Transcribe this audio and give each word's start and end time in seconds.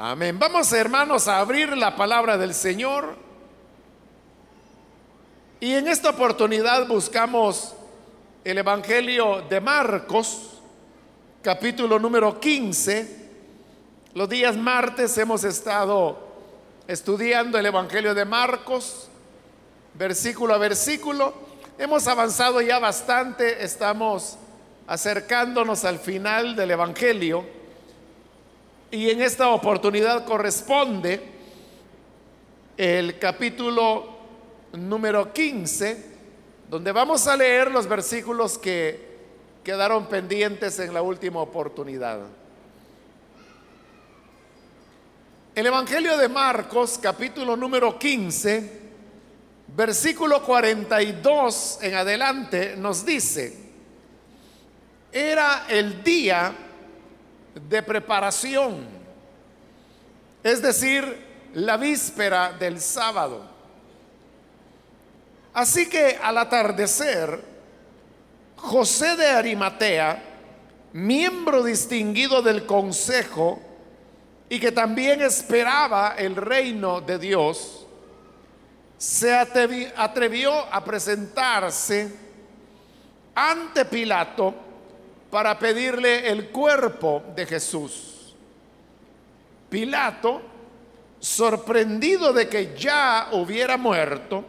Amén. 0.00 0.38
Vamos 0.38 0.72
hermanos 0.72 1.26
a 1.26 1.40
abrir 1.40 1.76
la 1.76 1.96
palabra 1.96 2.38
del 2.38 2.54
Señor. 2.54 3.16
Y 5.58 5.74
en 5.74 5.88
esta 5.88 6.10
oportunidad 6.10 6.86
buscamos 6.86 7.74
el 8.44 8.58
Evangelio 8.58 9.42
de 9.50 9.60
Marcos, 9.60 10.60
capítulo 11.42 11.98
número 11.98 12.38
15. 12.38 13.28
Los 14.14 14.28
días 14.28 14.56
martes 14.56 15.18
hemos 15.18 15.42
estado 15.42 16.16
estudiando 16.86 17.58
el 17.58 17.66
Evangelio 17.66 18.14
de 18.14 18.24
Marcos, 18.24 19.08
versículo 19.94 20.54
a 20.54 20.58
versículo. 20.58 21.34
Hemos 21.76 22.06
avanzado 22.06 22.60
ya 22.60 22.78
bastante, 22.78 23.64
estamos 23.64 24.38
acercándonos 24.86 25.84
al 25.84 25.98
final 25.98 26.54
del 26.54 26.70
Evangelio. 26.70 27.58
Y 28.90 29.10
en 29.10 29.20
esta 29.20 29.50
oportunidad 29.50 30.24
corresponde 30.24 31.20
el 32.74 33.18
capítulo 33.18 34.16
número 34.72 35.30
15, 35.30 36.06
donde 36.70 36.92
vamos 36.92 37.26
a 37.26 37.36
leer 37.36 37.70
los 37.70 37.86
versículos 37.86 38.56
que 38.56 39.08
quedaron 39.62 40.06
pendientes 40.06 40.78
en 40.78 40.94
la 40.94 41.02
última 41.02 41.40
oportunidad. 41.40 42.20
El 45.54 45.66
Evangelio 45.66 46.16
de 46.16 46.28
Marcos, 46.30 46.98
capítulo 47.02 47.58
número 47.58 47.98
15, 47.98 48.72
versículo 49.76 50.42
42 50.42 51.80
en 51.82 51.94
adelante, 51.94 52.74
nos 52.78 53.04
dice, 53.04 53.54
era 55.12 55.66
el 55.68 56.02
día 56.02 56.67
de 57.68 57.82
preparación, 57.82 58.86
es 60.42 60.62
decir, 60.62 61.26
la 61.54 61.76
víspera 61.76 62.52
del 62.52 62.80
sábado. 62.80 63.42
Así 65.54 65.88
que 65.88 66.18
al 66.22 66.38
atardecer, 66.38 67.42
José 68.56 69.16
de 69.16 69.26
Arimatea, 69.28 70.22
miembro 70.92 71.62
distinguido 71.62 72.42
del 72.42 72.66
consejo 72.66 73.60
y 74.48 74.60
que 74.60 74.72
también 74.72 75.20
esperaba 75.20 76.14
el 76.16 76.36
reino 76.36 77.00
de 77.00 77.18
Dios, 77.18 77.86
se 78.96 79.32
atrevió 79.34 80.52
a 80.72 80.84
presentarse 80.84 82.12
ante 83.34 83.84
Pilato 83.84 84.54
para 85.30 85.58
pedirle 85.58 86.28
el 86.28 86.48
cuerpo 86.48 87.22
de 87.34 87.46
Jesús. 87.46 88.34
Pilato, 89.68 90.40
sorprendido 91.20 92.32
de 92.32 92.48
que 92.48 92.74
ya 92.76 93.28
hubiera 93.32 93.76
muerto, 93.76 94.44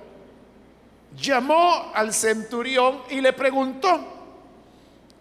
llamó 1.17 1.91
al 1.93 2.13
centurión 2.13 3.01
y 3.09 3.19
le 3.21 3.33
preguntó 3.33 3.99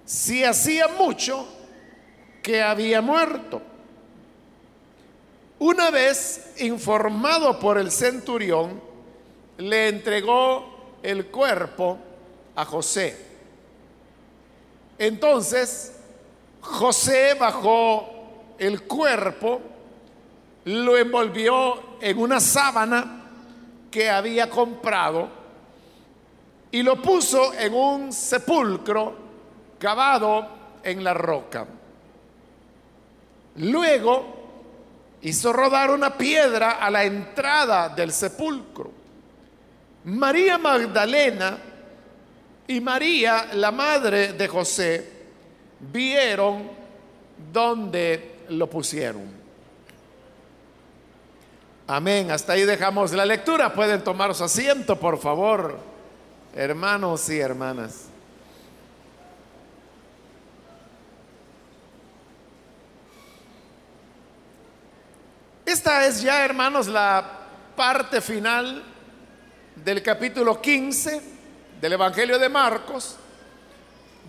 si 0.04 0.44
hacía 0.44 0.88
mucho 0.88 1.46
que 2.42 2.62
había 2.62 3.02
muerto. 3.02 3.60
Una 5.58 5.90
vez 5.90 6.54
informado 6.58 7.58
por 7.58 7.78
el 7.78 7.90
centurión, 7.90 8.80
le 9.58 9.88
entregó 9.88 10.96
el 11.02 11.26
cuerpo 11.26 11.98
a 12.54 12.64
José. 12.64 13.27
Entonces, 14.98 15.92
José 16.60 17.34
bajó 17.34 18.54
el 18.58 18.82
cuerpo, 18.82 19.60
lo 20.64 20.96
envolvió 20.98 21.98
en 22.00 22.18
una 22.18 22.40
sábana 22.40 23.24
que 23.90 24.10
había 24.10 24.50
comprado 24.50 25.28
y 26.70 26.82
lo 26.82 27.00
puso 27.00 27.54
en 27.54 27.72
un 27.72 28.12
sepulcro 28.12 29.14
cavado 29.78 30.48
en 30.82 31.02
la 31.02 31.14
roca. 31.14 31.66
Luego 33.56 34.38
hizo 35.22 35.52
rodar 35.52 35.90
una 35.90 36.16
piedra 36.16 36.72
a 36.72 36.90
la 36.90 37.04
entrada 37.04 37.88
del 37.88 38.12
sepulcro. 38.12 38.90
María 40.04 40.58
Magdalena 40.58 41.58
y 42.68 42.80
María, 42.82 43.48
la 43.54 43.72
madre 43.72 44.34
de 44.34 44.46
José, 44.46 45.10
vieron 45.80 46.70
dónde 47.50 48.40
lo 48.50 48.68
pusieron. 48.68 49.26
Amén. 51.86 52.30
Hasta 52.30 52.52
ahí 52.52 52.64
dejamos 52.64 53.12
la 53.12 53.24
lectura. 53.24 53.72
Pueden 53.72 54.04
tomar 54.04 54.34
su 54.34 54.44
asiento, 54.44 55.00
por 55.00 55.18
favor, 55.18 55.78
hermanos 56.54 57.30
y 57.30 57.38
hermanas. 57.38 58.04
Esta 65.64 66.06
es 66.06 66.20
ya, 66.20 66.44
hermanos, 66.44 66.86
la 66.86 67.24
parte 67.74 68.20
final 68.20 68.82
del 69.74 70.02
capítulo 70.02 70.60
15 70.60 71.37
del 71.80 71.92
Evangelio 71.92 72.38
de 72.38 72.48
Marcos, 72.48 73.16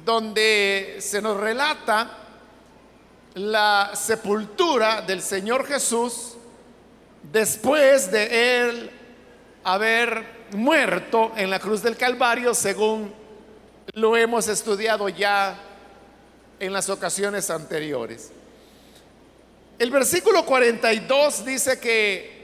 donde 0.05 0.97
se 0.99 1.21
nos 1.21 1.37
relata 1.37 2.17
la 3.35 3.91
sepultura 3.93 5.01
del 5.01 5.21
Señor 5.21 5.65
Jesús 5.65 6.35
después 7.31 8.11
de 8.11 8.61
él 8.61 8.91
haber 9.63 10.39
muerto 10.51 11.31
en 11.35 11.49
la 11.49 11.59
cruz 11.59 11.81
del 11.81 11.97
Calvario, 11.97 12.53
según 12.53 13.13
lo 13.93 14.15
hemos 14.15 14.47
estudiado 14.47 15.09
ya 15.09 15.59
en 16.59 16.73
las 16.73 16.89
ocasiones 16.89 17.49
anteriores. 17.49 18.31
El 19.77 19.91
versículo 19.91 20.45
42 20.45 21.45
dice 21.45 21.79
que 21.79 22.39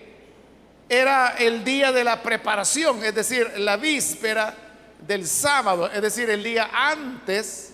era 0.88 1.36
el 1.38 1.64
día 1.64 1.92
de 1.92 2.04
la 2.04 2.22
preparación, 2.22 3.04
es 3.04 3.14
decir, 3.14 3.52
la 3.58 3.78
víspera 3.78 4.65
del 5.00 5.28
sábado, 5.28 5.90
es 5.92 6.02
decir, 6.02 6.30
el 6.30 6.44
día 6.44 6.70
antes 6.74 7.74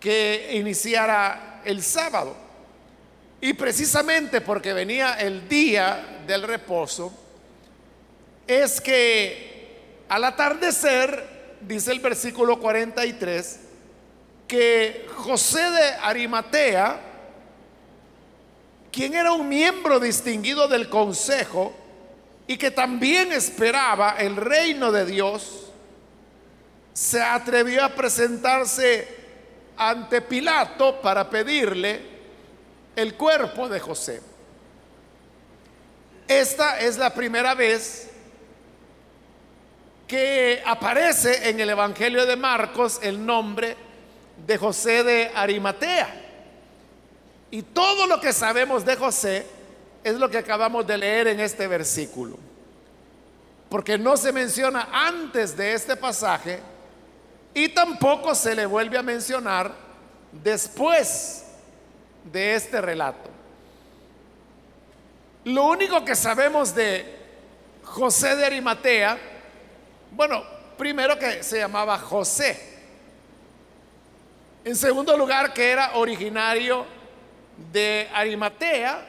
que 0.00 0.50
iniciara 0.54 1.60
el 1.64 1.82
sábado. 1.82 2.36
Y 3.40 3.52
precisamente 3.52 4.40
porque 4.40 4.72
venía 4.72 5.14
el 5.14 5.48
día 5.48 6.22
del 6.26 6.42
reposo, 6.42 7.12
es 8.46 8.80
que 8.80 9.48
al 10.08 10.24
atardecer, 10.24 11.56
dice 11.60 11.92
el 11.92 12.00
versículo 12.00 12.58
43, 12.58 13.60
que 14.48 15.06
José 15.14 15.70
de 15.70 15.88
Arimatea, 16.02 17.00
quien 18.90 19.14
era 19.14 19.32
un 19.32 19.48
miembro 19.48 20.00
distinguido 20.00 20.66
del 20.66 20.88
consejo 20.88 21.74
y 22.46 22.56
que 22.56 22.70
también 22.70 23.30
esperaba 23.32 24.16
el 24.18 24.34
reino 24.36 24.90
de 24.90 25.04
Dios, 25.04 25.67
se 26.98 27.22
atrevió 27.22 27.84
a 27.84 27.90
presentarse 27.90 29.06
ante 29.76 30.20
Pilato 30.20 31.00
para 31.00 31.30
pedirle 31.30 32.00
el 32.96 33.14
cuerpo 33.14 33.68
de 33.68 33.78
José. 33.78 34.20
Esta 36.26 36.80
es 36.80 36.98
la 36.98 37.14
primera 37.14 37.54
vez 37.54 38.10
que 40.08 40.60
aparece 40.66 41.48
en 41.48 41.60
el 41.60 41.70
Evangelio 41.70 42.26
de 42.26 42.34
Marcos 42.34 42.98
el 43.00 43.24
nombre 43.24 43.76
de 44.44 44.58
José 44.58 45.04
de 45.04 45.30
Arimatea. 45.32 46.12
Y 47.52 47.62
todo 47.62 48.08
lo 48.08 48.20
que 48.20 48.32
sabemos 48.32 48.84
de 48.84 48.96
José 48.96 49.46
es 50.02 50.16
lo 50.16 50.28
que 50.28 50.38
acabamos 50.38 50.84
de 50.84 50.98
leer 50.98 51.28
en 51.28 51.38
este 51.38 51.68
versículo. 51.68 52.36
Porque 53.70 53.96
no 53.96 54.16
se 54.16 54.32
menciona 54.32 54.88
antes 54.92 55.56
de 55.56 55.74
este 55.74 55.94
pasaje 55.94 56.58
y 57.54 57.68
tampoco 57.70 58.34
se 58.34 58.54
le 58.54 58.66
vuelve 58.66 58.98
a 58.98 59.02
mencionar 59.02 59.72
después 60.32 61.44
de 62.24 62.54
este 62.54 62.80
relato. 62.80 63.30
Lo 65.44 65.64
único 65.64 66.04
que 66.04 66.14
sabemos 66.14 66.74
de 66.74 67.16
José 67.82 68.36
de 68.36 68.44
Arimatea, 68.44 69.18
bueno, 70.10 70.42
primero 70.76 71.18
que 71.18 71.42
se 71.42 71.58
llamaba 71.58 71.98
José. 71.98 72.76
En 74.64 74.76
segundo 74.76 75.16
lugar, 75.16 75.54
que 75.54 75.70
era 75.70 75.96
originario 75.96 76.84
de 77.72 78.08
Arimatea, 78.12 79.06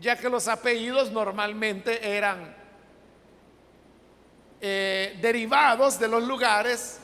ya 0.00 0.16
que 0.16 0.28
los 0.28 0.46
apellidos 0.46 1.10
normalmente 1.10 2.16
eran 2.16 2.54
eh, 4.60 5.18
derivados 5.20 5.98
de 5.98 6.06
los 6.06 6.22
lugares 6.22 6.99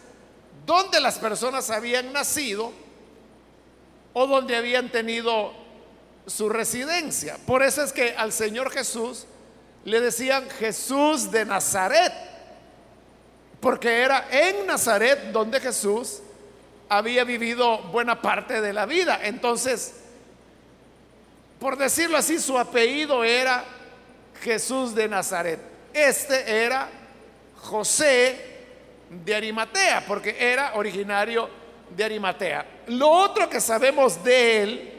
donde 0.67 1.01
las 1.01 1.19
personas 1.19 1.71
habían 1.71 2.13
nacido 2.13 2.73
o 4.13 4.27
donde 4.27 4.57
habían 4.57 4.91
tenido 4.91 5.53
su 6.27 6.49
residencia. 6.49 7.39
Por 7.47 7.63
eso 7.63 7.83
es 7.83 7.93
que 7.93 8.15
al 8.17 8.33
Señor 8.33 8.71
Jesús 8.71 9.27
le 9.85 10.01
decían 10.01 10.51
Jesús 10.51 11.31
de 11.31 11.45
Nazaret, 11.45 12.13
porque 13.61 14.03
era 14.03 14.27
en 14.31 14.67
Nazaret 14.67 15.31
donde 15.33 15.61
Jesús 15.61 16.21
había 16.89 17.25
vivido 17.25 17.79
buena 17.79 18.21
parte 18.21 18.61
de 18.61 18.73
la 18.73 18.87
vida. 18.87 19.21
Entonces, 19.23 19.95
por 21.61 21.79
decirlo 21.79 22.17
así, 22.17 22.39
su 22.41 22.59
apellido 22.59 23.23
era 23.23 23.65
Jesús 24.43 24.95
de 24.95 25.09
Nazaret. 25.09 25.61
Este 25.93 26.65
era 26.65 26.89
José 27.62 28.56
de 29.11 29.35
Arimatea, 29.35 30.05
porque 30.06 30.37
era 30.38 30.75
originario 30.75 31.49
de 31.91 32.05
Arimatea. 32.05 32.67
Lo 32.88 33.08
otro 33.08 33.49
que 33.49 33.61
sabemos 33.61 34.23
de 34.23 34.62
él 34.62 34.93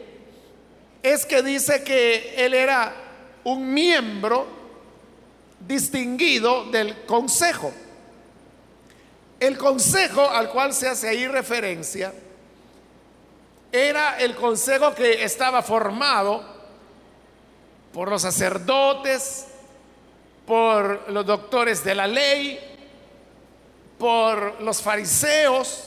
es 1.03 1.25
que 1.25 1.41
dice 1.41 1.83
que 1.83 2.33
él 2.37 2.53
era 2.53 2.93
un 3.43 3.73
miembro 3.73 4.47
distinguido 5.59 6.65
del 6.65 7.05
consejo. 7.05 7.71
El 9.39 9.57
consejo 9.57 10.29
al 10.29 10.49
cual 10.49 10.73
se 10.73 10.87
hace 10.87 11.09
ahí 11.09 11.27
referencia 11.27 12.13
era 13.71 14.17
el 14.19 14.35
consejo 14.35 14.95
que 14.95 15.23
estaba 15.23 15.61
formado 15.61 16.43
por 17.93 18.09
los 18.09 18.21
sacerdotes, 18.21 19.47
por 20.45 21.11
los 21.11 21.25
doctores 21.25 21.83
de 21.83 21.95
la 21.95 22.07
ley, 22.07 22.76
por 23.97 24.61
los 24.61 24.81
fariseos. 24.81 25.85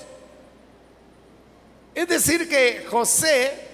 Es 1.94 2.08
decir, 2.08 2.48
que 2.48 2.86
José 2.88 3.68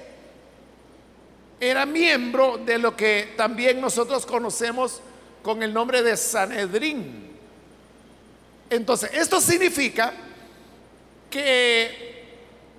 era 1.60 1.86
miembro 1.86 2.58
de 2.58 2.78
lo 2.78 2.96
que 2.96 3.34
también 3.36 3.80
nosotros 3.80 4.26
conocemos 4.26 5.00
con 5.42 5.62
el 5.62 5.72
nombre 5.72 6.02
de 6.02 6.16
Sanedrín. 6.16 7.36
Entonces, 8.68 9.10
esto 9.12 9.40
significa 9.40 10.12
que 11.30 12.16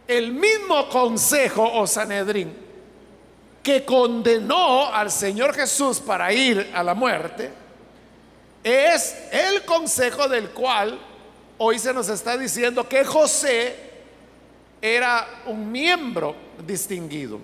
el 0.07 0.31
mismo 0.31 0.89
consejo 0.89 1.63
o 1.63 1.87
Sanedrín 1.87 2.67
que 3.67 3.83
condenó 3.83 4.93
al 4.93 5.11
Señor 5.11 5.53
Jesús 5.53 5.99
para 5.99 6.31
ir 6.31 6.71
a 6.73 6.81
la 6.83 6.93
muerte, 6.93 7.51
es 8.63 9.13
el 9.29 9.65
consejo 9.65 10.29
del 10.29 10.51
cual 10.51 10.97
hoy 11.57 11.79
se 11.79 11.93
nos 11.93 12.09
está 12.09 12.37
diciendo 12.37 12.87
que 12.87 13.03
José 13.03 13.75
era 14.81 15.27
un 15.45 15.71
miembro 15.71 16.35
distinguido. 16.65 17.39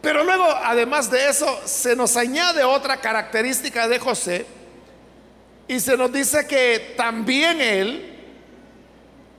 Pero 0.00 0.24
luego, 0.24 0.44
además 0.44 1.10
de 1.10 1.28
eso, 1.28 1.60
se 1.64 1.94
nos 1.94 2.16
añade 2.16 2.64
otra 2.64 3.00
característica 3.00 3.86
de 3.86 3.98
José 3.98 4.46
y 5.68 5.78
se 5.78 5.96
nos 5.96 6.12
dice 6.12 6.46
que 6.46 6.94
también 6.96 7.60
él 7.60 8.18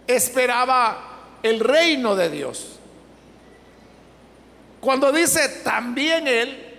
esperaba 0.08 1.38
el 1.44 1.60
reino 1.60 2.16
de 2.16 2.30
Dios. 2.30 2.80
Cuando 4.80 5.12
dice 5.12 5.48
también 5.64 6.28
él, 6.28 6.74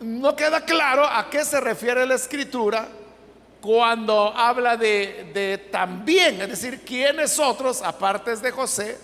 no 0.00 0.36
queda 0.36 0.64
claro 0.64 1.04
a 1.04 1.28
qué 1.28 1.44
se 1.44 1.60
refiere 1.60 2.06
la 2.06 2.14
escritura 2.14 2.88
cuando 3.60 4.32
habla 4.34 4.76
de, 4.76 5.30
de 5.34 5.58
también, 5.58 6.40
es 6.40 6.48
decir, 6.48 6.82
quiénes 6.84 7.38
otros, 7.38 7.82
aparte 7.82 8.36
de 8.36 8.50
José, 8.50 8.96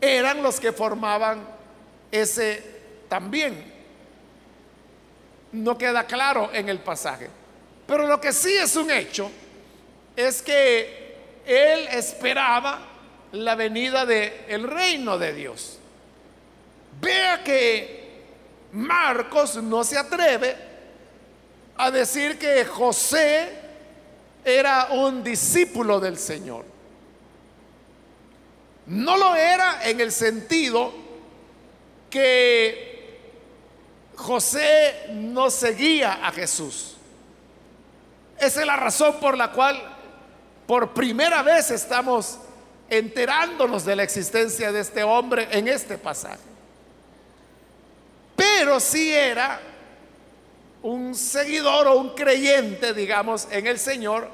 eran 0.00 0.42
los 0.42 0.58
que 0.60 0.72
formaban 0.72 1.46
ese 2.10 2.62
también. 3.08 3.72
No 5.52 5.78
queda 5.78 6.04
claro 6.04 6.50
en 6.52 6.68
el 6.68 6.78
pasaje. 6.78 7.28
Pero 7.86 8.06
lo 8.06 8.20
que 8.20 8.32
sí 8.32 8.52
es 8.52 8.76
un 8.76 8.90
hecho 8.90 9.30
es 10.14 10.42
que 10.42 11.16
él 11.46 11.88
esperaba 11.92 12.80
la 13.32 13.54
venida 13.54 14.04
del 14.04 14.32
el 14.48 14.64
reino 14.64 15.16
de 15.18 15.32
Dios. 15.32 15.78
Vea 17.00 17.42
que 17.42 18.08
Marcos 18.72 19.56
no 19.56 19.84
se 19.84 19.96
atreve 19.96 20.67
a 21.78 21.90
decir 21.92 22.38
que 22.38 22.64
José 22.64 23.48
era 24.44 24.88
un 24.90 25.22
discípulo 25.22 26.00
del 26.00 26.18
Señor. 26.18 26.64
No 28.86 29.16
lo 29.16 29.34
era 29.36 29.88
en 29.88 30.00
el 30.00 30.10
sentido 30.10 30.92
que 32.10 33.20
José 34.16 35.06
no 35.12 35.50
seguía 35.50 36.26
a 36.26 36.32
Jesús. 36.32 36.96
Esa 38.38 38.60
es 38.60 38.66
la 38.66 38.76
razón 38.76 39.16
por 39.20 39.36
la 39.36 39.52
cual 39.52 39.80
por 40.66 40.92
primera 40.92 41.42
vez 41.42 41.70
estamos 41.70 42.38
enterándonos 42.90 43.84
de 43.84 43.94
la 43.94 44.02
existencia 44.02 44.72
de 44.72 44.80
este 44.80 45.02
hombre 45.02 45.48
en 45.50 45.68
este 45.68 45.98
pasaje. 45.98 46.38
Pero 48.34 48.80
si 48.80 49.12
era 49.12 49.60
un 50.82 51.14
seguidor 51.14 51.86
o 51.88 51.98
un 51.98 52.14
creyente, 52.14 52.94
digamos, 52.94 53.48
en 53.50 53.66
el 53.66 53.78
Señor, 53.78 54.28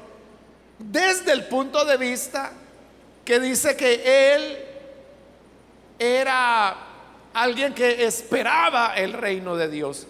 desde 0.77 1.31
el 1.31 1.45
punto 1.45 1.85
de 1.85 1.97
vista 1.97 2.51
que 3.23 3.39
dice 3.39 3.75
que 3.75 4.33
él 4.35 4.57
era 5.97 6.75
alguien 7.33 7.73
que 7.73 8.05
esperaba 8.05 8.95
el 8.95 9.13
reino 9.13 9.55
de 9.55 9.69
Dios. 9.69 10.07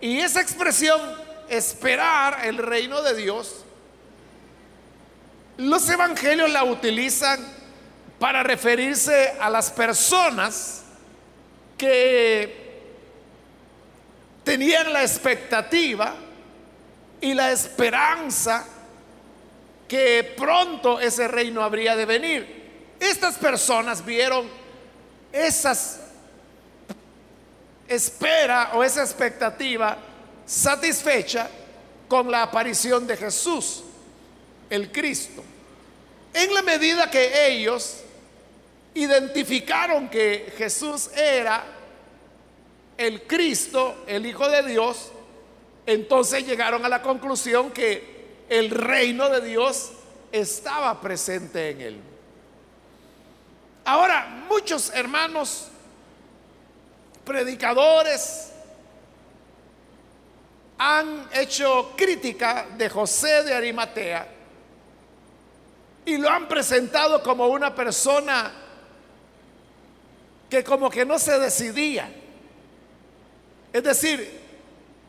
Y 0.00 0.18
esa 0.18 0.40
expresión, 0.40 1.00
esperar 1.48 2.44
el 2.46 2.58
reino 2.58 3.02
de 3.02 3.14
Dios, 3.14 3.64
los 5.56 5.88
evangelios 5.88 6.50
la 6.50 6.64
utilizan 6.64 7.40
para 8.18 8.42
referirse 8.42 9.34
a 9.40 9.48
las 9.50 9.70
personas 9.70 10.82
que 11.76 12.69
tenían 14.50 14.92
la 14.92 15.02
expectativa 15.02 16.12
y 17.20 17.34
la 17.34 17.52
esperanza 17.52 18.66
que 19.86 20.34
pronto 20.36 20.98
ese 20.98 21.28
reino 21.28 21.62
habría 21.62 21.94
de 21.94 22.04
venir. 22.04 22.96
Estas 22.98 23.38
personas 23.38 24.04
vieron 24.04 24.50
esas 25.32 26.00
espera 27.86 28.72
o 28.74 28.82
esa 28.82 29.02
expectativa 29.02 29.96
satisfecha 30.44 31.48
con 32.08 32.28
la 32.28 32.42
aparición 32.42 33.06
de 33.06 33.16
Jesús, 33.16 33.84
el 34.68 34.90
Cristo. 34.90 35.44
En 36.34 36.52
la 36.52 36.62
medida 36.62 37.08
que 37.08 37.46
ellos 37.46 37.98
identificaron 38.94 40.08
que 40.08 40.52
Jesús 40.58 41.08
era 41.14 41.62
el 43.00 43.22
Cristo, 43.22 44.04
el 44.06 44.26
Hijo 44.26 44.46
de 44.50 44.62
Dios, 44.62 45.10
entonces 45.86 46.46
llegaron 46.46 46.84
a 46.84 46.88
la 46.90 47.00
conclusión 47.00 47.70
que 47.70 48.44
el 48.50 48.68
reino 48.68 49.30
de 49.30 49.40
Dios 49.40 49.92
estaba 50.30 51.00
presente 51.00 51.70
en 51.70 51.80
él. 51.80 52.00
Ahora, 53.86 54.44
muchos 54.50 54.92
hermanos 54.94 55.68
predicadores 57.24 58.52
han 60.76 61.26
hecho 61.32 61.94
crítica 61.96 62.66
de 62.76 62.90
José 62.90 63.44
de 63.44 63.54
Arimatea 63.54 64.28
y 66.04 66.18
lo 66.18 66.28
han 66.28 66.46
presentado 66.48 67.22
como 67.22 67.46
una 67.46 67.74
persona 67.74 68.52
que 70.50 70.62
como 70.62 70.90
que 70.90 71.06
no 71.06 71.18
se 71.18 71.38
decidía. 71.38 72.19
Es 73.72 73.82
decir, 73.82 74.40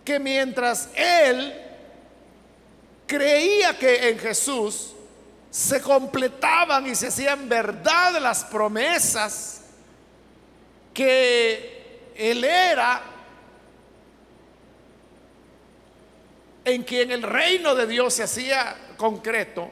que 0.05 0.19
mientras 0.19 0.89
él 0.95 1.53
creía 3.07 3.77
que 3.77 4.09
en 4.09 4.19
Jesús 4.19 4.93
se 5.49 5.81
completaban 5.81 6.87
y 6.87 6.95
se 6.95 7.07
hacían 7.07 7.49
verdad 7.49 8.19
las 8.21 8.45
promesas 8.45 9.61
que 10.93 12.11
él 12.15 12.43
era 12.43 13.01
en 16.63 16.83
quien 16.83 17.11
el 17.11 17.23
reino 17.23 17.75
de 17.75 17.87
Dios 17.87 18.13
se 18.13 18.23
hacía 18.23 18.75
concreto. 18.97 19.69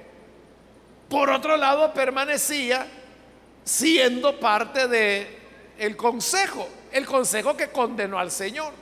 Por 1.08 1.29
otro 1.29 1.55
lado, 1.55 1.93
permanecía 1.93 2.88
siendo 3.63 4.39
parte 4.39 4.88
de 4.88 5.38
el 5.77 5.96
consejo, 5.96 6.67
el 6.91 7.05
consejo 7.05 7.55
que 7.55 7.69
condenó 7.69 8.19
al 8.19 8.31
Señor. 8.31 8.74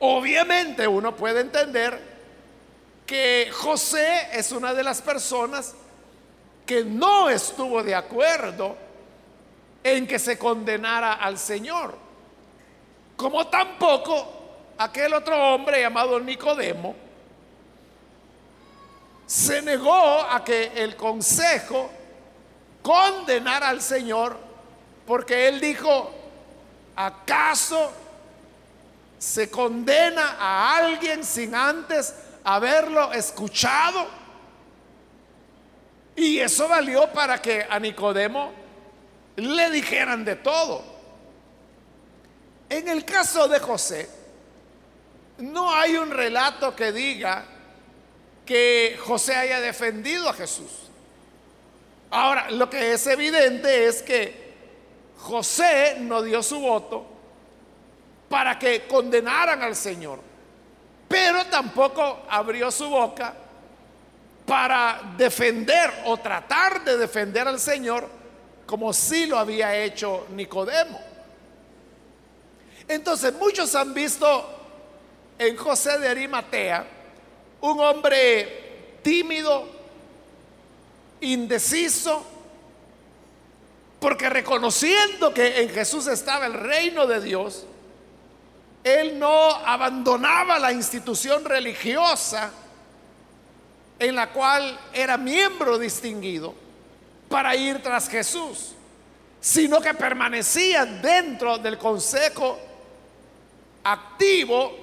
Obviamente 0.00 0.88
uno 0.88 1.14
puede 1.14 1.40
entender 1.40 2.00
que 3.06 3.50
José 3.52 4.28
es 4.32 4.52
una 4.52 4.72
de 4.72 4.82
las 4.82 5.02
personas 5.02 5.74
que 6.64 6.84
no 6.84 7.28
estuvo 7.28 7.82
de 7.82 7.94
acuerdo 7.94 8.76
en 9.82 10.06
que 10.06 10.18
se 10.18 10.38
condenara 10.38 11.14
al 11.14 11.38
Señor. 11.38 12.10
como 13.16 13.46
tampoco 13.48 14.40
aquel 14.78 15.12
otro 15.12 15.36
hombre 15.54 15.82
llamado 15.82 16.18
Nicodemo 16.18 16.94
se 19.26 19.60
negó 19.60 20.22
a 20.22 20.42
que 20.42 20.72
el 20.74 20.96
consejo 20.96 21.90
condenara 22.80 23.68
al 23.68 23.82
Señor 23.82 24.38
porque 25.06 25.48
él 25.48 25.60
dijo, 25.60 26.10
¿acaso 26.96 27.92
se 29.18 29.50
condena 29.50 30.36
a 30.38 30.76
alguien 30.76 31.24
sin 31.24 31.54
antes 31.54 32.14
haberlo 32.44 33.12
escuchado? 33.12 34.06
Y 36.16 36.38
eso 36.38 36.68
valió 36.68 37.10
para 37.12 37.40
que 37.40 37.66
a 37.68 37.78
Nicodemo 37.78 38.52
le 39.36 39.70
dijeran 39.70 40.24
de 40.24 40.36
todo. 40.36 40.84
En 42.68 42.88
el 42.88 43.04
caso 43.04 43.48
de 43.48 43.58
José, 43.58 44.08
no 45.38 45.74
hay 45.74 45.96
un 45.96 46.10
relato 46.10 46.76
que 46.76 46.92
diga 46.92 47.44
que 48.44 48.98
José 49.04 49.34
haya 49.34 49.60
defendido 49.60 50.28
a 50.28 50.34
Jesús. 50.34 50.70
Ahora, 52.10 52.50
lo 52.50 52.68
que 52.68 52.92
es 52.92 53.06
evidente 53.06 53.86
es 53.86 54.02
que 54.02 54.49
José 55.20 55.96
no 56.00 56.22
dio 56.22 56.42
su 56.42 56.58
voto 56.60 57.04
para 58.28 58.58
que 58.58 58.86
condenaran 58.86 59.62
al 59.62 59.76
Señor, 59.76 60.20
pero 61.08 61.46
tampoco 61.46 62.22
abrió 62.28 62.70
su 62.70 62.88
boca 62.88 63.34
para 64.46 65.00
defender 65.16 65.90
o 66.06 66.16
tratar 66.16 66.82
de 66.84 66.96
defender 66.96 67.46
al 67.46 67.60
Señor 67.60 68.08
como 68.66 68.92
si 68.92 69.26
lo 69.26 69.38
había 69.38 69.76
hecho 69.76 70.26
Nicodemo. 70.30 71.00
Entonces 72.88 73.34
muchos 73.34 73.74
han 73.74 73.92
visto 73.92 74.48
en 75.38 75.56
José 75.56 75.98
de 75.98 76.08
Arimatea 76.08 76.86
un 77.60 77.78
hombre 77.80 78.98
tímido, 79.02 79.68
indeciso, 81.20 82.24
porque 84.00 84.30
reconociendo 84.30 85.32
que 85.32 85.60
en 85.60 85.68
Jesús 85.68 86.06
estaba 86.06 86.46
el 86.46 86.54
reino 86.54 87.06
de 87.06 87.20
Dios, 87.20 87.66
él 88.82 89.18
no 89.18 89.50
abandonaba 89.50 90.58
la 90.58 90.72
institución 90.72 91.44
religiosa 91.44 92.50
en 93.98 94.14
la 94.14 94.30
cual 94.30 94.80
era 94.94 95.18
miembro 95.18 95.78
distinguido 95.78 96.54
para 97.28 97.54
ir 97.54 97.82
tras 97.82 98.08
Jesús, 98.08 98.72
sino 99.38 99.82
que 99.82 99.92
permanecía 99.92 100.86
dentro 100.86 101.58
del 101.58 101.76
consejo 101.76 102.58
activo 103.84 104.76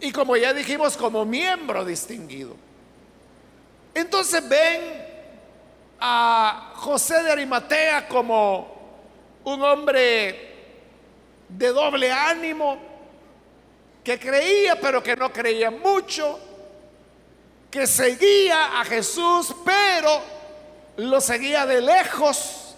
y 0.00 0.12
como 0.12 0.36
ya 0.36 0.52
dijimos, 0.52 0.98
como 0.98 1.24
miembro 1.24 1.82
distinguido. 1.82 2.54
Entonces 3.94 4.46
ven 4.46 5.13
a 6.06 6.72
José 6.74 7.22
de 7.22 7.32
Arimatea 7.32 8.06
como 8.06 9.00
un 9.42 9.62
hombre 9.62 10.52
de 11.48 11.68
doble 11.68 12.12
ánimo, 12.12 12.76
que 14.04 14.18
creía 14.18 14.78
pero 14.78 15.02
que 15.02 15.16
no 15.16 15.32
creía 15.32 15.70
mucho, 15.70 16.38
que 17.70 17.86
seguía 17.86 18.82
a 18.82 18.84
Jesús 18.84 19.56
pero 19.64 20.20
lo 20.98 21.22
seguía 21.22 21.64
de 21.64 21.80
lejos, 21.80 22.74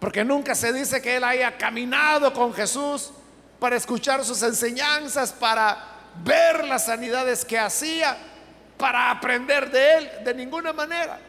porque 0.00 0.24
nunca 0.24 0.56
se 0.56 0.72
dice 0.72 1.00
que 1.00 1.18
él 1.18 1.22
haya 1.22 1.56
caminado 1.56 2.32
con 2.32 2.52
Jesús 2.52 3.12
para 3.60 3.76
escuchar 3.76 4.24
sus 4.24 4.42
enseñanzas, 4.42 5.32
para 5.32 5.78
ver 6.24 6.64
las 6.64 6.86
sanidades 6.86 7.44
que 7.44 7.56
hacía, 7.56 8.16
para 8.76 9.12
aprender 9.12 9.70
de 9.70 9.94
él, 9.94 10.10
de 10.24 10.34
ninguna 10.34 10.72
manera. 10.72 11.20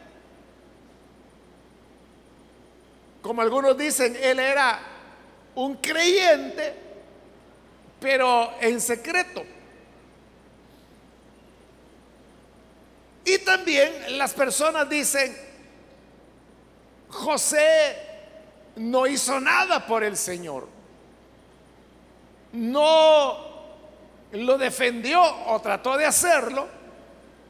Como 3.24 3.42
algunos 3.42 3.78
dicen, 3.78 4.18
él 4.22 4.38
era 4.38 4.80
un 5.56 5.78
creyente, 5.78 6.76
pero 8.02 8.54
en 8.60 8.82
secreto. 8.82 9.44
Y 13.24 13.38
también 13.40 14.18
las 14.18 14.34
personas 14.34 14.90
dicen, 14.90 15.34
José 17.08 17.96
no 18.76 19.08
hizo 19.08 19.40
nada 19.40 19.88
por 19.88 20.04
el 20.04 20.18
Señor. 20.18 20.68
No 22.52 23.38
lo 24.34 24.58
defendió 24.58 25.24
o 25.48 25.62
trató 25.62 25.96
de 25.96 26.06
hacerlo 26.06 26.68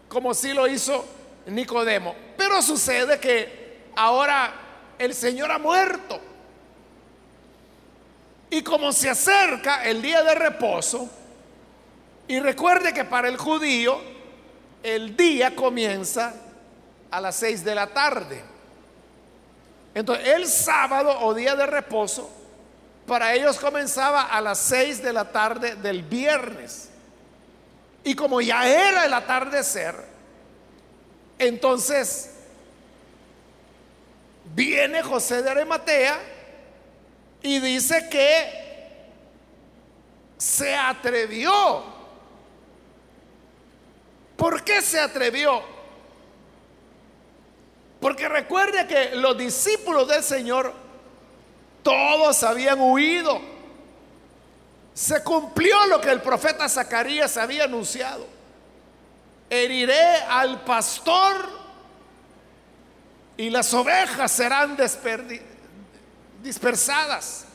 como 0.08 0.36
si 0.36 0.54
lo 0.54 0.68
hizo 0.68 1.04
Nicodemo. 1.48 2.14
Pero 2.38 2.62
sucede 2.62 3.20
que 3.20 3.88
ahora 3.96 4.63
el 5.00 5.14
Señor 5.14 5.52
ha 5.52 5.60
muerto. 5.60 6.20
Y 8.50 8.62
como 8.62 8.92
se 8.92 9.10
acerca 9.10 9.84
el 9.84 10.02
día 10.02 10.22
de 10.22 10.36
reposo, 10.36 11.10
y 12.28 12.40
recuerde 12.40 12.94
que 12.94 13.04
para 13.04 13.28
el 13.28 13.38
judío 13.38 14.00
el 14.82 15.16
día 15.16 15.56
comienza 15.56 16.34
a 17.12 17.22
las 17.22 17.36
seis 17.36 17.64
de 17.64 17.76
la 17.76 17.88
tarde. 17.88 18.42
Entonces 19.94 20.28
el 20.28 20.48
sábado 20.48 21.20
o 21.22 21.34
día 21.34 21.56
de 21.56 21.66
reposo 21.66 22.30
para 23.06 23.34
ellos 23.34 23.60
comenzaba 23.60 24.24
a 24.24 24.42
las 24.42 24.60
seis 24.60 25.02
de 25.04 25.14
la 25.14 25.32
tarde 25.32 25.76
del 25.76 26.04
viernes. 26.04 26.90
Y 28.04 28.16
como 28.16 28.42
ya 28.42 28.68
era 28.68 29.06
el 29.06 29.14
atardecer, 29.14 29.96
entonces 31.38 32.33
viene 34.46 35.02
José 35.02 35.42
de 35.42 35.50
Arimatea 35.50 36.20
y 37.42 37.60
dice 37.60 38.08
que 38.10 38.64
se 40.38 40.76
atrevió. 40.76 41.84
¿Por 44.36 44.64
qué 44.64 44.82
se 44.82 45.00
atrevió? 45.00 45.62
Porque 48.00 48.28
recuerde 48.28 48.86
que 48.88 49.16
los 49.16 49.38
discípulos 49.38 50.08
del 50.08 50.24
Señor 50.24 50.74
todos 51.84 52.44
habían 52.44 52.82
huido. 52.82 53.40
Se 54.94 55.24
cumplió 55.24 55.86
lo 55.88 56.02
que 56.02 56.12
el 56.12 56.22
profeta 56.22 56.68
Zacarías 56.68 57.38
había 57.38 57.64
anunciado. 57.64 58.28
Heriré 59.50 60.18
al 60.30 60.64
pastor 60.64 61.63
y 63.38 63.50
las 63.50 63.74
ovejas 63.74 64.32
serán 64.32 64.78
dispersadas. 66.42 67.46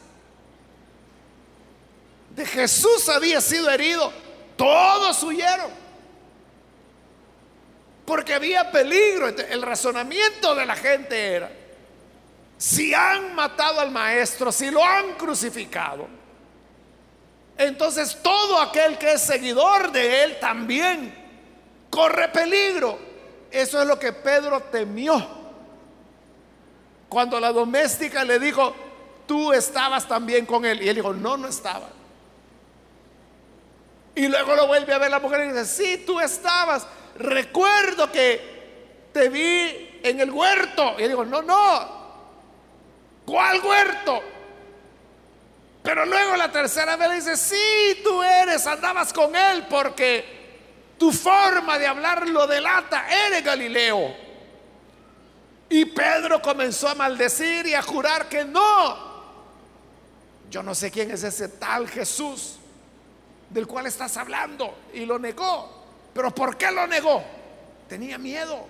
De 2.35 2.45
Jesús 2.45 3.09
había 3.09 3.41
sido 3.41 3.71
herido. 3.71 4.13
Todos 4.57 5.23
huyeron. 5.23 5.71
Porque 8.05 8.35
había 8.35 8.71
peligro. 8.71 9.29
El 9.29 9.63
razonamiento 9.63 10.55
de 10.55 10.67
la 10.67 10.75
gente 10.75 11.35
era, 11.35 11.51
si 12.57 12.93
han 12.93 13.35
matado 13.35 13.81
al 13.81 13.91
maestro, 13.91 14.51
si 14.51 14.71
lo 14.71 14.85
han 14.85 15.15
crucificado, 15.15 16.09
entonces 17.57 18.19
todo 18.23 18.61
aquel 18.61 18.99
que 18.99 19.13
es 19.13 19.23
seguidor 19.23 19.91
de 19.93 20.25
él 20.25 20.39
también 20.41 21.15
corre 21.91 22.29
peligro. 22.29 22.99
Eso 23.51 23.81
es 23.81 23.87
lo 23.87 23.99
que 23.99 24.13
Pedro 24.13 24.61
temió. 24.65 25.38
Cuando 27.09 27.41
la 27.41 27.53
doméstica 27.53 28.25
le 28.25 28.39
dijo, 28.39 28.75
tú 29.27 29.53
estabas 29.53 30.07
también 30.07 30.47
con 30.47 30.65
él. 30.65 30.83
Y 30.83 30.89
él 30.89 30.97
dijo, 30.97 31.13
no, 31.13 31.37
no 31.37 31.49
estaba. 31.49 31.89
Y 34.15 34.27
luego 34.27 34.55
lo 34.57 34.67
vuelve 34.67 34.93
a 34.93 34.99
ver 34.99 35.11
la 35.11 35.21
mujer 35.21 35.45
y 35.45 35.49
dice, 35.49 35.65
sí, 35.65 36.05
tú 36.05 36.21
estabas. 36.21 36.87
Recuerdo 37.17 38.11
que 38.11 39.09
te 39.13 39.29
vi 39.29 40.01
en 40.03 40.21
el 40.21 40.31
huerto. 40.31 40.97
Y 40.99 41.03
él 41.03 41.11
dijo, 41.11 41.25
no, 41.25 41.43
no, 41.43 41.99
¿Cuál 43.29 43.61
huerto? 43.61 44.23
Pero 45.83 46.07
luego 46.07 46.35
la 46.37 46.51
tercera 46.51 46.97
vez 46.97 47.27
dice, 47.27 47.37
sí, 47.37 48.01
tú 48.03 48.23
eres, 48.23 48.67
andabas 48.67 49.13
con 49.13 49.37
él 49.37 49.67
porque 49.69 50.25
tu 50.99 51.13
forma 51.13 51.79
de 51.79 51.87
hablar 51.87 52.27
lo 52.27 52.47
delata, 52.47 53.07
eres 53.27 53.45
Galileo. 53.45 54.28
Y 55.71 55.85
Pedro 55.87 56.41
comenzó 56.41 56.89
a 56.89 56.95
maldecir 56.95 57.67
y 57.67 57.75
a 57.75 57.83
jurar 57.83 58.29
que 58.29 58.45
no. 58.45 59.09
Yo 60.51 60.63
no 60.63 60.75
sé 60.75 60.91
quién 60.91 61.11
es 61.11 61.23
ese 61.23 61.49
tal 61.49 61.89
Jesús 61.89 62.57
del 63.51 63.67
cual 63.67 63.87
estás 63.87 64.17
hablando. 64.17 64.75
Y 64.95 65.05
lo 65.05 65.19
negó. 65.19 65.85
Pero 66.15 66.35
¿por 66.35 66.57
qué 66.57 66.71
lo 66.71 66.87
negó? 66.87 67.23
Tenía 67.89 68.19
miedo. 68.19 68.67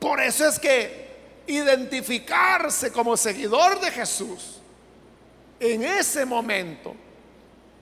Por 0.00 0.20
eso 0.20 0.48
es 0.48 0.58
que 0.58 1.10
identificarse 1.46 2.90
como 2.90 3.16
seguidor 3.16 3.80
de 3.80 3.90
Jesús 3.90 4.60
en 5.58 5.82
ese 5.82 6.24
momento 6.24 6.94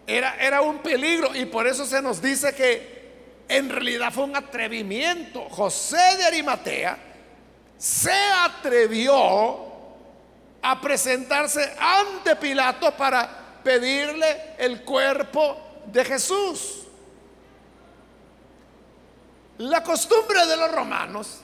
era, 0.06 0.36
era 0.36 0.62
un 0.62 0.78
peligro 0.78 1.34
y 1.34 1.46
por 1.46 1.66
eso 1.66 1.86
se 1.86 2.02
nos 2.02 2.20
dice 2.20 2.54
que 2.54 2.97
en 3.48 3.70
realidad 3.70 4.12
fue 4.12 4.24
un 4.24 4.36
atrevimiento. 4.36 5.48
José 5.48 6.16
de 6.18 6.24
Arimatea 6.24 6.98
se 7.78 8.12
atrevió 8.12 9.66
a 10.60 10.80
presentarse 10.80 11.74
ante 11.78 12.36
Pilato 12.36 12.92
para 12.92 13.60
pedirle 13.64 14.54
el 14.58 14.82
cuerpo 14.82 15.56
de 15.86 16.04
Jesús. 16.04 16.84
La 19.58 19.82
costumbre 19.82 20.46
de 20.46 20.56
los 20.56 20.70
romanos 20.70 21.40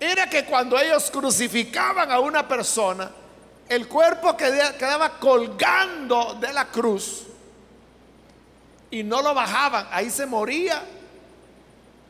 era 0.00 0.28
que 0.28 0.44
cuando 0.44 0.78
ellos 0.78 1.10
crucificaban 1.10 2.10
a 2.10 2.18
una 2.18 2.48
persona, 2.48 3.10
el 3.68 3.86
cuerpo 3.88 4.36
quedaba 4.36 5.18
colgando 5.18 6.34
de 6.34 6.52
la 6.52 6.66
cruz 6.66 7.24
y 8.94 9.02
no 9.02 9.22
lo 9.22 9.34
bajaban, 9.34 9.88
ahí 9.90 10.08
se 10.08 10.24
moría. 10.24 10.80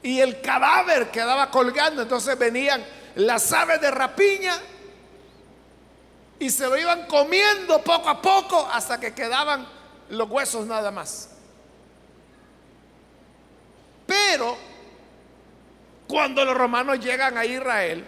Y 0.02 0.20
el 0.20 0.42
cadáver 0.42 1.10
quedaba 1.10 1.50
colgando, 1.50 2.02
entonces 2.02 2.38
venían 2.38 2.84
las 3.14 3.50
aves 3.52 3.80
de 3.80 3.90
rapiña 3.90 4.54
y 6.38 6.50
se 6.50 6.68
lo 6.68 6.76
iban 6.76 7.06
comiendo 7.06 7.80
poco 7.80 8.10
a 8.10 8.20
poco 8.20 8.68
hasta 8.70 9.00
que 9.00 9.14
quedaban 9.14 9.66
los 10.10 10.28
huesos 10.28 10.66
nada 10.66 10.90
más. 10.90 11.30
Pero 14.06 14.54
cuando 16.06 16.44
los 16.44 16.54
romanos 16.54 17.00
llegan 17.00 17.38
a 17.38 17.46
Israel, 17.46 18.04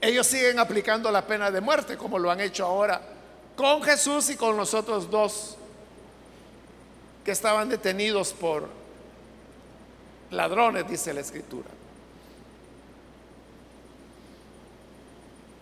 ellos 0.00 0.26
siguen 0.26 0.58
aplicando 0.58 1.08
la 1.12 1.24
pena 1.24 1.52
de 1.52 1.60
muerte, 1.60 1.96
como 1.96 2.18
lo 2.18 2.32
han 2.32 2.40
hecho 2.40 2.66
ahora 2.66 3.00
con 3.54 3.80
Jesús 3.84 4.28
y 4.30 4.36
con 4.36 4.56
los 4.56 4.74
otros 4.74 5.08
dos 5.08 5.56
que 7.24 7.30
estaban 7.30 7.68
detenidos 7.68 8.32
por 8.32 8.68
ladrones, 10.30 10.88
dice 10.88 11.12
la 11.12 11.20
escritura. 11.20 11.68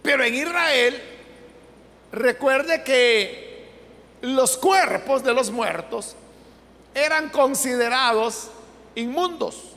Pero 0.03 0.25
en 0.25 0.35
Israel, 0.35 1.03
recuerde 2.13 2.83
que 2.83 3.69
los 4.23 4.57
cuerpos 4.57 5.23
de 5.23 5.35
los 5.35 5.51
muertos 5.51 6.17
eran 6.95 7.29
considerados 7.31 8.51
inmundos. 8.95 9.77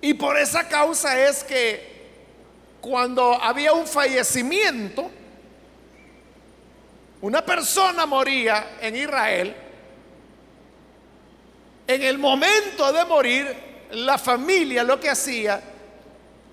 Y 0.00 0.14
por 0.14 0.36
esa 0.36 0.68
causa 0.68 1.28
es 1.28 1.42
que 1.42 1.96
cuando 2.80 3.34
había 3.34 3.72
un 3.72 3.86
fallecimiento, 3.86 5.10
una 7.26 7.44
persona 7.44 8.06
moría 8.06 8.76
en 8.80 8.94
Israel, 8.94 9.56
en 11.88 12.02
el 12.02 12.18
momento 12.18 12.92
de 12.92 13.04
morir, 13.04 13.66
la 13.90 14.16
familia 14.16 14.84
lo 14.84 15.00
que 15.00 15.10
hacía 15.10 15.60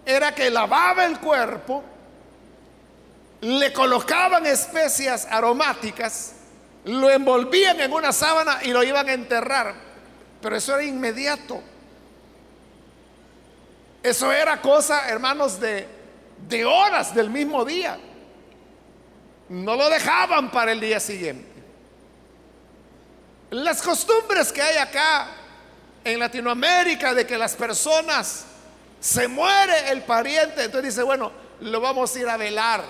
era 0.06 0.34
que 0.34 0.50
lavaba 0.50 1.06
el 1.06 1.20
cuerpo, 1.20 1.84
le 3.42 3.72
colocaban 3.72 4.46
especias 4.46 5.28
aromáticas, 5.30 6.34
lo 6.86 7.10
envolvían 7.10 7.80
en 7.80 7.94
una 7.94 8.12
sábana 8.12 8.60
y 8.64 8.70
lo 8.70 8.84
iban 8.84 9.08
a 9.08 9.14
enterrar. 9.14 9.76
Pero 10.42 10.56
eso 10.56 10.74
era 10.74 10.84
inmediato. 10.84 11.62
Eso 14.02 14.32
era 14.32 14.60
cosa, 14.62 15.08
hermanos, 15.08 15.60
de 15.60 15.88
de 16.48 16.66
horas 16.66 17.14
del 17.14 17.30
mismo 17.30 17.64
día. 17.66 17.98
No 19.54 19.76
lo 19.76 19.88
dejaban 19.88 20.50
para 20.50 20.72
el 20.72 20.80
día 20.80 21.00
siguiente. 21.00 21.48
Las 23.52 23.84
costumbres 23.84 24.52
que 24.52 24.64
hay 24.64 24.78
acá 24.78 25.28
en 26.04 26.18
Latinoamérica 26.18 27.14
de 27.14 27.28
que 27.28 27.38
las 27.38 27.54
personas 27.54 28.46
se 29.00 29.28
muere 29.28 29.92
el 29.92 30.02
pariente, 30.02 30.64
entonces 30.64 30.96
dice, 30.96 31.04
bueno, 31.04 31.32
lo 31.62 31.80
vamos 31.80 32.16
a 32.16 32.20
ir 32.20 32.28
a 32.30 32.36
velar. 32.36 32.84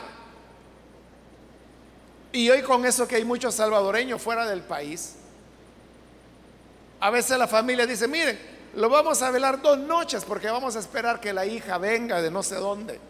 Y 2.32 2.50
hoy 2.50 2.62
con 2.62 2.86
eso 2.86 3.06
que 3.10 3.18
hay 3.18 3.26
muchos 3.26 3.56
salvadoreños 3.56 4.22
fuera 4.22 4.48
del 4.48 4.62
país, 4.62 5.16
a 7.02 7.10
veces 7.10 7.38
la 7.38 7.50
familia 7.50 7.86
dice, 7.86 8.08
miren, 8.08 8.40
lo 8.76 8.88
vamos 8.88 9.22
a 9.22 9.32
velar 9.32 9.62
dos 9.62 9.80
noches 9.80 10.24
porque 10.24 10.50
vamos 10.50 10.78
a 10.78 10.80
esperar 10.80 11.20
que 11.20 11.34
la 11.34 11.46
hija 11.46 11.78
venga 11.78 12.22
de 12.22 12.32
no 12.32 12.42
sé 12.42 12.56
dónde 12.56 13.02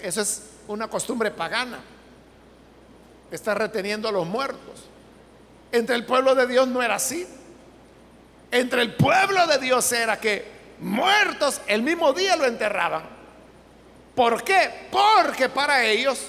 eso 0.00 0.20
es 0.20 0.42
una 0.68 0.88
costumbre 0.88 1.30
pagana. 1.30 1.80
Está 3.30 3.54
reteniendo 3.54 4.08
a 4.08 4.12
los 4.12 4.26
muertos. 4.26 4.84
Entre 5.72 5.96
el 5.96 6.04
pueblo 6.04 6.34
de 6.34 6.46
Dios 6.46 6.68
no 6.68 6.82
era 6.82 6.96
así. 6.96 7.26
Entre 8.50 8.82
el 8.82 8.94
pueblo 8.94 9.46
de 9.46 9.58
Dios 9.58 9.90
era 9.92 10.20
que 10.20 10.46
muertos 10.78 11.60
el 11.66 11.82
mismo 11.82 12.12
día 12.12 12.36
lo 12.36 12.46
enterraban. 12.46 13.02
¿Por 14.14 14.44
qué? 14.44 14.88
Porque 14.92 15.48
para 15.48 15.84
ellos, 15.84 16.28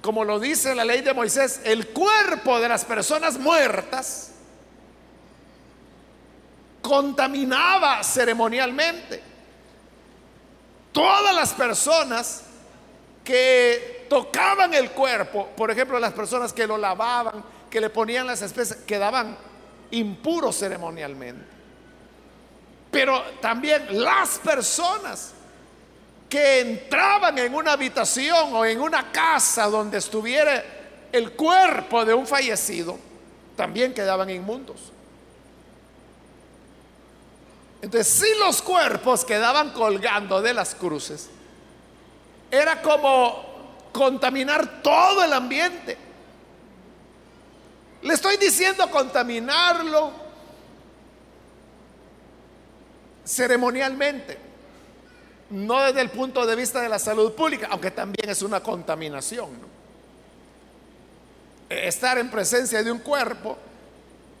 como 0.00 0.24
lo 0.24 0.40
dice 0.40 0.74
la 0.74 0.84
ley 0.84 1.02
de 1.02 1.12
Moisés, 1.12 1.60
el 1.64 1.88
cuerpo 1.88 2.58
de 2.58 2.68
las 2.68 2.86
personas 2.86 3.38
muertas 3.38 4.30
contaminaba 6.80 8.02
ceremonialmente. 8.02 9.29
Todas 10.92 11.34
las 11.34 11.54
personas 11.54 12.42
que 13.24 14.06
tocaban 14.08 14.74
el 14.74 14.90
cuerpo, 14.90 15.48
por 15.56 15.70
ejemplo, 15.70 15.98
las 16.00 16.12
personas 16.12 16.52
que 16.52 16.66
lo 16.66 16.76
lavaban, 16.76 17.44
que 17.70 17.80
le 17.80 17.90
ponían 17.90 18.26
las 18.26 18.42
especies, 18.42 18.80
quedaban 18.84 19.36
impuros 19.92 20.58
ceremonialmente. 20.58 21.44
Pero 22.90 23.22
también 23.40 24.02
las 24.02 24.38
personas 24.38 25.32
que 26.28 26.60
entraban 26.60 27.38
en 27.38 27.54
una 27.54 27.72
habitación 27.72 28.54
o 28.54 28.64
en 28.64 28.80
una 28.80 29.12
casa 29.12 29.66
donde 29.66 29.98
estuviera 29.98 30.64
el 31.12 31.32
cuerpo 31.32 32.04
de 32.04 32.14
un 32.14 32.26
fallecido, 32.26 32.98
también 33.56 33.94
quedaban 33.94 34.30
inmundos. 34.30 34.92
Entonces, 37.82 38.12
si 38.12 38.38
los 38.38 38.60
cuerpos 38.60 39.24
quedaban 39.24 39.70
colgando 39.70 40.42
de 40.42 40.52
las 40.52 40.74
cruces, 40.74 41.30
era 42.50 42.82
como 42.82 43.44
contaminar 43.92 44.82
todo 44.82 45.24
el 45.24 45.32
ambiente. 45.32 45.96
Le 48.02 48.14
estoy 48.14 48.36
diciendo 48.36 48.90
contaminarlo 48.90 50.12
ceremonialmente, 53.24 54.38
no 55.50 55.80
desde 55.82 56.00
el 56.00 56.10
punto 56.10 56.44
de 56.44 56.56
vista 56.56 56.80
de 56.80 56.88
la 56.88 56.98
salud 56.98 57.32
pública, 57.32 57.68
aunque 57.70 57.90
también 57.90 58.28
es 58.28 58.42
una 58.42 58.62
contaminación. 58.62 59.50
Estar 61.68 62.18
en 62.18 62.30
presencia 62.30 62.82
de 62.82 62.90
un 62.90 62.98
cuerpo 62.98 63.56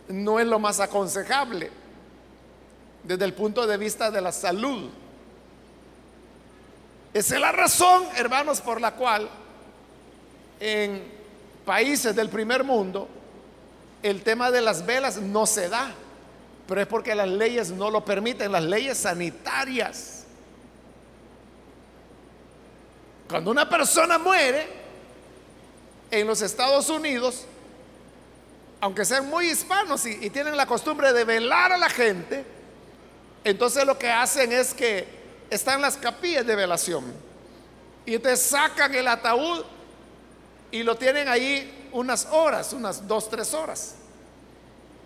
no 0.08 0.40
es 0.40 0.46
lo 0.46 0.58
más 0.58 0.80
aconsejable 0.80 1.79
desde 3.02 3.24
el 3.24 3.32
punto 3.32 3.66
de 3.66 3.76
vista 3.76 4.10
de 4.10 4.20
la 4.20 4.32
salud. 4.32 4.90
Esa 7.12 7.34
es 7.34 7.40
la 7.40 7.52
razón, 7.52 8.04
hermanos, 8.16 8.60
por 8.60 8.80
la 8.80 8.94
cual 8.94 9.28
en 10.60 11.02
países 11.64 12.14
del 12.14 12.28
primer 12.28 12.62
mundo 12.62 13.08
el 14.02 14.22
tema 14.22 14.50
de 14.50 14.60
las 14.60 14.86
velas 14.86 15.16
no 15.16 15.46
se 15.46 15.68
da, 15.68 15.92
pero 16.66 16.80
es 16.80 16.86
porque 16.86 17.14
las 17.14 17.28
leyes 17.28 17.70
no 17.70 17.90
lo 17.90 18.04
permiten, 18.04 18.52
las 18.52 18.62
leyes 18.62 18.98
sanitarias. 18.98 20.24
Cuando 23.28 23.50
una 23.50 23.68
persona 23.68 24.18
muere 24.18 24.68
en 26.10 26.26
los 26.26 26.42
Estados 26.42 26.88
Unidos, 26.88 27.44
aunque 28.80 29.04
sean 29.04 29.28
muy 29.28 29.50
hispanos 29.50 30.06
y, 30.06 30.18
y 30.24 30.30
tienen 30.30 30.56
la 30.56 30.66
costumbre 30.66 31.12
de 31.12 31.24
velar 31.24 31.72
a 31.72 31.76
la 31.76 31.90
gente, 31.90 32.44
entonces 33.44 33.84
lo 33.86 33.98
que 33.98 34.10
hacen 34.10 34.52
es 34.52 34.74
que 34.74 35.06
están 35.50 35.80
las 35.80 35.96
capillas 35.96 36.46
de 36.46 36.56
velación. 36.56 37.04
Y 38.06 38.14
entonces 38.14 38.40
sacan 38.40 38.94
el 38.94 39.08
ataúd 39.08 39.64
y 40.70 40.82
lo 40.82 40.96
tienen 40.96 41.28
ahí 41.28 41.88
unas 41.92 42.26
horas, 42.26 42.72
unas 42.72 43.06
dos, 43.06 43.28
tres 43.28 43.52
horas. 43.54 43.94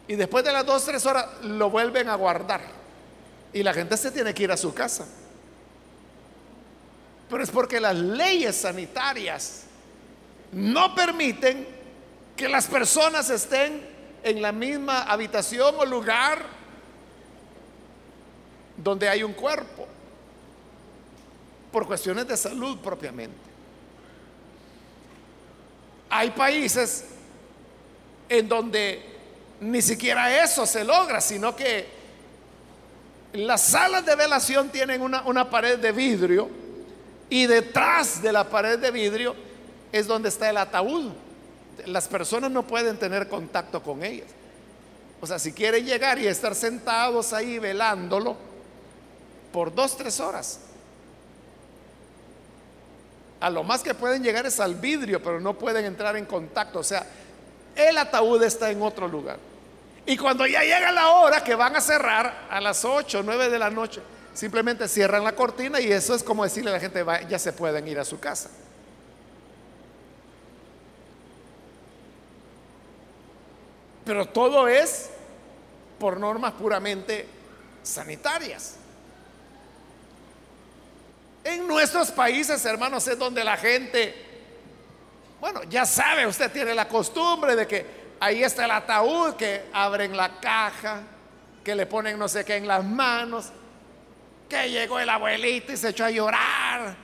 Y 0.07 0.17
después 0.17 0.45
de 0.45 0.53
las 0.53 0.67
dos, 0.67 0.85
tres 0.85 1.05
horas 1.07 1.27
lo 1.43 1.71
vuelven 1.71 2.09
a 2.09 2.15
guardar. 2.15 2.61
Y 3.53 3.63
la 3.63 3.73
gente 3.73 3.97
se 3.97 4.11
tiene 4.11 4.35
que 4.35 4.43
ir 4.43 4.53
a 4.53 4.57
su 4.57 4.75
casa. 4.75 5.07
Pero 7.31 7.43
es 7.43 7.51
porque 7.51 7.81
las 7.81 7.95
leyes 7.95 8.57
sanitarias 8.57 9.63
no 10.53 10.95
permiten 10.95 11.67
que 12.37 12.49
las 12.49 12.67
personas 12.67 13.31
estén 13.31 13.87
en 14.23 14.43
la 14.43 14.53
misma 14.53 15.03
habitación 15.03 15.75
o 15.79 15.85
lugar 15.85 16.45
donde 18.77 19.09
hay 19.09 19.23
un 19.23 19.33
cuerpo, 19.33 19.87
por 21.73 21.87
cuestiones 21.87 22.27
de 22.29 22.37
salud 22.37 22.79
propiamente. 22.79 23.37
Hay 26.11 26.31
países 26.31 27.07
en 28.29 28.49
donde 28.49 29.03
ni 29.61 29.83
siquiera 29.83 30.45
eso 30.45 30.67
se 30.67 30.85
logra, 30.85 31.21
sino 31.21 31.55
que 31.57 31.87
las 33.33 33.63
salas 33.63 34.07
de 34.07 34.15
velación 34.15 34.69
tienen 34.71 35.03
una, 35.03 35.23
una 35.23 35.51
pared 35.51 35.79
de 35.79 35.91
vidrio 35.91 36.49
y 37.29 37.47
detrás 37.47 38.23
de 38.23 38.33
la 38.33 38.49
pared 38.49 38.79
de 38.79 38.91
vidrio 38.93 39.35
es 39.91 40.07
donde 40.07 40.29
está 40.29 40.51
el 40.51 40.57
ataúd. 40.57 41.11
Las 41.87 42.07
personas 42.07 42.51
no 42.53 42.65
pueden 42.65 42.97
tener 42.97 43.29
contacto 43.29 43.83
con 43.83 44.05
ellas. 44.05 44.29
O 45.21 45.27
sea, 45.27 45.39
si 45.39 45.53
quieren 45.53 45.85
llegar 45.85 46.19
y 46.19 46.29
estar 46.29 46.55
sentados 46.55 47.33
ahí 47.33 47.59
velándolo 47.59 48.54
por 49.55 49.73
dos, 49.73 49.97
tres 49.97 50.19
horas. 50.19 50.59
A 53.39 53.49
lo 53.49 53.63
más 53.63 53.85
que 53.85 53.95
pueden 53.95 54.21
llegar 54.25 54.45
es 54.47 54.59
al 54.59 54.75
vidrio, 54.75 55.23
pero 55.23 55.39
no 55.39 55.55
pueden 55.55 55.85
entrar 55.85 56.17
en 56.17 56.25
contacto. 56.25 56.81
O 56.81 56.83
sea, 56.83 57.07
el 57.77 57.97
ataúd 57.97 58.43
está 58.43 58.73
en 58.73 58.83
otro 58.83 59.07
lugar. 59.07 59.39
Y 60.07 60.17
cuando 60.17 60.45
ya 60.45 60.63
llega 60.63 60.91
la 60.91 61.11
hora 61.11 61.45
que 61.45 61.55
van 61.55 61.77
a 61.77 61.81
cerrar 61.81 62.49
a 62.51 62.61
las 62.61 62.85
8 62.85 63.21
o 63.21 63.23
9 63.23 63.49
de 63.49 63.59
la 63.61 63.71
noche, 63.71 64.03
simplemente 64.35 64.89
cierran 64.89 65.23
la 65.23 65.37
cortina 65.37 65.81
y 65.81 65.93
eso 65.93 66.17
es 66.17 66.25
como 66.25 66.43
decirle 66.43 66.71
a 66.71 66.73
la 66.73 66.81
gente, 66.81 67.07
ya 67.29 67.39
se 67.39 67.53
pueden 67.53 67.87
ir 67.87 68.01
a 68.01 68.05
su 68.05 68.19
casa. 68.19 68.51
Pero 74.05 74.27
todo 74.27 74.67
es 74.67 75.11
por 76.01 76.19
normas 76.19 76.55
puramente 76.55 77.29
sanitarias. 77.85 78.79
En 81.45 81.69
nuestros 81.69 82.11
países, 82.11 82.65
hermanos, 82.65 83.07
es 83.07 83.19
donde 83.19 83.45
la 83.45 83.59
gente, 83.59 84.15
bueno, 85.41 85.63
ya 85.65 85.85
sabe, 85.85 86.27
usted 86.27 86.51
tiene 86.51 86.75
la 86.75 86.89
costumbre 86.89 87.55
de 87.55 87.67
que 87.67 87.87
ahí 88.19 88.43
está 88.43 88.65
el 88.65 88.71
ataúd, 88.71 89.35
que 89.35 89.67
abren 89.71 90.17
la 90.17 90.41
caja, 90.41 91.03
que 91.63 91.75
le 91.75 91.85
ponen 91.85 92.19
no 92.19 92.29
sé 92.29 92.47
qué 92.47 92.57
en 92.57 92.67
las 92.67 92.83
manos, 92.83 93.51
que 94.49 94.71
llegó 94.71 94.99
el 94.99 95.09
abuelito 95.11 95.73
y 95.73 95.77
se 95.77 95.91
echó 95.91 96.07
a 96.07 96.11
llorar 96.11 96.97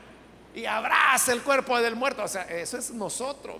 y 0.55 0.65
abraza 0.65 1.33
el 1.33 1.43
cuerpo 1.43 1.79
del 1.79 1.95
muerto. 1.95 2.25
O 2.25 2.29
sea, 2.29 2.43
eso 2.45 2.79
es 2.79 2.91
nosotros. 2.93 3.57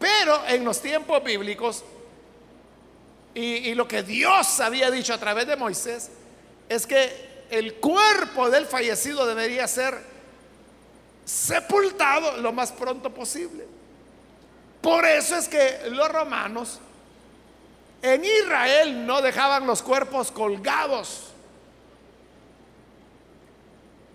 Pero 0.00 0.44
en 0.48 0.64
los 0.64 0.82
tiempos 0.82 1.22
bíblicos, 1.22 1.84
y, 3.32 3.68
y, 3.68 3.74
lo 3.74 3.86
que 3.86 4.02
Dios 4.02 4.60
había 4.60 4.90
dicho 4.90 5.14
a 5.14 5.18
través 5.18 5.46
de 5.46 5.56
Moisés, 5.56 6.10
es 6.68 6.86
que 6.86 7.35
el 7.50 7.74
cuerpo 7.74 8.50
del 8.50 8.66
fallecido 8.66 9.26
debería 9.26 9.66
ser 9.68 9.98
sepultado 11.24 12.38
lo 12.38 12.52
más 12.52 12.72
pronto 12.72 13.12
posible. 13.12 13.66
Por 14.80 15.04
eso 15.04 15.36
es 15.36 15.48
que 15.48 15.88
los 15.90 16.08
romanos 16.08 16.80
en 18.02 18.24
Israel 18.24 19.04
no 19.06 19.20
dejaban 19.20 19.66
los 19.66 19.82
cuerpos 19.82 20.30
colgados, 20.30 21.32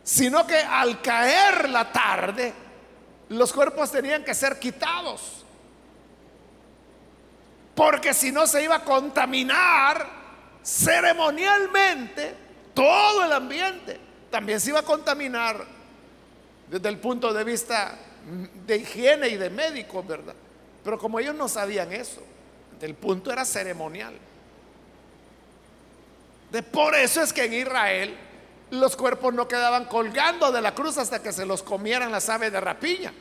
sino 0.03 0.47
que 0.47 0.57
al 0.57 1.01
caer 1.01 1.69
la 1.69 1.91
tarde, 1.91 2.53
los 3.29 3.51
cuerpos 3.51 3.91
tenían 3.91 4.23
que 4.23 4.33
ser 4.33 4.59
quitados. 4.59 5.43
Porque 7.75 8.13
si 8.13 8.31
no 8.31 8.47
se 8.47 8.63
iba 8.63 8.75
a 8.75 8.83
contaminar 8.83 10.07
ceremonialmente 10.63 12.35
todo 12.73 13.23
el 13.25 13.31
ambiente. 13.31 13.99
También 14.29 14.59
se 14.59 14.69
iba 14.69 14.79
a 14.79 14.83
contaminar 14.83 15.65
desde 16.69 16.89
el 16.89 16.97
punto 16.99 17.33
de 17.33 17.43
vista 17.43 17.97
de 18.65 18.77
higiene 18.77 19.29
y 19.29 19.37
de 19.37 19.49
médicos, 19.49 20.05
¿verdad? 20.07 20.35
Pero 20.83 20.97
como 20.97 21.19
ellos 21.19 21.35
no 21.35 21.47
sabían 21.47 21.91
eso, 21.91 22.21
el 22.81 22.95
punto 22.95 23.31
era 23.31 23.45
ceremonial. 23.45 24.13
De 26.51 26.63
por 26.63 26.95
eso 26.95 27.21
es 27.21 27.31
que 27.31 27.45
en 27.45 27.53
Israel 27.53 28.17
los 28.71 28.95
cuerpos 28.95 29.33
no 29.33 29.47
quedaban 29.47 29.85
colgando 29.85 30.51
de 30.51 30.61
la 30.61 30.73
cruz 30.73 30.97
hasta 30.97 31.21
que 31.21 31.31
se 31.33 31.45
los 31.45 31.61
comieran 31.63 32.11
las 32.11 32.29
aves 32.29 32.51
de 32.51 32.59
rapiña, 32.59 33.13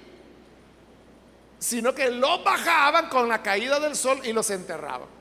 sino 1.59 1.95
que 1.95 2.11
los 2.11 2.43
bajaban 2.43 3.09
con 3.09 3.29
la 3.29 3.43
caída 3.43 3.79
del 3.79 3.97
sol 3.97 4.21
y 4.25 4.33
los 4.33 4.49
enterraban. 4.51 5.20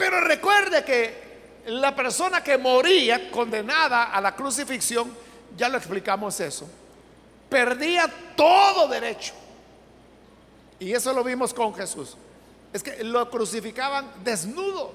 Pero 0.00 0.18
recuerde 0.22 0.82
que 0.82 1.62
la 1.66 1.94
persona 1.94 2.42
que 2.42 2.56
moría 2.56 3.30
condenada 3.30 4.04
a 4.04 4.18
la 4.22 4.34
crucifixión, 4.34 5.14
ya 5.58 5.68
lo 5.68 5.76
explicamos 5.76 6.40
eso, 6.40 6.66
perdía 7.50 8.10
todo 8.34 8.88
derecho. 8.88 9.34
Y 10.78 10.94
eso 10.94 11.12
lo 11.12 11.22
vimos 11.22 11.52
con 11.52 11.74
Jesús. 11.74 12.16
Es 12.72 12.82
que 12.82 13.04
lo 13.04 13.28
crucificaban 13.28 14.10
desnudo. 14.24 14.94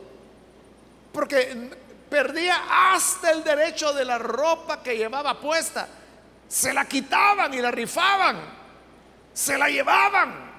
Porque 1.13 1.69
perdía 2.09 2.95
hasta 2.95 3.29
el 3.29 3.43
derecho 3.43 3.93
de 3.93 4.05
la 4.05 4.17
ropa 4.17 4.81
que 4.81 4.97
llevaba 4.97 5.39
puesta. 5.39 5.87
Se 6.47 6.73
la 6.73 6.85
quitaban 6.85 7.53
y 7.53 7.61
la 7.61 7.69
rifaban. 7.69 8.39
Se 9.35 9.55
la 9.55 9.69
llevaban. 9.69 10.54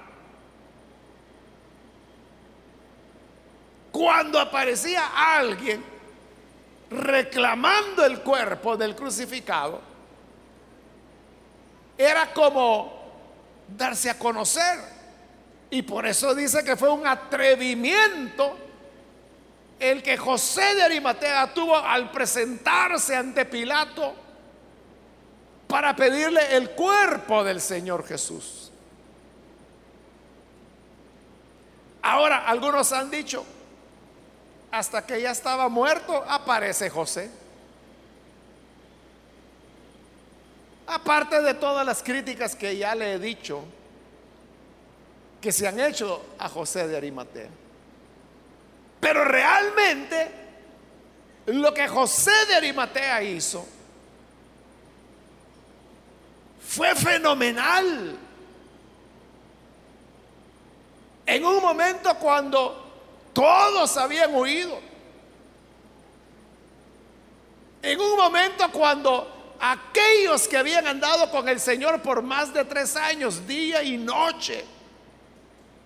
Cuando 3.96 4.38
aparecía 4.38 5.06
alguien 5.34 5.82
reclamando 6.90 8.04
el 8.04 8.20
cuerpo 8.20 8.76
del 8.76 8.94
crucificado, 8.94 9.80
era 11.96 12.30
como 12.34 12.92
darse 13.66 14.10
a 14.10 14.18
conocer. 14.18 14.80
Y 15.70 15.80
por 15.80 16.04
eso 16.04 16.34
dice 16.34 16.62
que 16.62 16.76
fue 16.76 16.90
un 16.90 17.06
atrevimiento 17.06 18.58
el 19.80 20.02
que 20.02 20.18
José 20.18 20.74
de 20.74 20.82
Arimatea 20.82 21.54
tuvo 21.54 21.74
al 21.74 22.10
presentarse 22.10 23.16
ante 23.16 23.46
Pilato 23.46 24.14
para 25.66 25.96
pedirle 25.96 26.54
el 26.54 26.72
cuerpo 26.72 27.42
del 27.42 27.62
Señor 27.62 28.06
Jesús. 28.06 28.70
Ahora, 32.02 32.46
algunos 32.46 32.92
han 32.92 33.10
dicho, 33.10 33.46
hasta 34.78 35.06
que 35.06 35.22
ya 35.22 35.30
estaba 35.30 35.70
muerto, 35.70 36.22
aparece 36.28 36.90
José. 36.90 37.30
Aparte 40.86 41.40
de 41.40 41.54
todas 41.54 41.84
las 41.86 42.02
críticas 42.02 42.54
que 42.54 42.76
ya 42.76 42.94
le 42.94 43.14
he 43.14 43.18
dicho, 43.18 43.64
que 45.40 45.50
se 45.50 45.66
han 45.66 45.80
hecho 45.80 46.26
a 46.38 46.50
José 46.50 46.86
de 46.88 46.96
Arimatea. 46.96 47.48
Pero 49.00 49.24
realmente 49.24 50.30
lo 51.46 51.72
que 51.72 51.88
José 51.88 52.32
de 52.46 52.56
Arimatea 52.56 53.22
hizo 53.22 53.66
fue 56.60 56.94
fenomenal. 56.94 58.18
En 61.24 61.44
un 61.46 61.62
momento 61.62 62.14
cuando 62.18 62.85
todos 63.36 63.98
habían 63.98 64.34
huido. 64.34 64.80
En 67.82 68.00
un 68.00 68.16
momento 68.16 68.72
cuando 68.72 69.54
aquellos 69.60 70.48
que 70.48 70.56
habían 70.56 70.86
andado 70.86 71.30
con 71.30 71.46
el 71.46 71.60
Señor 71.60 72.00
por 72.00 72.22
más 72.22 72.54
de 72.54 72.64
tres 72.64 72.96
años, 72.96 73.46
día 73.46 73.82
y 73.82 73.98
noche, 73.98 74.64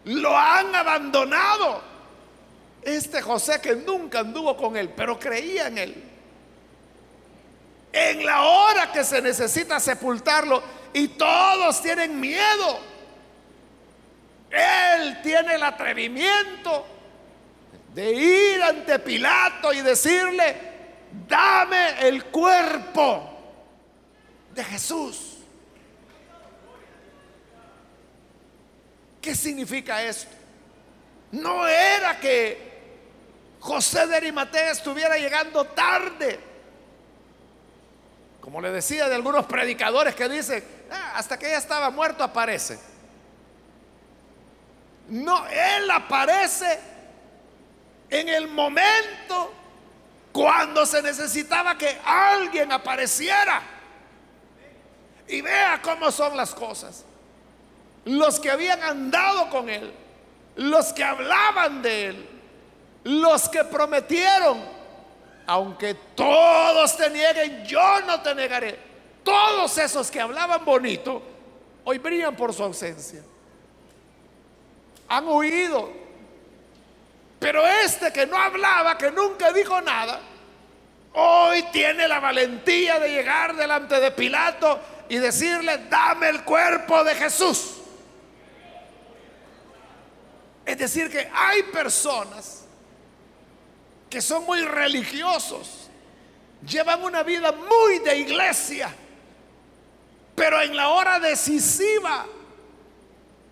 lo 0.05 0.39
han 0.39 0.73
abandonado. 0.77 1.83
Este 2.83 3.21
José 3.21 3.61
que 3.61 3.75
nunca 3.75 4.21
anduvo 4.21 4.57
con 4.57 4.77
él, 4.77 4.89
pero 4.91 5.19
creía 5.19 5.67
en 5.67 5.79
él. 5.79 6.05
En 7.93 8.25
la 8.25 8.43
hora 8.43 8.93
que 8.93 9.03
se 9.03 9.21
necesita 9.21 9.81
sepultarlo 9.81 10.63
y 10.93 11.09
todos 11.09 11.83
tienen 11.83 12.21
miedo, 12.21 12.79
él 14.53 15.21
tiene 15.21 15.57
el 15.57 15.65
atrevimiento 15.65 17.00
de 17.95 18.13
ir 18.13 18.63
ante 18.63 18.99
Pilato 18.99 19.73
y 19.73 19.81
decirle, 19.81 20.57
dame 21.29 22.07
el 22.07 22.25
cuerpo 22.27 23.31
de 24.55 24.65
Jesús. 24.65 25.39
¿Qué 29.21 29.35
significa 29.35 30.03
esto? 30.03 30.35
No 31.33 31.67
era 31.67 32.19
que 32.19 32.71
José 33.61 34.07
de 34.07 34.17
Arimatea 34.17 34.71
estuviera 34.71 35.17
llegando 35.17 35.65
tarde. 35.67 36.41
Como 38.41 38.61
le 38.61 38.71
decía 38.71 39.09
de 39.09 39.15
algunos 39.15 39.45
predicadores 39.47 40.15
que 40.15 40.29
dicen, 40.29 40.65
ah, 40.91 41.13
hasta 41.17 41.39
que 41.39 41.49
ella 41.49 41.59
estaba 41.59 41.91
muerto 41.91 42.25
aparece. 42.25 42.79
No, 45.09 45.47
él 45.49 45.91
aparece 45.91 46.79
en 48.11 48.29
el 48.29 48.49
momento 48.49 49.53
cuando 50.33 50.85
se 50.85 51.03
necesitaba 51.03 51.79
que 51.79 51.99
alguien 52.05 52.71
apareciera. 52.73 53.63
Y 55.29 55.41
vea 55.41 55.81
cómo 55.83 56.11
son 56.11 56.37
las 56.37 56.55
cosas. 56.55 57.05
Los 58.05 58.41
que 58.41 58.51
habían 58.51 58.83
andado 58.83 59.49
con 59.49 59.69
él, 59.69 59.93
los 60.57 60.93
que 60.93 61.05
hablaban 61.05 61.83
de 61.83 62.07
él, 62.07 62.29
los 63.05 63.49
que 63.49 63.65
prometieron, 63.65 64.61
aunque 65.47 65.95
todos 66.15 66.97
te 66.97 67.11
nieguen, 67.11 67.65
yo 67.65 68.01
no 68.07 68.21
te 68.21 68.35
negaré. 68.35 68.79
Todos 69.23 69.77
esos 69.79 70.11
que 70.11 70.21
hablaban 70.21 70.65
bonito, 70.65 71.23
hoy 71.85 71.99
brillan 71.99 72.35
por 72.35 72.53
su 72.53 72.65
ausencia. 72.65 73.23
Han 75.09 75.29
huido. 75.29 76.00
Pero 77.41 77.67
este 77.67 78.13
que 78.13 78.27
no 78.27 78.37
hablaba, 78.37 78.99
que 78.99 79.11
nunca 79.11 79.51
dijo 79.51 79.81
nada, 79.81 80.21
hoy 81.15 81.63
tiene 81.73 82.07
la 82.07 82.21
valentía 82.21 83.01
de 83.01 83.09
llegar 83.09 83.57
delante 83.57 83.99
de 83.99 84.11
Pilato 84.11 84.79
y 85.09 85.17
decirle, 85.17 85.87
dame 85.89 86.29
el 86.29 86.45
cuerpo 86.45 87.03
de 87.03 87.15
Jesús. 87.15 87.79
Es 90.67 90.77
decir, 90.77 91.11
que 91.11 91.29
hay 91.35 91.63
personas 91.65 92.67
que 94.11 94.21
son 94.21 94.45
muy 94.45 94.61
religiosos, 94.63 95.89
llevan 96.67 97.03
una 97.03 97.23
vida 97.23 97.53
muy 97.53 98.01
de 98.01 98.19
iglesia, 98.19 98.95
pero 100.35 100.61
en 100.61 100.77
la 100.77 100.91
hora 100.91 101.19
decisiva, 101.19 102.27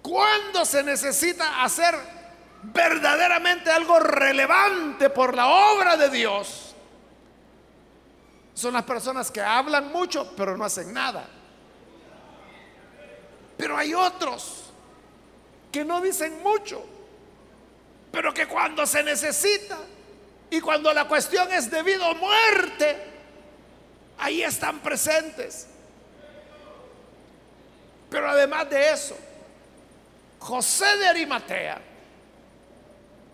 cuando 0.03 0.67
se 0.67 0.83
necesita 0.83 1.63
hacer 1.63 2.18
verdaderamente 2.63 3.71
algo 3.71 3.99
relevante 4.01 5.11
por 5.11 5.35
la 5.35 5.47
obra 5.47 5.97
de 5.97 6.11
Dios, 6.11 6.75
son 8.55 8.73
las 8.73 8.85
personas 8.85 9.31
que 9.31 9.41
hablan 9.41 9.93
mucho, 9.93 10.33
pero 10.37 10.57
no 10.57 10.65
hacen 10.65 10.93
nada. 10.93 11.25
Pero 13.57 13.77
hay 13.77 13.95
otros 13.95 14.65
que 15.71 15.85
no 15.85 16.01
dicen 16.01 16.43
mucho, 16.43 16.85
pero 18.11 18.35
que 18.35 18.47
cuando 18.49 18.87
se 18.87 19.03
necesita 19.03 19.79
y 20.51 20.61
cuando 20.61 20.93
la 20.93 21.07
cuestión 21.07 21.53
es 21.53 21.71
debido 21.71 22.05
a 22.05 22.15
muerte, 22.15 22.97
ahí 24.19 24.43
están 24.43 24.81
presentes. 24.81 25.69
Pero 28.11 28.29
además 28.29 28.69
de 28.71 28.91
eso, 28.91 29.17
José 30.41 30.97
de 30.97 31.07
Arimatea 31.07 31.88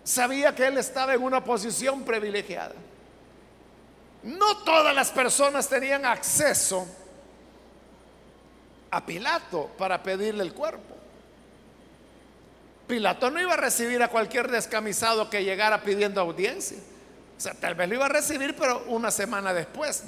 sabía 0.05 0.55
que 0.55 0.67
él 0.67 0.77
estaba 0.77 1.15
en 1.15 1.21
una 1.21 1.43
posición 1.43 2.03
privilegiada. 2.03 2.75
No 4.23 4.57
todas 4.59 4.95
las 4.95 5.11
personas 5.11 5.67
tenían 5.67 6.05
acceso 6.05 6.87
a 8.91 9.05
Pilato 9.05 9.71
para 9.77 10.01
pedirle 10.01 10.43
el 10.43 10.53
cuerpo. 10.53 10.95
Pilato 12.87 13.31
no 13.31 13.41
iba 13.41 13.53
a 13.53 13.57
recibir 13.57 14.01
a 14.03 14.07
cualquier 14.07 14.49
descamisado 14.49 15.29
que 15.29 15.43
llegara 15.43 15.81
pidiendo 15.81 16.21
audiencia. 16.21 16.77
O 17.37 17.41
sea, 17.41 17.53
tal 17.55 17.75
vez 17.75 17.89
lo 17.89 17.95
iba 17.95 18.05
a 18.05 18.09
recibir, 18.09 18.55
pero 18.55 18.83
una 18.87 19.11
semana 19.11 19.53
después. 19.53 20.03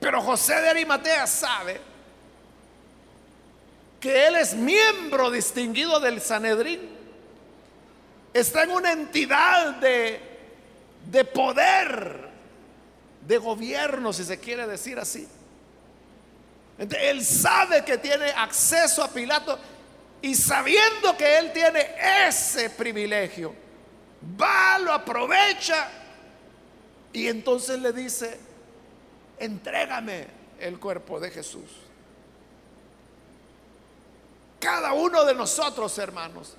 Pero 0.00 0.22
José 0.22 0.60
de 0.60 0.70
Arimatea 0.70 1.26
sabe 1.26 1.80
que 4.00 4.26
él 4.26 4.36
es 4.36 4.54
miembro 4.54 5.30
distinguido 5.30 6.00
del 6.00 6.20
Sanedrín. 6.20 6.93
Está 8.34 8.64
en 8.64 8.72
una 8.72 8.90
entidad 8.90 9.76
de, 9.76 10.20
de 11.06 11.24
poder, 11.24 12.28
de 13.24 13.38
gobierno, 13.38 14.12
si 14.12 14.24
se 14.24 14.40
quiere 14.40 14.66
decir 14.66 14.98
así. 14.98 15.28
él 16.78 17.24
sabe 17.24 17.84
que 17.84 17.96
tiene 17.96 18.30
acceso 18.32 19.04
a 19.04 19.08
Pilato 19.08 19.56
y 20.20 20.34
sabiendo 20.34 21.16
que 21.16 21.38
él 21.38 21.52
tiene 21.52 21.94
ese 22.26 22.70
privilegio, 22.70 23.54
va, 24.40 24.80
lo 24.80 24.92
aprovecha 24.92 25.88
y 27.12 27.28
entonces 27.28 27.78
le 27.78 27.92
dice, 27.92 28.40
entrégame 29.38 30.26
el 30.58 30.80
cuerpo 30.80 31.20
de 31.20 31.30
Jesús. 31.30 31.70
Cada 34.58 34.92
uno 34.92 35.24
de 35.24 35.34
nosotros, 35.34 35.96
hermanos, 35.98 36.56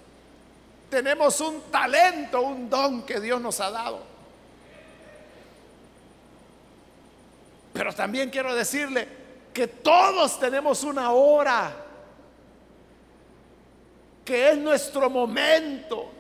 tenemos 0.90 1.40
un 1.42 1.62
talento, 1.72 2.42
un 2.42 2.70
don 2.70 3.04
que 3.04 3.20
Dios 3.20 3.42
nos 3.42 3.60
ha 3.60 3.72
dado. 3.72 4.04
Pero 7.74 7.94
también 7.94 8.30
quiero 8.30 8.56
decirle 8.56 9.08
que 9.54 9.68
todos 9.68 10.40
tenemos 10.40 10.84
una 10.84 11.12
hora, 11.12 11.76
que 14.24 14.52
es 14.52 14.58
nuestro 14.58 15.10
momento 15.10 16.12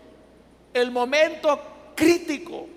el 0.76 0.92
momento 0.92 1.94
crítico, 1.96 2.68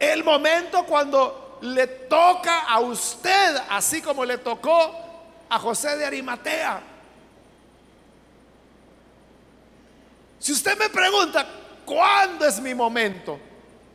el 0.00 0.24
momento 0.24 0.84
cuando 0.84 1.58
le 1.62 1.86
toca 1.86 2.62
a 2.62 2.80
usted, 2.80 3.56
así 3.70 4.02
como 4.02 4.24
le 4.24 4.38
tocó 4.38 4.92
a 5.48 5.58
José 5.60 5.96
de 5.96 6.04
Arimatea. 6.04 6.82
Si 10.42 10.50
usted 10.50 10.76
me 10.76 10.88
pregunta, 10.88 11.46
¿cuándo 11.86 12.44
es 12.44 12.60
mi 12.60 12.74
momento? 12.74 13.38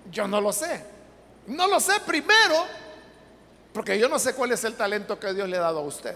Yo 0.10 0.30
no 0.30 0.40
lo 0.40 0.54
sé. 0.54 0.82
No 1.46 1.68
lo 1.68 1.78
sé 1.82 2.00
primero, 2.06 2.66
porque 3.74 4.00
yo 4.00 4.08
no 4.08 4.18
sé 4.18 4.34
cuál 4.34 4.54
es 4.54 4.64
el 4.64 4.76
talento 4.76 5.20
que 5.20 5.34
Dios 5.34 5.50
le 5.50 5.58
ha 5.58 5.60
dado 5.60 5.80
a 5.80 5.82
usted. 5.82 6.16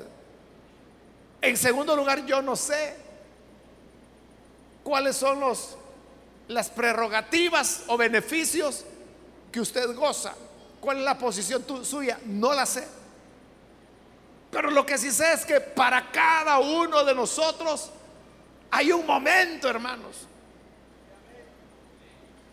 En 1.41 1.57
segundo 1.57 1.97
lugar, 1.97 2.25
yo 2.25 2.41
no 2.41 2.55
sé 2.55 2.95
cuáles 4.85 5.17
son 5.17 5.41
los 5.41 5.75
las 6.47 6.69
prerrogativas 6.69 7.83
o 7.87 7.97
beneficios 7.97 8.85
que 9.51 9.59
usted 9.59 9.93
goza. 9.93 10.33
¿Cuál 10.79 10.99
es 10.99 11.03
la 11.03 11.17
posición 11.17 11.65
suya? 11.83 12.17
No 12.23 12.53
la 12.53 12.65
sé. 12.65 12.87
Pero 14.49 14.71
lo 14.71 14.85
que 14.85 14.97
sí 14.97 15.11
sé 15.11 15.33
es 15.33 15.45
que 15.45 15.59
para 15.59 16.09
cada 16.09 16.59
uno 16.59 17.03
de 17.03 17.13
nosotros 17.13 17.89
hay 18.71 18.91
un 18.93 19.05
momento, 19.05 19.69
hermanos, 19.69 20.27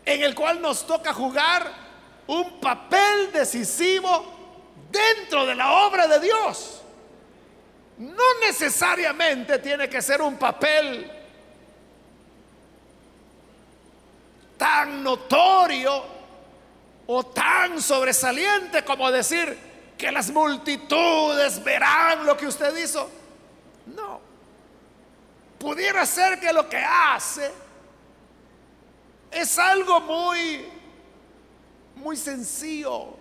en 0.05 0.21
el 0.21 0.35
cual 0.35 0.61
nos 0.61 0.85
toca 0.85 1.13
jugar 1.13 1.71
un 2.27 2.59
papel 2.59 3.31
decisivo 3.31 4.39
dentro 4.91 5.45
de 5.45 5.55
la 5.55 5.71
obra 5.85 6.07
de 6.07 6.19
Dios. 6.19 6.81
No 7.97 8.39
necesariamente 8.41 9.59
tiene 9.59 9.89
que 9.89 10.01
ser 10.01 10.21
un 10.21 10.37
papel 10.37 11.09
tan 14.57 15.01
notorio 15.01 16.03
o 17.07 17.25
tan 17.25 17.81
sobresaliente 17.81 18.83
como 18.83 19.09
decir 19.09 19.57
que 19.97 20.11
las 20.11 20.29
multitudes 20.31 21.63
verán 21.63 22.25
lo 22.25 22.35
que 22.37 22.47
usted 22.47 22.75
hizo. 22.77 23.09
No. 23.87 24.28
Pudiera 25.59 26.05
ser 26.05 26.39
que 26.39 26.53
lo 26.53 26.69
que 26.69 26.77
hace 26.77 27.51
es 29.29 29.59
algo 29.59 29.99
muy, 29.99 30.65
muy 31.97 32.15
sencillo, 32.15 33.17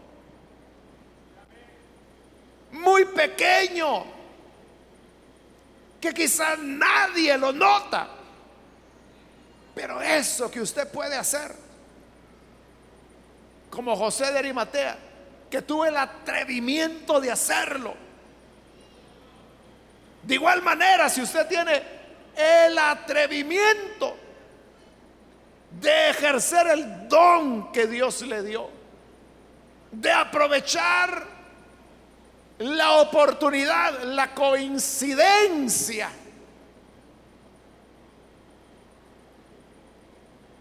muy 2.70 3.04
pequeño, 3.06 4.04
que 6.00 6.14
quizás 6.14 6.60
nadie 6.60 7.36
lo 7.36 7.52
nota. 7.52 8.08
Pero 9.74 10.00
eso 10.00 10.48
que 10.48 10.60
usted 10.60 10.88
puede 10.90 11.16
hacer, 11.16 11.54
como 13.68 13.96
José 13.96 14.30
de 14.30 14.38
Arimatea, 14.38 14.96
que 15.50 15.62
tuvo 15.62 15.84
el 15.86 15.96
atrevimiento 15.96 17.20
de 17.20 17.32
hacerlo. 17.32 17.94
De 20.22 20.34
igual 20.34 20.62
manera, 20.62 21.08
si 21.08 21.20
usted 21.20 21.46
tiene 21.48 21.97
el 22.38 22.78
atrevimiento 22.78 24.16
de 25.80 26.10
ejercer 26.10 26.68
el 26.68 27.08
don 27.08 27.72
que 27.72 27.88
Dios 27.88 28.22
le 28.22 28.42
dio, 28.44 28.70
de 29.90 30.12
aprovechar 30.12 31.26
la 32.58 32.98
oportunidad, 32.98 34.04
la 34.04 34.32
coincidencia 34.34 36.10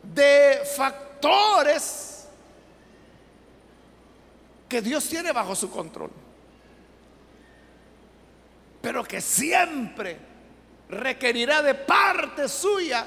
de 0.03 0.61
factores 0.75 2.27
que 4.67 4.81
Dios 4.81 5.07
tiene 5.07 5.31
bajo 5.31 5.55
su 5.55 5.69
control, 5.69 6.11
pero 8.81 9.03
que 9.03 9.21
siempre 9.21 10.36
requerirá 10.89 11.61
de 11.61 11.73
parte 11.73 12.47
suya 12.47 13.05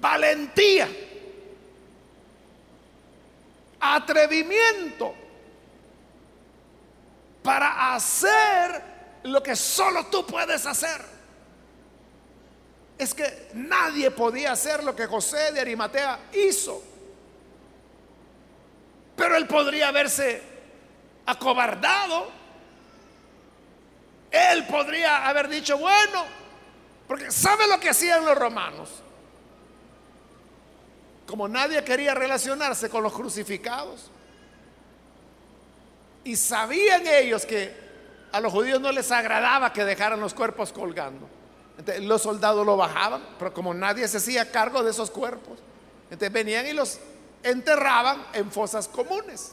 valentía, 0.00 0.88
atrevimiento 3.80 5.14
para 7.42 7.94
hacer 7.94 8.82
lo 9.24 9.42
que 9.42 9.54
solo 9.54 10.06
tú 10.06 10.26
puedes 10.26 10.66
hacer. 10.66 11.14
Es 12.96 13.12
que 13.12 13.50
nadie 13.54 14.10
podía 14.10 14.52
hacer 14.52 14.84
lo 14.84 14.94
que 14.94 15.06
José 15.06 15.52
de 15.52 15.60
Arimatea 15.60 16.18
hizo. 16.32 16.82
Pero 19.16 19.36
él 19.36 19.46
podría 19.46 19.88
haberse 19.88 20.42
acobardado. 21.26 22.30
Él 24.30 24.66
podría 24.66 25.26
haber 25.26 25.48
dicho, 25.48 25.76
bueno, 25.78 26.24
porque 27.06 27.30
¿sabe 27.30 27.66
lo 27.68 27.78
que 27.78 27.90
hacían 27.90 28.24
los 28.24 28.36
romanos? 28.36 28.90
Como 31.26 31.48
nadie 31.48 31.82
quería 31.84 32.14
relacionarse 32.14 32.88
con 32.88 33.02
los 33.02 33.12
crucificados. 33.12 34.10
Y 36.22 36.36
sabían 36.36 37.06
ellos 37.06 37.44
que 37.44 37.74
a 38.32 38.40
los 38.40 38.52
judíos 38.52 38.80
no 38.80 38.90
les 38.90 39.10
agradaba 39.12 39.72
que 39.72 39.84
dejaran 39.84 40.20
los 40.20 40.32
cuerpos 40.32 40.72
colgando. 40.72 41.28
Entonces, 41.78 42.04
los 42.04 42.22
soldados 42.22 42.64
lo 42.64 42.76
bajaban, 42.76 43.22
pero 43.38 43.52
como 43.52 43.74
nadie 43.74 44.06
se 44.08 44.18
hacía 44.18 44.50
cargo 44.50 44.82
de 44.82 44.90
esos 44.90 45.10
cuerpos, 45.10 45.58
entonces 46.04 46.32
venían 46.32 46.66
y 46.66 46.72
los 46.72 46.98
enterraban 47.42 48.24
en 48.32 48.50
fosas 48.50 48.88
comunes. 48.88 49.52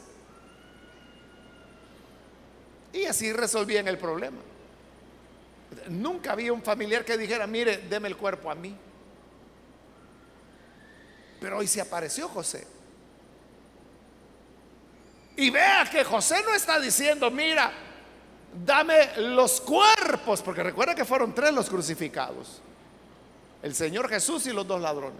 Y 2.93 3.05
así 3.05 3.33
resolvían 3.33 3.87
el 3.87 3.97
problema. 3.97 4.37
Nunca 5.87 6.33
había 6.33 6.51
un 6.53 6.61
familiar 6.61 7.05
que 7.05 7.17
dijera, 7.17 7.47
mire, 7.47 7.77
deme 7.77 8.07
el 8.07 8.17
cuerpo 8.17 8.51
a 8.51 8.55
mí. 8.55 8.75
Pero 11.39 11.57
hoy 11.57 11.67
se 11.67 11.81
apareció 11.81 12.27
José. 12.27 12.67
Y 15.37 15.49
vea 15.49 15.87
que 15.89 16.03
José 16.03 16.43
no 16.45 16.53
está 16.53 16.79
diciendo, 16.79 17.31
mira, 17.31 17.71
dame 18.65 19.17
los 19.17 19.61
cuerpos, 19.61 20.41
porque 20.41 20.61
recuerda 20.61 20.93
que 20.93 21.05
fueron 21.05 21.33
tres 21.33 21.53
los 21.53 21.69
crucificados. 21.69 22.61
El 23.63 23.73
Señor 23.73 24.09
Jesús 24.09 24.45
y 24.47 24.53
los 24.53 24.67
dos 24.67 24.81
ladrones. 24.81 25.19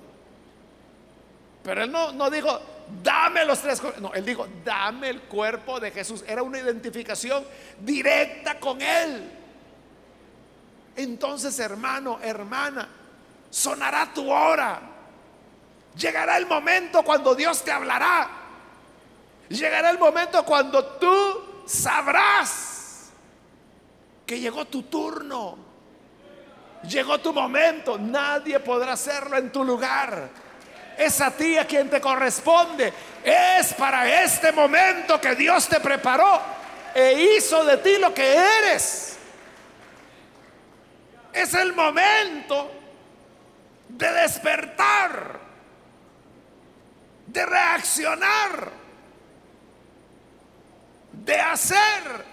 Pero 1.64 1.84
él 1.84 1.92
no, 1.92 2.12
no 2.12 2.30
dijo, 2.30 2.60
dame 3.04 3.46
los 3.46 3.60
tres 3.62 3.80
cuerpos. 3.80 4.02
No, 4.02 4.14
él 4.14 4.26
dijo, 4.26 4.48
dame 4.66 5.10
el 5.10 5.22
cuerpo 5.22 5.80
de 5.80 5.92
Jesús. 5.92 6.24
Era 6.28 6.44
una 6.44 6.60
identificación 6.60 7.46
directa 7.80 8.60
con 8.60 8.82
él. 8.82 9.40
Entonces, 10.96 11.58
hermano, 11.60 12.20
hermana, 12.22 12.88
sonará 13.50 14.12
tu 14.14 14.32
hora. 14.32 14.82
Llegará 15.96 16.38
el 16.38 16.46
momento 16.46 17.04
cuando 17.04 17.36
Dios 17.36 17.64
te 17.64 17.72
hablará 17.72 18.42
Llegará 19.52 19.90
el 19.90 20.00
momento 20.00 20.46
cuando 20.46 20.86
tú 20.86 21.64
sabrás 21.66 23.12
que 24.26 24.40
llegó 24.40 24.66
tu 24.66 24.84
turno. 24.84 25.58
Llegó 26.88 27.20
tu 27.20 27.34
momento. 27.34 27.98
Nadie 27.98 28.62
podrá 28.62 28.94
hacerlo 28.94 29.38
en 29.38 29.52
tu 29.52 29.64
lugar. 29.66 30.30
Es 30.98 31.20
a 31.20 31.32
ti 31.32 31.58
a 31.58 31.68
quien 31.68 31.90
te 31.90 32.00
corresponde. 32.00 32.94
Es 33.24 33.74
para 33.74 34.24
este 34.24 34.54
momento 34.54 35.20
que 35.20 35.36
Dios 35.36 35.68
te 35.68 35.82
preparó 35.82 36.40
e 36.96 37.36
hizo 37.36 37.66
de 37.66 37.78
ti 37.78 37.98
lo 37.98 38.14
que 38.14 38.34
eres. 38.34 39.11
Es 41.34 41.54
el 41.54 41.74
momento 41.74 42.72
de 43.90 44.12
despertar, 44.12 45.40
de 47.28 47.46
reaccionar 47.46 48.82
de 51.14 51.36
hacer 51.36 52.26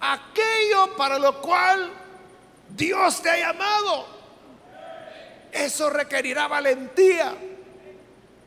aquello 0.00 0.96
para 0.96 1.18
lo 1.18 1.40
cual 1.40 1.90
Dios 2.68 3.20
te 3.22 3.30
ha 3.30 3.38
llamado. 3.38 4.06
Eso 5.50 5.90
requerirá 5.90 6.48
valentía. 6.48 7.34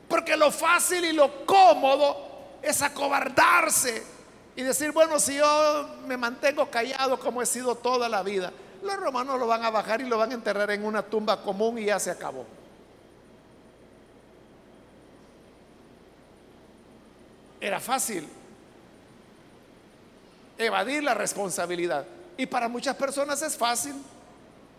Porque 0.08 0.38
lo 0.38 0.52
fácil 0.52 1.04
y 1.06 1.14
lo 1.14 1.46
cómodo 1.46 2.58
es 2.62 2.82
acobardarse 2.82 4.04
y 4.56 4.62
decir, 4.62 4.92
bueno, 4.92 5.20
si 5.20 5.36
yo 5.36 5.90
me 6.06 6.16
mantengo 6.16 6.70
callado 6.70 7.20
como 7.20 7.42
he 7.42 7.46
sido 7.46 7.76
toda 7.76 8.08
la 8.08 8.24
vida, 8.24 8.54
los 8.86 8.98
romanos 8.98 9.40
lo 9.40 9.48
van 9.48 9.64
a 9.64 9.70
bajar 9.70 10.02
y 10.02 10.06
lo 10.06 10.18
van 10.18 10.32
a 10.32 10.36
enterrar 10.36 10.72
en 10.72 10.86
una 10.86 11.02
tumba 11.02 11.42
común 11.42 11.78
y 11.78 11.86
ya 11.86 12.00
se 12.00 12.12
acabó. 12.12 12.46
Era 17.60 17.80
fácil 17.80 18.28
evadir 20.58 21.04
la 21.04 21.14
responsabilidad. 21.14 22.06
Y 22.38 22.46
para 22.46 22.68
muchas 22.68 22.96
personas 22.96 23.42
es 23.42 23.58
fácil. 23.58 23.96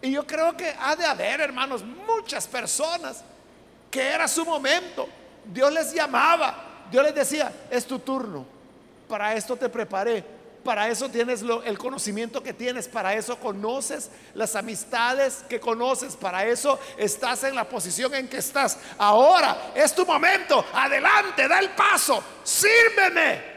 Y 0.03 0.13
yo 0.13 0.27
creo 0.27 0.57
que 0.57 0.75
ha 0.79 0.95
de 0.95 1.05
haber, 1.05 1.41
hermanos, 1.41 1.83
muchas 1.83 2.47
personas 2.47 3.23
que 3.91 4.03
era 4.03 4.29
su 4.29 4.45
momento. 4.45 5.09
Dios 5.45 5.73
les 5.73 5.93
llamaba, 5.93 6.87
Dios 6.91 7.05
les 7.05 7.15
decía, 7.15 7.53
es 7.71 7.87
tu 7.87 7.99
turno, 7.99 8.45
para 9.09 9.35
esto 9.35 9.57
te 9.57 9.69
preparé, 9.69 10.25
para 10.67 10.89
eso 10.89 11.09
tienes 11.09 11.45
el 11.65 11.79
conocimiento 11.79 12.43
que 12.43 12.53
tienes, 12.53 12.89
para 12.89 13.15
eso 13.15 13.39
conoces 13.39 14.11
las 14.35 14.57
amistades 14.57 15.45
que 15.49 15.61
conoces, 15.61 16.17
para 16.17 16.45
eso 16.45 16.81
estás 16.99 17.45
en 17.45 17.55
la 17.55 17.69
posición 17.69 18.13
en 18.17 18.27
que 18.29 18.39
estás. 18.39 18.77
Ahora 18.99 19.71
es 19.77 19.95
tu 19.95 20.05
momento, 20.05 20.67
adelante, 20.73 21.47
da 21.47 21.61
el 21.61 21.71
paso, 21.71 22.21
sírveme. 22.43 23.55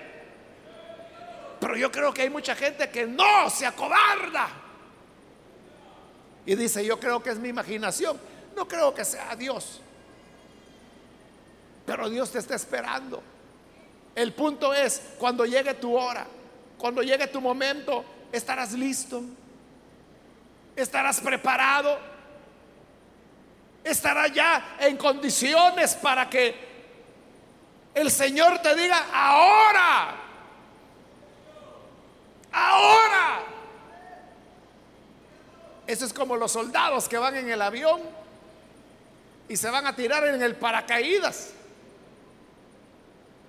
Pero 1.60 1.76
yo 1.76 1.92
creo 1.92 2.14
que 2.14 2.22
hay 2.22 2.30
mucha 2.30 2.56
gente 2.56 2.90
que 2.92 3.08
no 3.08 3.50
se 3.50 3.66
acobarda. 3.66 4.48
Y 6.46 6.54
dice, 6.56 6.86
yo 6.86 7.00
creo 7.00 7.24
que 7.24 7.32
es 7.32 7.40
mi 7.40 7.50
imaginación. 7.50 8.20
No 8.56 8.68
creo 8.68 8.94
que 8.94 9.04
sea 9.04 9.36
Dios. 9.36 9.82
Pero 11.88 12.08
Dios 12.08 12.30
te 12.32 12.38
está 12.38 12.54
esperando. 12.54 13.24
El 14.14 14.32
punto 14.34 14.76
es, 14.76 15.02
cuando 15.18 15.46
llegue 15.46 15.74
tu 15.74 15.98
hora, 15.98 16.28
cuando 16.80 17.04
llegue 17.04 17.28
tu 17.28 17.40
momento, 17.40 18.04
estarás 18.32 18.74
listo. 18.74 19.22
Estarás 20.76 21.20
preparado. 21.20 22.00
Estarás 23.84 24.34
ya 24.34 24.78
en 24.80 24.98
condiciones 24.98 25.94
para 25.94 26.28
que 26.28 26.56
el 27.94 28.10
Señor 28.10 28.60
te 28.64 28.76
diga, 28.76 29.06
ahora 29.14 30.20
ahora. 32.52 33.44
Eso 35.88 36.06
es 36.06 36.14
como 36.14 36.36
los 36.36 36.52
soldados 36.52 37.10
que 37.10 37.18
van 37.18 37.36
en 37.36 37.50
el 37.50 37.62
avión 37.62 38.02
y 39.48 39.58
se 39.58 39.70
van 39.70 39.88
a 39.88 39.96
tirar 39.96 40.24
en 40.26 40.42
el 40.42 40.56
paracaídas. 40.56 41.52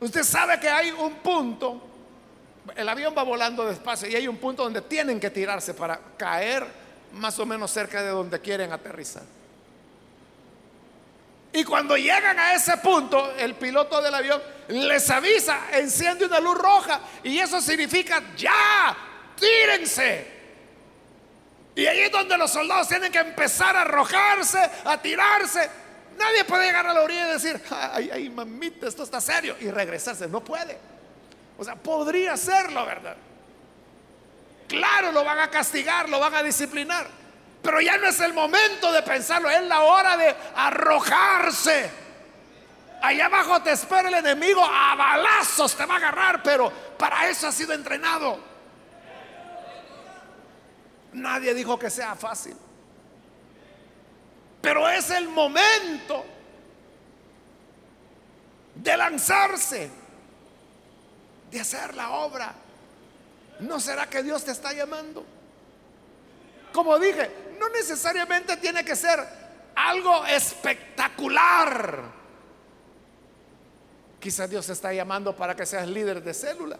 Usted 0.00 0.22
sabe 0.22 0.58
que 0.58 0.68
hay 0.68 0.90
un 0.90 1.14
punto, 1.16 1.82
el 2.76 2.88
avión 2.88 3.14
va 3.16 3.22
volando 3.22 3.64
despacio 3.66 4.08
y 4.08 4.16
hay 4.16 4.28
un 4.28 4.36
punto 4.36 4.62
donde 4.62 4.82
tienen 4.82 5.18
que 5.18 5.30
tirarse 5.30 5.74
para 5.74 5.98
caer 6.16 6.66
más 7.12 7.38
o 7.38 7.46
menos 7.46 7.70
cerca 7.70 8.02
de 8.02 8.10
donde 8.10 8.40
quieren 8.40 8.72
aterrizar. 8.72 9.22
Y 11.52 11.64
cuando 11.64 11.96
llegan 11.96 12.38
a 12.38 12.54
ese 12.54 12.76
punto, 12.76 13.32
el 13.36 13.54
piloto 13.54 14.00
del 14.00 14.14
avión 14.14 14.40
les 14.68 15.10
avisa, 15.10 15.62
enciende 15.72 16.26
una 16.26 16.38
luz 16.38 16.56
roja. 16.56 17.00
Y 17.24 17.38
eso 17.38 17.60
significa, 17.60 18.22
ya, 18.36 18.96
tírense. 19.38 20.40
Y 21.74 21.86
ahí 21.86 22.00
es 22.00 22.12
donde 22.12 22.38
los 22.38 22.52
soldados 22.52 22.86
tienen 22.86 23.10
que 23.10 23.18
empezar 23.18 23.74
a 23.74 23.80
arrojarse, 23.80 24.58
a 24.84 25.00
tirarse. 25.02 25.68
Nadie 26.16 26.44
puede 26.44 26.66
llegar 26.66 26.86
a 26.86 26.94
la 26.94 27.02
orilla 27.02 27.30
y 27.30 27.32
decir, 27.32 27.60
ay, 27.70 28.10
ay, 28.12 28.30
mamita, 28.30 28.86
esto 28.86 29.02
está 29.02 29.20
serio. 29.20 29.56
Y 29.60 29.70
regresarse, 29.70 30.28
no 30.28 30.44
puede. 30.44 30.78
O 31.60 31.64
sea, 31.64 31.76
podría 31.76 32.32
hacerlo, 32.32 32.86
¿verdad? 32.86 33.18
Claro, 34.66 35.12
lo 35.12 35.22
van 35.22 35.40
a 35.40 35.50
castigar, 35.50 36.08
lo 36.08 36.18
van 36.18 36.34
a 36.34 36.42
disciplinar. 36.42 37.06
Pero 37.60 37.82
ya 37.82 37.98
no 37.98 38.06
es 38.06 38.18
el 38.20 38.32
momento 38.32 38.90
de 38.90 39.02
pensarlo, 39.02 39.50
es 39.50 39.62
la 39.64 39.82
hora 39.82 40.16
de 40.16 40.34
arrojarse. 40.56 41.90
Allá 43.02 43.26
abajo 43.26 43.60
te 43.60 43.72
espera 43.72 44.08
el 44.08 44.14
enemigo, 44.14 44.64
a 44.64 44.94
balazos 44.94 45.76
te 45.76 45.84
va 45.84 45.94
a 45.94 45.96
agarrar, 45.98 46.42
pero 46.42 46.72
para 46.96 47.28
eso 47.28 47.46
ha 47.46 47.52
sido 47.52 47.74
entrenado. 47.74 48.40
Nadie 51.12 51.52
dijo 51.52 51.78
que 51.78 51.90
sea 51.90 52.14
fácil. 52.14 52.56
Pero 54.62 54.88
es 54.88 55.10
el 55.10 55.28
momento 55.28 56.24
de 58.76 58.96
lanzarse, 58.96 59.99
de 61.50 61.60
hacer 61.60 61.94
la 61.94 62.10
obra. 62.10 62.54
¿No 63.60 63.78
será 63.80 64.08
que 64.08 64.22
Dios 64.22 64.44
te 64.44 64.52
está 64.52 64.72
llamando? 64.72 65.24
Como 66.72 66.98
dije, 66.98 67.30
no 67.58 67.68
necesariamente 67.68 68.56
tiene 68.56 68.84
que 68.84 68.96
ser 68.96 69.20
algo 69.74 70.24
espectacular. 70.26 72.20
Quizás 74.20 74.48
Dios 74.48 74.66
te 74.66 74.72
está 74.72 74.92
llamando 74.92 75.34
para 75.34 75.56
que 75.56 75.66
seas 75.66 75.88
líder 75.88 76.22
de 76.22 76.34
célula. 76.34 76.78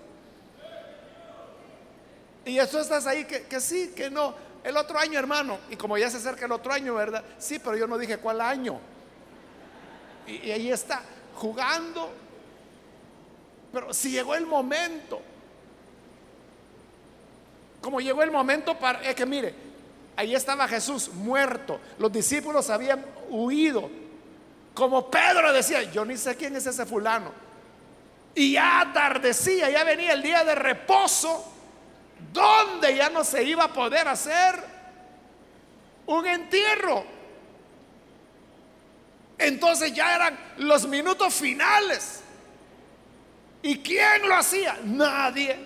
Y 2.45 2.59
eso 2.59 2.81
estás 2.81 3.07
ahí, 3.07 3.25
que, 3.25 3.61
sí, 3.61 3.93
que 3.95 4.11
no. 4.11 4.35
El 4.63 4.77
otro 4.77 4.99
año, 4.99 5.19
hermano, 5.19 5.59
y 5.71 5.77
como 5.77 5.97
ya 5.97 6.11
se 6.11 6.19
acerca 6.19 6.45
el 6.45 6.53
otro 6.53 6.73
año, 6.73 6.95
¿verdad? 6.95 7.25
Sí, 7.39 7.59
pero 7.59 7.77
yo 7.77 7.87
no 7.87 7.99
dije 7.99 8.19
cuál 8.19 8.41
año. 8.41 8.79
Y, 10.27 10.49
y 10.49 10.53
ahí 10.53 10.71
está, 10.71 11.03
jugando. 11.35 12.11
Pero 13.73 13.95
si 13.95 14.11
llegó 14.11 14.35
el 14.35 14.47
momento, 14.47 15.21
como 17.81 18.01
llegó 18.01 18.23
el 18.23 18.31
momento 18.31 18.79
para, 18.79 19.01
es 19.03 19.15
que 19.15 19.27
mire, 19.27 19.55
ahí 20.17 20.35
estaba 20.35 20.67
Jesús 20.69 21.09
muerto, 21.09 21.81
los 21.99 22.13
discípulos 22.13 22.69
habían 22.71 23.05
huido, 23.29 23.89
como 24.75 25.11
Pedro 25.11 25.53
decía, 25.53 25.83
yo 25.83 26.05
ni 26.05 26.17
sé 26.17 26.37
quién 26.37 26.57
es 26.57 26.67
ese 26.67 26.87
fulano. 26.87 27.33
Y 28.35 28.53
ya 28.53 28.81
atardecía, 28.81 29.71
ya 29.71 29.85
venía 29.85 30.13
el 30.13 30.23
día 30.23 30.45
de 30.45 30.55
reposo, 30.55 31.53
donde 32.33 32.97
ya 32.97 33.11
no 33.11 33.25
se 33.25 33.43
iba 33.43 33.65
a 33.65 33.73
poder 33.73 34.07
hacer 34.09 34.55
un 36.07 36.27
entierro. 36.27 37.05
Entonces 39.39 39.93
ya 39.93 40.15
eran 40.15 40.39
los 40.59 40.87
minutos 40.87 41.35
finales. 41.35 42.20
¿Y 43.63 43.79
quién 43.79 44.29
lo 44.29 44.35
hacía? 44.35 44.79
Nadie. 44.85 45.57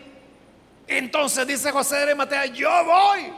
Entonces 0.86 1.46
dice 1.46 1.70
José 1.70 2.06
de 2.06 2.14
Mateo, 2.14 2.44
yo 2.46 2.84
voy. 2.84 3.32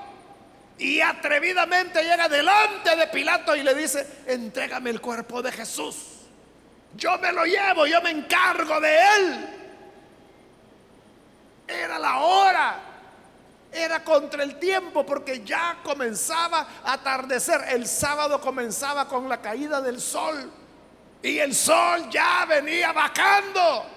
Y 0.78 1.00
atrevidamente 1.00 2.02
llega 2.02 2.28
delante 2.28 2.96
de 2.96 3.06
Pilato 3.08 3.56
y 3.56 3.62
le 3.62 3.74
dice, 3.74 4.24
entrégame 4.26 4.90
el 4.90 5.00
cuerpo 5.00 5.40
de 5.42 5.52
Jesús. 5.52 5.96
Yo 6.94 7.18
me 7.18 7.32
lo 7.32 7.44
llevo, 7.44 7.86
yo 7.86 8.00
me 8.02 8.10
encargo 8.10 8.80
de 8.80 8.98
él. 9.16 9.48
Era 11.66 11.98
la 11.98 12.18
hora. 12.18 12.80
Era 13.72 14.02
contra 14.02 14.42
el 14.42 14.58
tiempo 14.58 15.04
porque 15.04 15.42
ya 15.44 15.78
comenzaba 15.82 16.66
a 16.84 16.94
atardecer. 16.94 17.62
El 17.68 17.86
sábado 17.86 18.40
comenzaba 18.40 19.06
con 19.08 19.28
la 19.28 19.40
caída 19.40 19.80
del 19.80 20.00
sol. 20.00 20.50
Y 21.22 21.38
el 21.38 21.54
sol 21.54 22.08
ya 22.10 22.44
venía 22.46 22.92
bajando. 22.92 23.95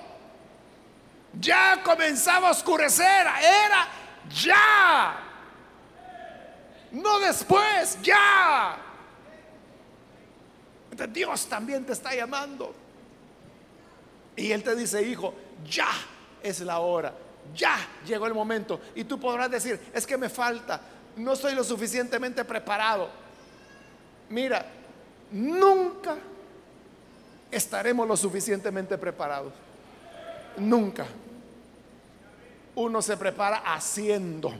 Ya 1.33 1.81
comenzaba 1.83 2.49
a 2.49 2.51
oscurecer. 2.51 3.27
Era 3.41 3.87
ya. 4.29 5.19
No 6.91 7.19
después, 7.19 8.01
ya. 8.01 8.77
Entonces 10.91 11.13
Dios 11.13 11.47
también 11.47 11.85
te 11.85 11.93
está 11.93 12.13
llamando. 12.15 12.73
Y 14.35 14.51
Él 14.51 14.63
te 14.63 14.75
dice, 14.75 15.01
hijo, 15.01 15.33
ya 15.69 15.89
es 16.41 16.61
la 16.61 16.79
hora. 16.79 17.13
Ya 17.55 17.77
llegó 18.05 18.25
el 18.25 18.33
momento. 18.33 18.79
Y 18.95 19.03
tú 19.03 19.19
podrás 19.19 19.51
decir, 19.51 19.79
es 19.93 20.05
que 20.05 20.17
me 20.17 20.29
falta. 20.29 20.81
No 21.15 21.33
estoy 21.33 21.53
lo 21.53 21.63
suficientemente 21.63 22.43
preparado. 22.45 23.09
Mira, 24.29 24.65
nunca 25.31 26.15
estaremos 27.51 28.07
lo 28.07 28.15
suficientemente 28.15 28.97
preparados. 28.97 29.53
Nunca. 30.57 31.05
Uno 32.75 33.01
se 33.01 33.17
prepara 33.17 33.57
haciendo 33.65 34.53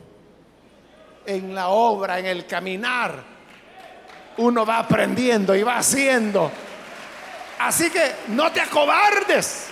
en 1.26 1.54
la 1.54 1.70
obra, 1.70 2.20
en 2.20 2.26
el 2.26 2.46
caminar, 2.46 3.24
uno 4.38 4.66
va 4.66 4.80
aprendiendo 4.80 5.56
y 5.56 5.64
va 5.64 5.78
haciendo. 5.78 6.52
Así 7.60 7.90
que 7.90 8.16
no 8.30 8.52
te 8.52 8.62
acobardes. 8.62 9.68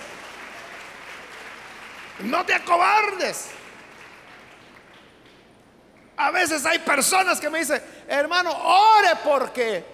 No 2.20 2.44
te 2.44 2.54
acobardes. 2.54 3.50
A 6.16 6.30
veces 6.30 6.66
hay 6.66 6.80
personas 6.80 7.40
que 7.40 7.48
me 7.48 7.60
dicen, 7.60 7.82
hermano, 8.08 8.50
ore 8.50 9.10
porque 9.24 9.84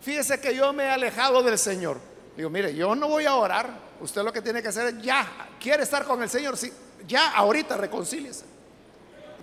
fíjese 0.00 0.40
que 0.40 0.54
yo 0.54 0.72
me 0.72 0.84
he 0.84 0.90
alejado 0.90 1.42
del 1.42 1.58
Señor. 1.58 2.00
Digo, 2.36 2.48
mire, 2.48 2.74
yo 2.74 2.94
no 2.94 3.08
voy 3.08 3.26
a 3.26 3.34
orar. 3.34 3.70
Usted 4.02 4.22
lo 4.24 4.32
que 4.32 4.42
tiene 4.42 4.60
que 4.60 4.68
hacer 4.68 4.88
es 4.88 5.02
ya, 5.02 5.48
quiere 5.60 5.84
estar 5.84 6.04
con 6.04 6.20
el 6.20 6.28
Señor, 6.28 6.56
sí, 6.56 6.72
ya 7.06 7.30
ahorita 7.36 7.76
reconcíliese. 7.76 8.44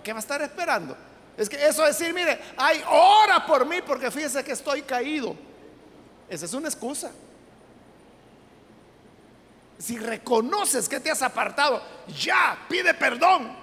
¿Qué 0.04 0.12
va 0.12 0.18
a 0.18 0.20
estar 0.20 0.42
esperando? 0.42 0.94
Es 1.34 1.48
que 1.48 1.66
eso 1.66 1.82
decir, 1.82 2.12
mire, 2.12 2.38
hay 2.58 2.82
ora 2.86 3.46
por 3.46 3.64
mí 3.64 3.80
porque 3.86 4.10
fíjese 4.10 4.44
que 4.44 4.52
estoy 4.52 4.82
caído. 4.82 5.34
Esa 6.28 6.44
es 6.44 6.52
una 6.52 6.68
excusa. 6.68 7.10
Si 9.78 9.98
reconoces 9.98 10.90
que 10.90 11.00
te 11.00 11.10
has 11.10 11.22
apartado, 11.22 11.82
ya 12.18 12.58
pide 12.68 12.92
perdón. 12.92 13.56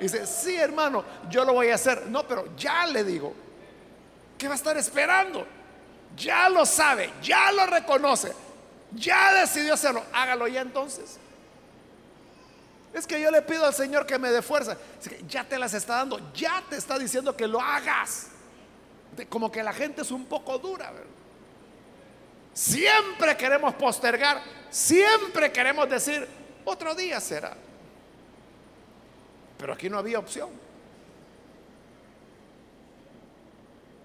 dice, 0.00 0.24
sí 0.24 0.54
hermano, 0.54 1.04
yo 1.28 1.44
lo 1.44 1.54
voy 1.54 1.70
a 1.70 1.74
hacer. 1.74 2.06
No, 2.06 2.28
pero 2.28 2.54
ya 2.56 2.86
le 2.86 3.02
digo, 3.02 3.34
¿qué 4.38 4.46
va 4.46 4.54
a 4.54 4.56
estar 4.56 4.76
esperando? 4.76 5.44
Ya 6.16 6.48
lo 6.48 6.64
sabe, 6.64 7.12
ya 7.20 7.50
lo 7.50 7.66
reconoce, 7.66 8.32
ya 8.94 9.34
decidió 9.40 9.74
hacerlo. 9.74 10.04
Hágalo 10.12 10.48
ya 10.48 10.60
entonces. 10.60 11.18
Es 12.92 13.06
que 13.06 13.20
yo 13.20 13.30
le 13.30 13.40
pido 13.42 13.64
al 13.64 13.74
Señor 13.74 14.06
que 14.06 14.18
me 14.18 14.30
dé 14.30 14.42
fuerza. 14.42 14.76
ya 15.26 15.44
te 15.44 15.58
las 15.58 15.72
está 15.74 15.96
dando, 15.96 16.32
ya 16.34 16.62
te 16.68 16.76
está 16.76 16.98
diciendo 16.98 17.36
que 17.36 17.46
lo 17.46 17.60
hagas. 17.60 18.28
Como 19.28 19.50
que 19.50 19.62
la 19.62 19.72
gente 19.72 20.02
es 20.02 20.10
un 20.10 20.26
poco 20.26 20.58
dura. 20.58 20.92
Siempre 22.52 23.36
queremos 23.36 23.74
postergar, 23.74 24.42
siempre 24.70 25.50
queremos 25.50 25.88
decir, 25.88 26.28
otro 26.64 26.94
día 26.94 27.18
será. 27.18 27.56
Pero 29.56 29.72
aquí 29.72 29.88
no 29.88 29.98
había 29.98 30.18
opción. 30.18 30.50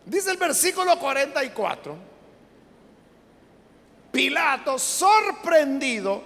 Dice 0.05 0.31
el 0.31 0.37
versículo 0.37 0.97
44. 0.97 2.06
Pilato, 4.17 4.79
sorprendido, 4.79 6.23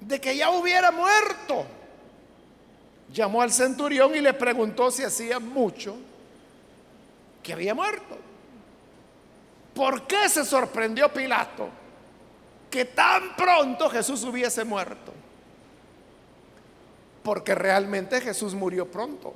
de 0.00 0.20
que 0.20 0.36
ya 0.36 0.50
hubiera 0.50 0.90
muerto. 0.90 1.64
Llamó 3.12 3.40
al 3.40 3.52
centurión 3.52 4.16
y 4.16 4.20
le 4.20 4.34
preguntó 4.34 4.90
si 4.90 5.04
hacía 5.04 5.38
mucho 5.38 5.94
que 7.40 7.52
había 7.52 7.72
muerto. 7.72 8.18
¿Por 9.76 10.08
qué 10.08 10.28
se 10.28 10.44
sorprendió 10.44 11.08
Pilato 11.12 11.68
que 12.68 12.84
tan 12.84 13.36
pronto 13.36 13.88
Jesús 13.88 14.24
hubiese 14.24 14.64
muerto? 14.64 15.12
Porque 17.22 17.54
realmente 17.54 18.20
Jesús 18.20 18.54
murió 18.54 18.90
pronto. 18.90 19.34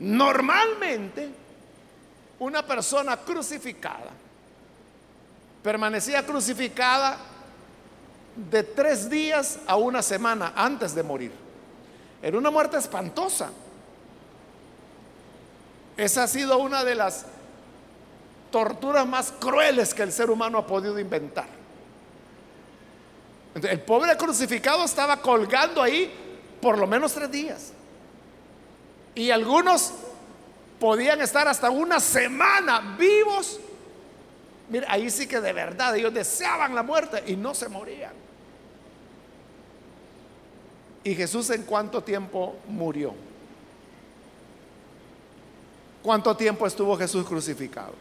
Normalmente, 0.00 1.30
una 2.40 2.66
persona 2.66 3.16
crucificada 3.16 4.27
permanecía 5.68 6.24
crucificada 6.24 7.18
de 8.34 8.62
tres 8.62 9.10
días 9.10 9.58
a 9.66 9.76
una 9.76 10.00
semana 10.00 10.54
antes 10.56 10.94
de 10.94 11.02
morir. 11.02 11.30
Era 12.22 12.38
una 12.38 12.50
muerte 12.50 12.78
espantosa. 12.78 13.50
Esa 15.94 16.22
ha 16.22 16.26
sido 16.26 16.56
una 16.56 16.84
de 16.84 16.94
las 16.94 17.26
torturas 18.50 19.06
más 19.06 19.30
crueles 19.30 19.92
que 19.92 20.04
el 20.04 20.10
ser 20.10 20.30
humano 20.30 20.56
ha 20.56 20.66
podido 20.66 20.98
inventar. 20.98 21.48
El 23.54 23.80
pobre 23.82 24.16
crucificado 24.16 24.86
estaba 24.86 25.18
colgando 25.18 25.82
ahí 25.82 26.10
por 26.62 26.78
lo 26.78 26.86
menos 26.86 27.12
tres 27.12 27.30
días. 27.30 27.72
Y 29.14 29.30
algunos 29.30 29.92
podían 30.80 31.20
estar 31.20 31.46
hasta 31.46 31.68
una 31.68 32.00
semana 32.00 32.96
vivos. 32.98 33.60
Mira, 34.68 34.86
ahí 34.90 35.10
sí 35.10 35.26
que 35.26 35.40
de 35.40 35.52
verdad 35.52 35.96
ellos 35.96 36.12
deseaban 36.12 36.74
la 36.74 36.82
muerte 36.82 37.22
y 37.26 37.36
no 37.36 37.54
se 37.54 37.68
morían. 37.68 38.12
¿Y 41.04 41.14
Jesús 41.14 41.48
en 41.50 41.62
cuánto 41.62 42.02
tiempo 42.02 42.56
murió? 42.66 43.14
¿Cuánto 46.02 46.36
tiempo 46.36 46.66
estuvo 46.66 46.96
Jesús 46.98 47.26
crucificado? 47.26 47.94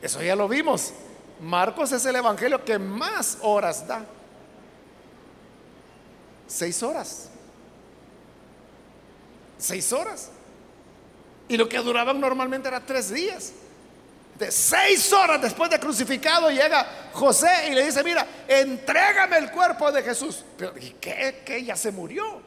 Eso 0.00 0.22
ya 0.22 0.34
lo 0.34 0.48
vimos. 0.48 0.92
Marcos 1.40 1.92
es 1.92 2.04
el 2.06 2.16
evangelio 2.16 2.64
que 2.64 2.78
más 2.78 3.38
horas 3.42 3.86
da. 3.86 4.06
Seis 6.46 6.82
horas. 6.82 7.28
Seis 9.58 9.92
horas. 9.92 10.30
Y 11.48 11.58
lo 11.58 11.68
que 11.68 11.78
duraban 11.78 12.20
normalmente 12.20 12.68
era 12.68 12.80
tres 12.80 13.12
días 13.12 13.52
de 14.38 14.50
seis 14.50 15.12
horas 15.12 15.40
después 15.40 15.70
de 15.70 15.80
crucificado 15.80 16.50
llega 16.50 16.86
José 17.12 17.68
y 17.70 17.74
le 17.74 17.84
dice, 17.86 18.02
mira, 18.04 18.26
entrégame 18.46 19.38
el 19.38 19.50
cuerpo 19.50 19.90
de 19.90 20.02
Jesús. 20.02 20.44
Pero 20.58 20.76
¿y 20.78 20.90
qué? 21.00 21.42
¿Qué? 21.44 21.64
Ya 21.64 21.76
se 21.76 21.90
murió. 21.90 22.40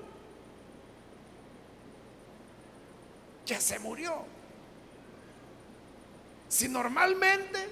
Ya 3.46 3.60
se 3.60 3.80
murió. 3.80 4.26
Si 6.48 6.68
normalmente 6.68 7.70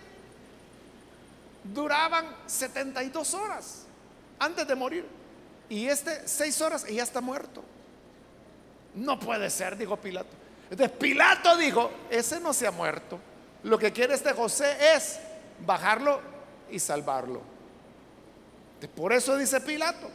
duraban 1.63 2.25
72 2.47 3.33
horas 3.33 3.85
antes 4.39 4.67
de 4.67 4.75
morir. 4.75 5.05
Y 5.69 5.87
este 5.87 6.27
seis 6.27 6.61
horas 6.61 6.85
y 6.87 6.95
ya 6.95 7.03
está 7.03 7.21
muerto. 7.21 7.63
No 8.95 9.19
puede 9.19 9.49
ser, 9.49 9.77
dijo 9.77 9.97
Pilato. 9.97 10.29
Entonces 10.69 10.97
Pilato 10.97 11.55
dijo, 11.57 11.91
ese 12.09 12.39
no 12.39 12.53
se 12.53 12.67
ha 12.67 12.71
muerto. 12.71 13.19
Lo 13.67 13.77
que 13.77 13.91
quiere 13.91 14.13
este 14.13 14.31
José 14.31 14.77
es 14.95 15.19
bajarlo 15.65 16.21
y 16.71 16.79
salvarlo. 16.79 17.41
Por 18.95 19.11
eso 19.11 19.35
dice 19.35 19.59
Pilato, 19.59 20.09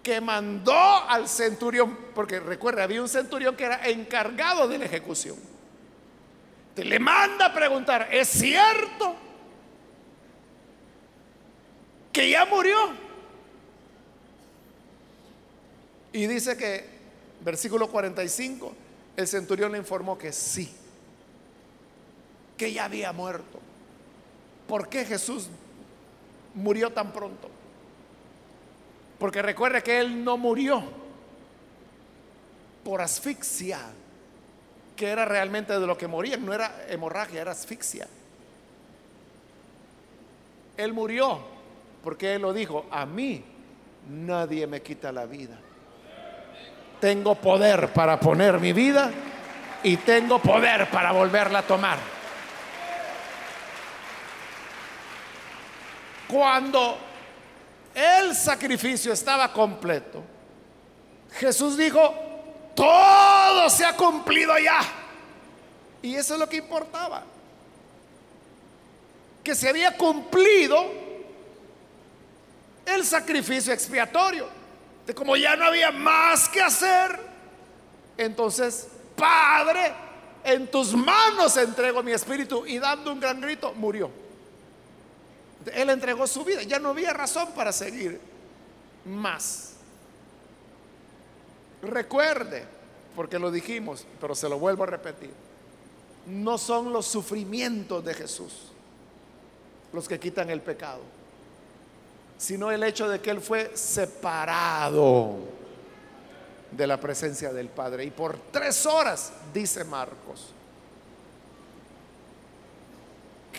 que 0.00 0.20
mandó 0.20 0.72
al 0.72 1.28
centurión, 1.28 1.98
porque 2.14 2.38
recuerda, 2.38 2.84
había 2.84 3.02
un 3.02 3.08
centurión 3.08 3.56
que 3.56 3.64
era 3.64 3.84
encargado 3.88 4.68
de 4.68 4.78
la 4.78 4.84
ejecución. 4.84 5.36
Te 6.76 6.84
le 6.84 7.00
manda 7.00 7.46
a 7.46 7.52
preguntar, 7.52 8.08
¿es 8.12 8.28
cierto 8.28 9.16
que 12.12 12.30
ya 12.30 12.44
murió? 12.44 12.76
Y 16.12 16.28
dice 16.28 16.56
que, 16.56 16.84
versículo 17.40 17.88
45, 17.88 18.72
el 19.16 19.26
centurión 19.26 19.72
le 19.72 19.78
informó 19.78 20.16
que 20.16 20.32
sí, 20.32 20.72
que 22.60 22.70
ya 22.70 22.84
había 22.84 23.10
muerto. 23.14 23.58
¿Por 24.68 24.90
qué 24.90 25.06
Jesús 25.06 25.48
murió 26.54 26.90
tan 26.90 27.10
pronto? 27.10 27.48
Porque 29.18 29.40
recuerde 29.40 29.82
que 29.82 29.98
él 29.98 30.22
no 30.22 30.36
murió 30.36 30.82
por 32.84 33.00
asfixia, 33.00 33.78
que 34.94 35.08
era 35.08 35.24
realmente 35.24 35.72
de 35.80 35.86
lo 35.86 35.96
que 35.96 36.06
moría, 36.06 36.36
no 36.36 36.52
era 36.52 36.84
hemorragia, 36.86 37.40
era 37.40 37.52
asfixia. 37.52 38.06
Él 40.76 40.92
murió 40.92 41.40
porque 42.04 42.34
él 42.34 42.42
lo 42.42 42.52
dijo, 42.52 42.84
a 42.90 43.06
mí 43.06 43.42
nadie 44.06 44.66
me 44.66 44.82
quita 44.82 45.10
la 45.12 45.24
vida. 45.24 45.58
Tengo 47.00 47.36
poder 47.36 47.90
para 47.94 48.20
poner 48.20 48.60
mi 48.60 48.74
vida 48.74 49.10
y 49.82 49.96
tengo 49.96 50.40
poder 50.40 50.90
para 50.90 51.12
volverla 51.12 51.60
a 51.60 51.66
tomar. 51.66 52.19
Cuando 56.30 56.96
el 57.94 58.34
sacrificio 58.36 59.12
estaba 59.12 59.52
completo, 59.52 60.22
Jesús 61.32 61.76
dijo, 61.76 62.14
todo 62.74 63.68
se 63.68 63.84
ha 63.84 63.96
cumplido 63.96 64.56
ya. 64.58 64.80
Y 66.02 66.14
eso 66.14 66.34
es 66.34 66.40
lo 66.40 66.48
que 66.48 66.58
importaba. 66.58 67.22
Que 69.42 69.54
se 69.54 69.68
había 69.68 69.96
cumplido 69.96 70.86
el 72.86 73.04
sacrificio 73.04 73.72
expiatorio. 73.72 74.48
De 75.06 75.14
como 75.14 75.36
ya 75.36 75.56
no 75.56 75.64
había 75.64 75.90
más 75.90 76.48
que 76.48 76.60
hacer, 76.60 77.18
entonces, 78.16 78.88
Padre, 79.16 79.92
en 80.44 80.70
tus 80.70 80.94
manos 80.94 81.56
entrego 81.56 82.02
mi 82.02 82.12
espíritu. 82.12 82.64
Y 82.66 82.78
dando 82.78 83.12
un 83.12 83.20
gran 83.20 83.40
grito, 83.40 83.72
murió. 83.74 84.19
Él 85.72 85.90
entregó 85.90 86.26
su 86.26 86.44
vida, 86.44 86.62
ya 86.62 86.78
no 86.78 86.90
había 86.90 87.12
razón 87.12 87.48
para 87.54 87.72
seguir 87.72 88.20
más. 89.04 89.74
Recuerde, 91.82 92.64
porque 93.14 93.38
lo 93.38 93.50
dijimos, 93.50 94.06
pero 94.20 94.34
se 94.34 94.48
lo 94.48 94.58
vuelvo 94.58 94.84
a 94.84 94.86
repetir, 94.86 95.30
no 96.26 96.58
son 96.58 96.92
los 96.92 97.06
sufrimientos 97.06 98.04
de 98.04 98.14
Jesús 98.14 98.70
los 99.92 100.06
que 100.06 100.20
quitan 100.20 100.50
el 100.50 100.60
pecado, 100.60 101.00
sino 102.38 102.70
el 102.70 102.82
hecho 102.84 103.08
de 103.08 103.20
que 103.20 103.30
Él 103.30 103.40
fue 103.40 103.76
separado 103.76 105.36
de 106.70 106.86
la 106.86 107.00
presencia 107.00 107.52
del 107.52 107.68
Padre. 107.68 108.04
Y 108.04 108.10
por 108.10 108.38
tres 108.52 108.86
horas, 108.86 109.32
dice 109.52 109.84
Marcos, 109.84 110.54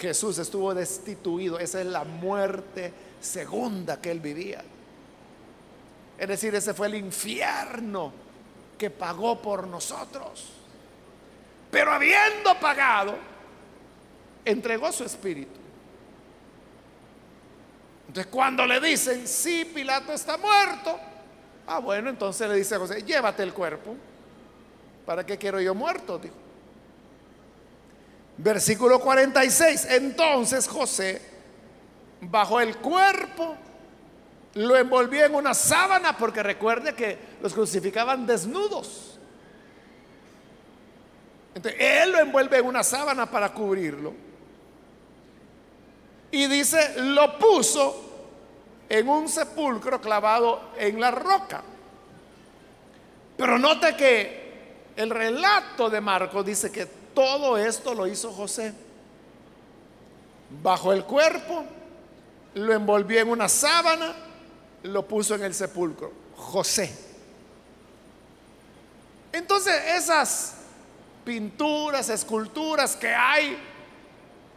Jesús 0.02 0.38
estuvo 0.40 0.74
destituido. 0.74 1.60
Esa 1.60 1.80
es 1.82 1.88
la 1.88 2.04
muerte 2.04 2.92
segunda 3.20 4.02
que 4.02 4.12
él 4.12 4.20
vivía. 4.20 4.64
Es 6.18 6.28
decir, 6.28 6.54
ese 6.56 6.74
fue 6.74 6.88
el 6.88 6.96
infierno 6.96 8.12
que 8.78 8.90
pagó 8.90 9.42
por 9.42 9.68
nosotros. 9.68 10.54
Pero 11.70 11.92
habiendo 11.92 12.60
pagado, 12.60 13.16
entregó 14.44 14.92
su 14.92 15.04
espíritu. 15.04 15.60
Entonces 18.08 18.32
cuando 18.32 18.66
le 18.66 18.80
dicen, 18.82 19.28
sí, 19.28 19.66
Pilato 19.74 20.12
está 20.12 20.38
muerto, 20.38 21.00
ah, 21.68 21.80
bueno, 21.80 22.10
entonces 22.10 22.50
le 22.50 22.56
dice 22.56 22.76
a 22.76 22.80
José, 22.80 23.04
llévate 23.04 23.42
el 23.44 23.54
cuerpo. 23.54 23.96
¿Para 25.06 25.26
qué 25.26 25.38
quiero 25.38 25.62
yo 25.62 25.74
muerto? 25.74 26.18
Dijo. 26.20 26.36
Versículo 28.38 29.00
46. 29.00 29.86
Entonces 29.90 30.68
José 30.68 31.22
bajó 32.22 32.60
el 32.60 32.78
cuerpo, 32.78 33.56
lo 34.56 34.78
envolvió 34.78 35.26
en 35.26 35.36
una 35.36 35.54
sábana, 35.54 36.18
porque 36.18 36.44
recuerde 36.44 36.94
que 36.94 37.18
los 37.42 37.54
crucificaban 37.54 38.26
desnudos. 38.26 39.20
Entonces, 41.54 41.82
él 41.82 42.12
lo 42.12 42.20
envuelve 42.20 42.58
en 42.60 42.66
una 42.66 42.84
sábana 42.84 43.30
para 43.30 43.54
cubrirlo. 43.54 44.14
Y 46.32 46.48
dice, 46.48 46.94
lo 47.02 47.38
puso 47.38 48.10
en 48.88 49.08
un 49.10 49.28
sepulcro 49.28 50.00
clavado 50.00 50.72
en 50.78 51.00
la 51.00 51.12
roca. 51.12 51.62
Pero 53.36 53.58
note 53.58 53.96
que 53.96 54.42
el 54.96 55.10
relato 55.10 55.90
de 55.90 56.00
Marcos 56.00 56.46
dice 56.46 56.72
que 56.72 57.01
todo 57.14 57.58
esto 57.58 57.94
lo 57.94 58.08
hizo 58.08 58.32
José. 58.32 58.74
Bajo 60.62 60.92
el 60.92 61.06
cuerpo, 61.06 61.64
lo 62.56 62.74
envolvió 62.74 63.22
en 63.22 63.30
una 63.30 63.48
sábana, 63.48 64.14
lo 64.84 65.08
puso 65.08 65.36
en 65.36 65.44
el 65.44 65.54
sepulcro. 65.54 66.12
José. 66.36 66.94
Entonces 69.32 69.74
esas 69.96 70.56
pinturas, 71.24 72.10
esculturas 72.10 72.96
que 72.96 73.14
hay, 73.14 73.58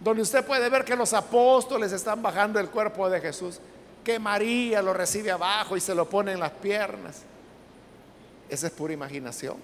donde 0.00 0.22
usted 0.22 0.44
puede 0.44 0.68
ver 0.68 0.84
que 0.84 0.96
los 0.96 1.12
apóstoles 1.12 1.92
están 1.92 2.22
bajando 2.22 2.59
el 2.59 2.70
cuerpo 2.70 3.09
de 3.09 3.20
Jesús, 3.20 3.61
que 4.02 4.18
María 4.18 4.82
lo 4.82 4.92
recibe 4.92 5.30
abajo 5.30 5.76
y 5.76 5.80
se 5.80 5.94
lo 5.94 6.09
pone 6.09 6.32
en 6.32 6.40
las 6.40 6.50
piernas. 6.50 7.22
Esa 8.48 8.66
es 8.66 8.72
pura 8.72 8.92
imaginación. 8.92 9.57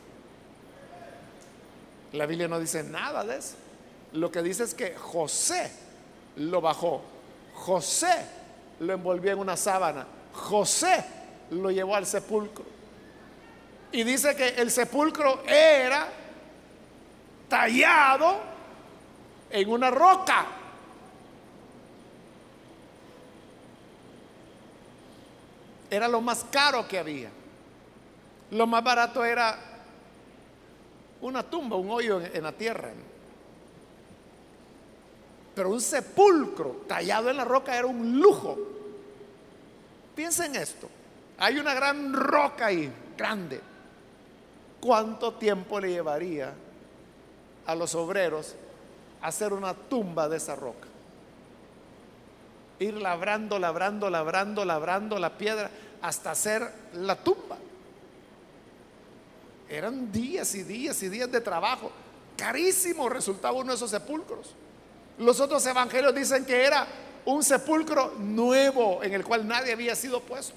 La 2.12 2.26
Biblia 2.26 2.48
no 2.48 2.58
dice 2.58 2.82
nada 2.82 3.24
de 3.24 3.38
eso. 3.38 3.54
Lo 4.12 4.30
que 4.30 4.42
dice 4.42 4.64
es 4.64 4.74
que 4.74 4.96
José 4.96 5.70
lo 6.36 6.60
bajó. 6.60 7.02
José 7.54 8.26
lo 8.80 8.92
envolvió 8.92 9.32
en 9.32 9.38
una 9.38 9.56
sábana. 9.56 10.06
José 10.32 11.04
lo 11.50 11.70
llevó 11.70 11.94
al 11.94 12.06
sepulcro. 12.06 12.64
Y 13.92 14.02
dice 14.04 14.34
que 14.34 14.48
el 14.48 14.70
sepulcro 14.70 15.42
era 15.46 16.08
tallado 17.48 18.38
en 19.50 19.68
una 19.68 19.90
roca. 19.90 20.46
Era 25.90 26.06
lo 26.06 26.20
más 26.20 26.44
caro 26.50 26.86
que 26.86 26.98
había. 26.98 27.30
Lo 28.52 28.66
más 28.66 28.82
barato 28.82 29.24
era 29.24 29.69
una 31.22 31.42
tumba, 31.42 31.76
un 31.76 31.90
hoyo 31.90 32.20
en, 32.20 32.42
la 32.42 32.52
tierra. 32.52 32.90
Pero 35.54 35.70
un 35.70 35.80
sepulcro 35.80 36.82
tallado 36.86 37.30
en 37.30 37.36
la 37.36 37.44
roca 37.44 37.76
era 37.76 37.86
un 37.86 38.20
lujo. 38.20 38.56
Piensen 40.14 40.56
esto. 40.56 40.88
Hay 41.38 41.58
una 41.58 41.74
gran 41.74 42.12
roca 42.12 42.66
ahí, 42.66 42.90
grande. 43.16 43.60
¿Cuánto 44.80 45.34
tiempo 45.34 45.78
le 45.80 45.90
llevaría 45.90 46.52
a 47.66 47.74
los 47.74 47.94
obreros 47.94 48.54
hacer 49.20 49.52
una 49.52 49.74
tumba 49.74 50.28
de 50.28 50.38
esa 50.38 50.56
roca? 50.56 50.88
Ir 52.78 52.94
labrando, 52.94 53.58
labrando, 53.58 54.08
labrando, 54.08 54.64
labrando 54.64 55.18
la 55.18 55.36
piedra 55.36 55.70
hasta 56.00 56.30
hacer 56.30 56.70
la 56.94 57.16
tumba. 57.16 57.58
Eran 59.70 60.10
días 60.10 60.52
y 60.56 60.64
días 60.64 61.00
y 61.04 61.08
días 61.08 61.30
de 61.30 61.40
trabajo. 61.40 61.92
Carísimo 62.36 63.08
resultaba 63.08 63.56
uno 63.56 63.70
de 63.70 63.76
esos 63.76 63.90
sepulcros. 63.90 64.54
Los 65.18 65.38
otros 65.38 65.64
evangelios 65.64 66.12
dicen 66.12 66.44
que 66.44 66.64
era 66.64 66.86
un 67.24 67.44
sepulcro 67.44 68.14
nuevo 68.18 69.02
en 69.04 69.14
el 69.14 69.24
cual 69.24 69.46
nadie 69.46 69.72
había 69.72 69.94
sido 69.94 70.20
puesto. 70.20 70.56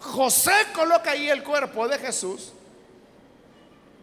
José 0.00 0.52
coloca 0.74 1.10
ahí 1.10 1.28
el 1.28 1.42
cuerpo 1.42 1.86
de 1.86 1.98
Jesús 1.98 2.52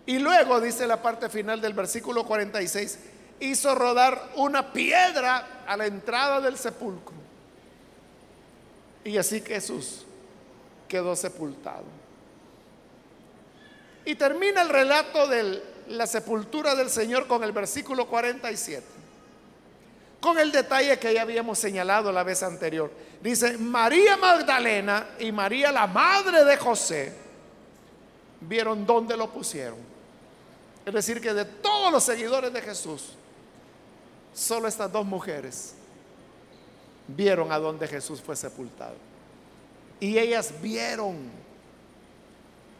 y 0.06 0.20
luego 0.20 0.60
dice 0.60 0.86
la 0.86 1.02
parte 1.02 1.30
final 1.30 1.60
del 1.60 1.74
versículo 1.74 2.26
46, 2.26 3.00
hizo 3.40 3.74
rodar 3.74 4.32
una 4.36 4.74
piedra 4.74 5.64
a 5.66 5.76
la 5.76 5.88
entrada 5.88 6.40
del 6.40 6.58
sepulcro. 6.58 7.16
Y 9.06 9.18
así 9.18 9.42
Jesús 9.42 10.06
quedó 10.88 11.16
sepultado. 11.16 12.03
Y 14.06 14.16
termina 14.16 14.62
el 14.62 14.70
relato 14.70 15.28
de 15.28 15.64
la 15.90 16.08
sepultura 16.08 16.76
del 16.76 16.90
Señor 16.90 17.28
con 17.28 17.44
el 17.44 17.52
versículo 17.52 18.08
47. 18.08 18.86
Con 20.20 20.40
el 20.40 20.52
detalle 20.52 21.00
que 21.00 21.14
ya 21.14 21.22
habíamos 21.22 21.60
señalado 21.60 22.12
la 22.12 22.24
vez 22.24 22.44
anterior. 22.44 22.92
Dice, 23.22 23.58
María 23.58 24.18
Magdalena 24.18 25.10
y 25.20 25.32
María 25.32 25.72
la 25.72 25.88
madre 25.88 26.44
de 26.44 26.58
José 26.58 27.14
vieron 28.42 28.86
dónde 28.86 29.16
lo 29.16 29.30
pusieron. 29.30 29.78
Es 30.86 30.94
decir, 30.94 31.22
que 31.22 31.34
de 31.34 31.46
todos 31.46 31.92
los 31.92 32.04
seguidores 32.04 32.52
de 32.52 32.62
Jesús, 32.62 33.14
solo 34.34 34.68
estas 34.68 34.92
dos 34.92 35.06
mujeres 35.06 35.74
vieron 37.08 37.52
a 37.52 37.60
dónde 37.60 37.88
Jesús 37.88 38.22
fue 38.22 38.36
sepultado. 38.36 38.96
Y 40.00 40.18
ellas 40.18 40.54
vieron 40.62 41.43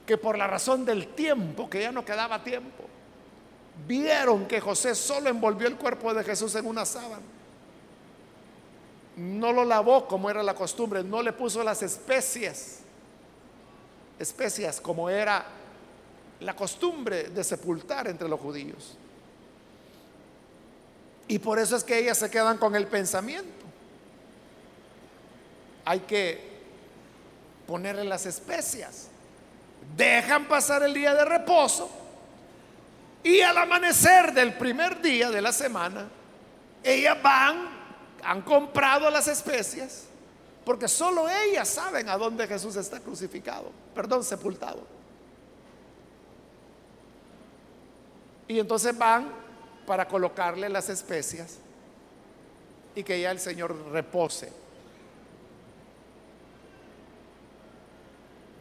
que 0.06 0.18
por 0.18 0.38
la 0.38 0.48
razón 0.48 0.86
del 0.86 1.08
tiempo, 1.08 1.70
que 1.70 1.82
ya 1.82 1.92
no 1.92 2.04
quedaba 2.04 2.44
tiempo, 2.44 2.84
vieron 3.88 4.46
que 4.46 4.60
José 4.60 4.96
solo 4.96 5.30
envolvió 5.30 5.68
el 5.68 5.78
cuerpo 5.78 6.14
de 6.14 6.24
Jesús 6.24 6.56
en 6.56 6.66
una 6.66 6.86
sábana. 6.86 7.24
No 9.16 9.54
lo 9.54 9.64
lavó 9.64 10.08
como 10.08 10.30
era 10.30 10.44
la 10.44 10.56
costumbre, 10.56 11.04
no 11.04 11.22
le 11.22 11.34
puso 11.34 11.64
las 11.64 11.82
especias, 11.84 12.80
especias 14.20 14.82
como 14.82 15.10
era 15.10 15.46
la 16.40 16.56
costumbre 16.56 17.30
de 17.30 17.44
sepultar 17.44 18.08
entre 18.08 18.28
los 18.28 18.40
judíos. 18.40 18.98
Y 21.28 21.40
por 21.40 21.60
eso 21.60 21.76
es 21.76 21.84
que 21.84 21.98
ellas 21.98 22.18
se 22.18 22.30
quedan 22.30 22.58
con 22.58 22.76
el 22.76 22.88
pensamiento. 22.88 23.66
Hay 25.86 26.02
que 26.02 26.54
ponerle 27.66 28.04
las 28.04 28.26
especias. 28.26 29.08
Dejan 29.96 30.46
pasar 30.48 30.84
el 30.84 30.94
día 30.94 31.14
de 31.14 31.26
reposo 31.26 31.90
y 33.24 33.40
al 33.40 33.58
amanecer 33.58 34.34
del 34.34 34.54
primer 34.56 35.02
día 35.02 35.32
de 35.32 35.42
la 35.42 35.54
semana, 35.54 36.10
ellas 36.84 37.18
van, 37.24 37.70
han 38.22 38.42
comprado 38.42 39.10
las 39.10 39.30
especias, 39.30 40.06
porque 40.66 40.90
solo 40.90 41.30
ellas 41.30 41.70
saben 41.70 42.10
a 42.10 42.18
dónde 42.18 42.48
Jesús 42.48 42.76
está 42.76 43.00
crucificado, 43.00 43.72
perdón, 43.96 44.26
sepultado. 44.26 44.86
Y 48.48 48.60
entonces 48.60 48.98
van 48.98 49.32
para 49.88 50.06
colocarle 50.06 50.68
las 50.68 50.90
especias 50.90 51.60
y 52.94 53.04
que 53.04 53.22
ya 53.22 53.32
el 53.32 53.40
Señor 53.40 53.74
repose. 53.92 54.52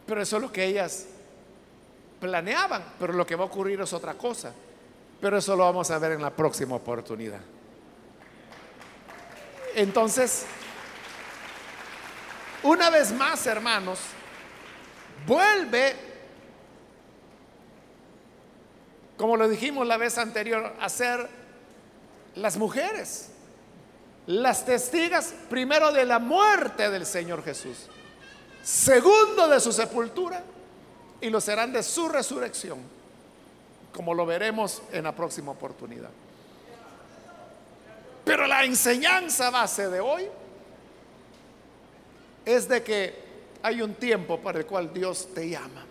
Pero 0.05 0.21
eso 0.21 0.37
es 0.37 0.41
lo 0.41 0.51
que 0.51 0.65
ellas 0.65 1.07
planeaban, 2.23 2.81
pero 2.97 3.11
lo 3.11 3.25
que 3.25 3.35
va 3.35 3.43
a 3.43 3.47
ocurrir 3.47 3.81
es 3.81 3.91
otra 3.91 4.13
cosa. 4.13 4.53
Pero 5.19 5.37
eso 5.37 5.57
lo 5.57 5.65
vamos 5.65 5.91
a 5.91 5.99
ver 5.99 6.13
en 6.13 6.21
la 6.21 6.29
próxima 6.29 6.75
oportunidad. 6.75 7.41
Entonces, 9.75 10.45
una 12.63 12.89
vez 12.89 13.11
más, 13.11 13.45
hermanos, 13.45 13.99
vuelve, 15.27 15.95
como 19.17 19.35
lo 19.35 19.49
dijimos 19.49 19.85
la 19.85 19.97
vez 19.97 20.17
anterior, 20.17 20.73
a 20.79 20.87
ser 20.87 21.27
las 22.35 22.55
mujeres, 22.55 23.31
las 24.27 24.65
testigas 24.65 25.33
primero 25.49 25.91
de 25.91 26.05
la 26.05 26.19
muerte 26.19 26.89
del 26.89 27.05
Señor 27.05 27.43
Jesús 27.43 27.89
segundo 28.63 29.49
de 29.49 29.59
su 29.59 29.73
sepultura 29.73 30.41
y 31.23 31.29
lo 31.29 31.39
serán 31.39 31.71
de 31.71 31.81
su 31.81 32.09
resurrección, 32.09 32.79
como 33.93 34.13
lo 34.13 34.25
veremos 34.25 34.81
en 34.91 35.05
la 35.05 35.15
próxima 35.15 35.51
oportunidad. 35.51 36.09
Pero 38.25 38.45
la 38.45 38.65
enseñanza 38.65 39.49
base 39.49 39.89
de 39.89 40.01
hoy 40.01 40.27
es 42.43 42.67
de 42.67 42.83
que 42.83 43.23
hay 43.61 43.81
un 43.81 43.95
tiempo 43.95 44.37
para 44.41 44.59
el 44.59 44.65
cual 44.65 44.93
Dios 44.93 45.29
te 45.33 45.49
llama. 45.49 45.85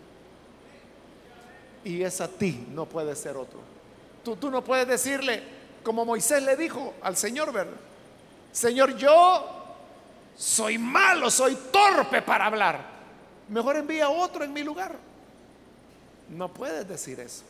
Y 1.82 2.02
es 2.02 2.20
a 2.20 2.28
ti, 2.28 2.66
no 2.70 2.84
puede 2.84 3.16
ser 3.16 3.38
otro. 3.38 3.60
Tú, 4.22 4.36
tú 4.36 4.50
no 4.50 4.62
puedes 4.62 4.86
decirle, 4.86 5.42
como 5.82 6.04
Moisés 6.04 6.42
le 6.42 6.56
dijo 6.56 6.92
al 7.00 7.16
Señor, 7.16 7.54
¿verdad? 7.54 7.72
Señor, 8.52 8.96
yo 8.98 9.64
soy 10.36 10.76
malo, 10.76 11.30
soy 11.30 11.56
torpe 11.72 12.20
para 12.20 12.44
hablar. 12.44 12.84
Mejor 13.48 13.76
envía 13.76 14.10
otro 14.10 14.44
en 14.44 14.52
mi 14.52 14.62
lugar. 14.62 15.11
No 16.32 16.48
puedes 16.48 16.88
decir 16.88 17.20
eso. 17.20 17.44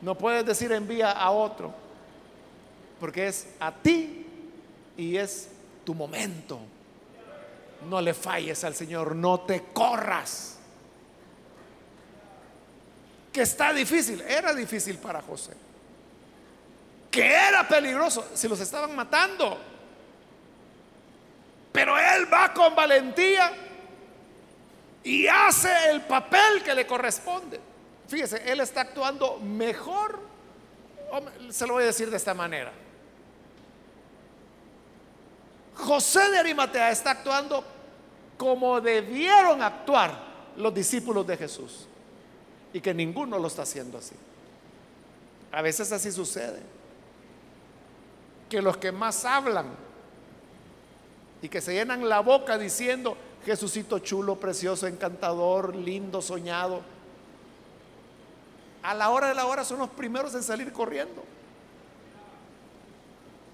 No 0.00 0.16
puedes 0.16 0.46
decir 0.46 0.70
envía 0.72 1.10
a 1.10 1.30
otro. 1.30 1.74
Porque 3.00 3.26
es 3.26 3.48
a 3.58 3.72
ti 3.72 4.26
y 4.96 5.16
es 5.16 5.48
tu 5.84 5.94
momento. 5.94 6.60
No 7.88 8.00
le 8.00 8.14
falles 8.14 8.62
al 8.64 8.74
Señor, 8.74 9.16
no 9.16 9.40
te 9.40 9.64
corras. 9.72 10.58
Que 13.32 13.42
está 13.42 13.72
difícil, 13.72 14.20
era 14.20 14.54
difícil 14.54 14.96
para 14.98 15.20
José. 15.20 15.52
Que 17.10 17.26
era 17.26 17.66
peligroso, 17.66 18.28
si 18.34 18.46
los 18.46 18.60
estaban 18.60 18.94
matando. 18.94 19.58
Pero 21.72 21.98
él 21.98 22.32
va 22.32 22.54
con 22.54 22.74
valentía 22.76 23.63
y 25.04 25.26
hace 25.26 25.90
el 25.90 26.00
papel 26.02 26.62
que 26.64 26.74
le 26.74 26.86
corresponde. 26.86 27.60
Fíjese, 28.08 28.50
él 28.50 28.60
está 28.60 28.80
actuando 28.80 29.38
mejor. 29.38 30.18
Se 31.50 31.66
lo 31.66 31.74
voy 31.74 31.84
a 31.84 31.86
decir 31.86 32.10
de 32.10 32.16
esta 32.16 32.32
manera. 32.32 32.72
José 35.76 36.30
de 36.30 36.38
Arimatea 36.38 36.90
está 36.90 37.10
actuando 37.10 37.64
como 38.38 38.80
debieron 38.80 39.62
actuar 39.62 40.18
los 40.56 40.72
discípulos 40.72 41.26
de 41.26 41.36
Jesús. 41.36 41.86
Y 42.72 42.80
que 42.80 42.94
ninguno 42.94 43.38
lo 43.38 43.48
está 43.48 43.62
haciendo 43.62 43.98
así. 43.98 44.14
A 45.52 45.60
veces 45.62 45.92
así 45.92 46.10
sucede. 46.10 46.60
Que 48.48 48.62
los 48.62 48.78
que 48.78 48.90
más 48.90 49.24
hablan 49.24 49.66
y 51.42 51.48
que 51.48 51.60
se 51.60 51.74
llenan 51.74 52.08
la 52.08 52.20
boca 52.20 52.56
diciendo, 52.56 53.18
Jesucito 53.44 53.98
chulo, 53.98 54.36
precioso, 54.36 54.86
encantador, 54.86 55.74
lindo, 55.74 56.22
soñado. 56.22 56.80
A 58.82 58.94
la 58.94 59.10
hora 59.10 59.28
de 59.28 59.34
la 59.34 59.46
hora 59.46 59.64
son 59.64 59.78
los 59.78 59.90
primeros 59.90 60.34
en 60.34 60.42
salir 60.42 60.72
corriendo. 60.72 61.22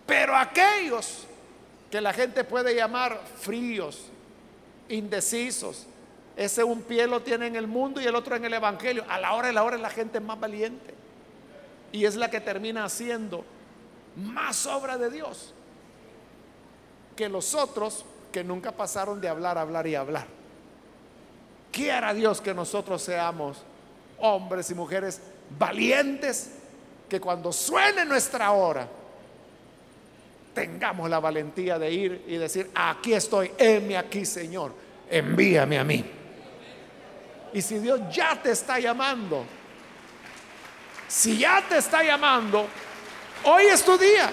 Pero 0.06 0.36
aquellos 0.36 1.26
que 1.90 2.00
la 2.00 2.12
gente 2.12 2.44
puede 2.44 2.74
llamar 2.74 3.20
fríos, 3.40 4.06
indecisos, 4.88 5.86
ese 6.36 6.64
un 6.64 6.82
pie 6.82 7.06
lo 7.06 7.20
tiene 7.22 7.46
en 7.46 7.56
el 7.56 7.66
mundo 7.66 8.00
y 8.00 8.06
el 8.06 8.14
otro 8.14 8.34
en 8.36 8.44
el 8.44 8.54
Evangelio. 8.54 9.04
A 9.08 9.20
la 9.20 9.34
hora 9.34 9.48
de 9.48 9.52
la 9.52 9.62
hora 9.62 9.76
es 9.76 9.82
la 9.82 9.90
gente 9.90 10.20
más 10.20 10.38
valiente. 10.38 10.94
Y 11.92 12.04
es 12.04 12.16
la 12.16 12.30
que 12.30 12.40
termina 12.40 12.84
haciendo 12.84 13.44
más 14.16 14.66
obra 14.66 14.98
de 14.98 15.10
Dios 15.10 15.54
que 17.20 17.28
los 17.28 17.54
otros 17.54 18.04
que 18.32 18.44
nunca 18.44 18.72
pasaron 18.72 19.20
de 19.20 19.28
hablar, 19.28 19.58
hablar 19.58 19.86
y 19.86 19.94
hablar. 19.94 20.26
Quiera 21.70 22.12
Dios 22.14 22.40
que 22.40 22.54
nosotros 22.54 23.02
seamos 23.02 23.62
hombres 24.18 24.70
y 24.70 24.74
mujeres 24.74 25.20
valientes, 25.58 26.50
que 27.08 27.20
cuando 27.20 27.52
suene 27.52 28.04
nuestra 28.04 28.50
hora, 28.52 28.88
tengamos 30.54 31.08
la 31.08 31.20
valentía 31.20 31.78
de 31.78 31.90
ir 31.90 32.24
y 32.26 32.36
decir, 32.36 32.70
aquí 32.74 33.14
estoy, 33.14 33.52
heme 33.56 33.96
aquí 33.96 34.24
Señor, 34.24 34.72
envíame 35.08 35.78
a 35.78 35.84
mí. 35.84 36.04
Y 37.52 37.62
si 37.62 37.78
Dios 37.78 38.00
ya 38.12 38.40
te 38.40 38.52
está 38.52 38.78
llamando, 38.78 39.44
si 41.08 41.38
ya 41.38 41.64
te 41.68 41.78
está 41.78 42.02
llamando, 42.04 42.66
hoy 43.44 43.64
es 43.64 43.84
tu 43.84 43.98
día. 43.98 44.30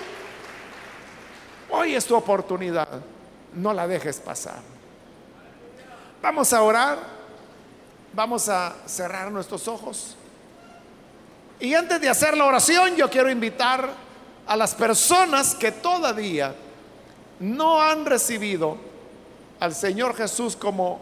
Hoy 1.69 1.95
es 1.95 2.05
tu 2.05 2.15
oportunidad. 2.15 3.01
No 3.57 3.73
la 3.73 3.87
dejes 3.87 4.19
pasar. 4.19 4.59
Vamos 6.21 6.53
a 6.53 6.61
orar. 6.61 7.17
Vamos 8.13 8.49
a 8.49 8.73
cerrar 8.85 9.31
nuestros 9.31 9.67
ojos. 9.67 10.15
Y 11.59 11.73
antes 11.73 11.99
de 11.99 12.09
hacer 12.09 12.37
la 12.37 12.45
oración, 12.45 12.95
yo 12.95 13.09
quiero 13.09 13.29
invitar 13.29 13.89
a 14.45 14.55
las 14.55 14.73
personas 14.75 15.55
que 15.55 15.71
todavía 15.71 16.55
no 17.39 17.81
han 17.81 18.05
recibido 18.05 18.77
al 19.59 19.73
Señor 19.73 20.15
Jesús 20.15 20.55
como 20.55 21.01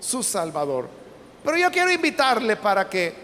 su 0.00 0.22
Salvador. 0.22 0.88
Pero 1.44 1.56
yo 1.56 1.70
quiero 1.70 1.90
invitarle 1.90 2.56
para 2.56 2.88
que 2.88 3.14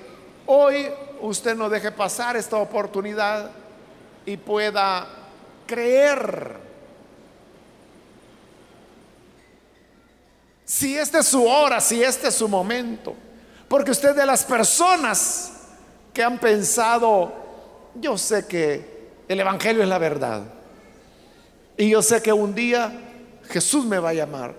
hoy 0.47 0.89
usted 1.21 1.57
no 1.57 1.69
deje 1.69 1.93
pasar 1.93 2.37
esta 2.37 2.57
oportunidad 2.57 3.51
y 4.27 4.37
pueda 4.37 5.07
creer 5.67 6.72
si 10.73 10.97
esta 10.97 11.19
es 11.19 11.27
su 11.27 11.45
hora, 11.45 11.83
si 11.83 12.03
este 12.03 12.29
es 12.29 12.35
su 12.35 12.49
momento. 12.49 13.15
Porque 13.69 13.91
usted 13.91 14.17
de 14.17 14.25
las 14.25 14.43
personas 14.43 15.53
que 16.15 16.23
han 16.23 16.39
pensado, 16.39 17.31
yo 17.95 18.17
sé 18.17 18.47
que 18.47 19.11
el 19.29 19.39
Evangelio 19.39 19.83
es 19.83 19.89
la 19.91 19.99
verdad. 19.99 20.45
Y 21.77 21.91
yo 21.91 22.01
sé 22.01 22.23
que 22.23 22.33
un 22.33 22.55
día 22.55 22.91
Jesús 23.51 23.85
me 23.85 23.99
va 23.99 24.09
a 24.09 24.15
llamar. 24.15 24.55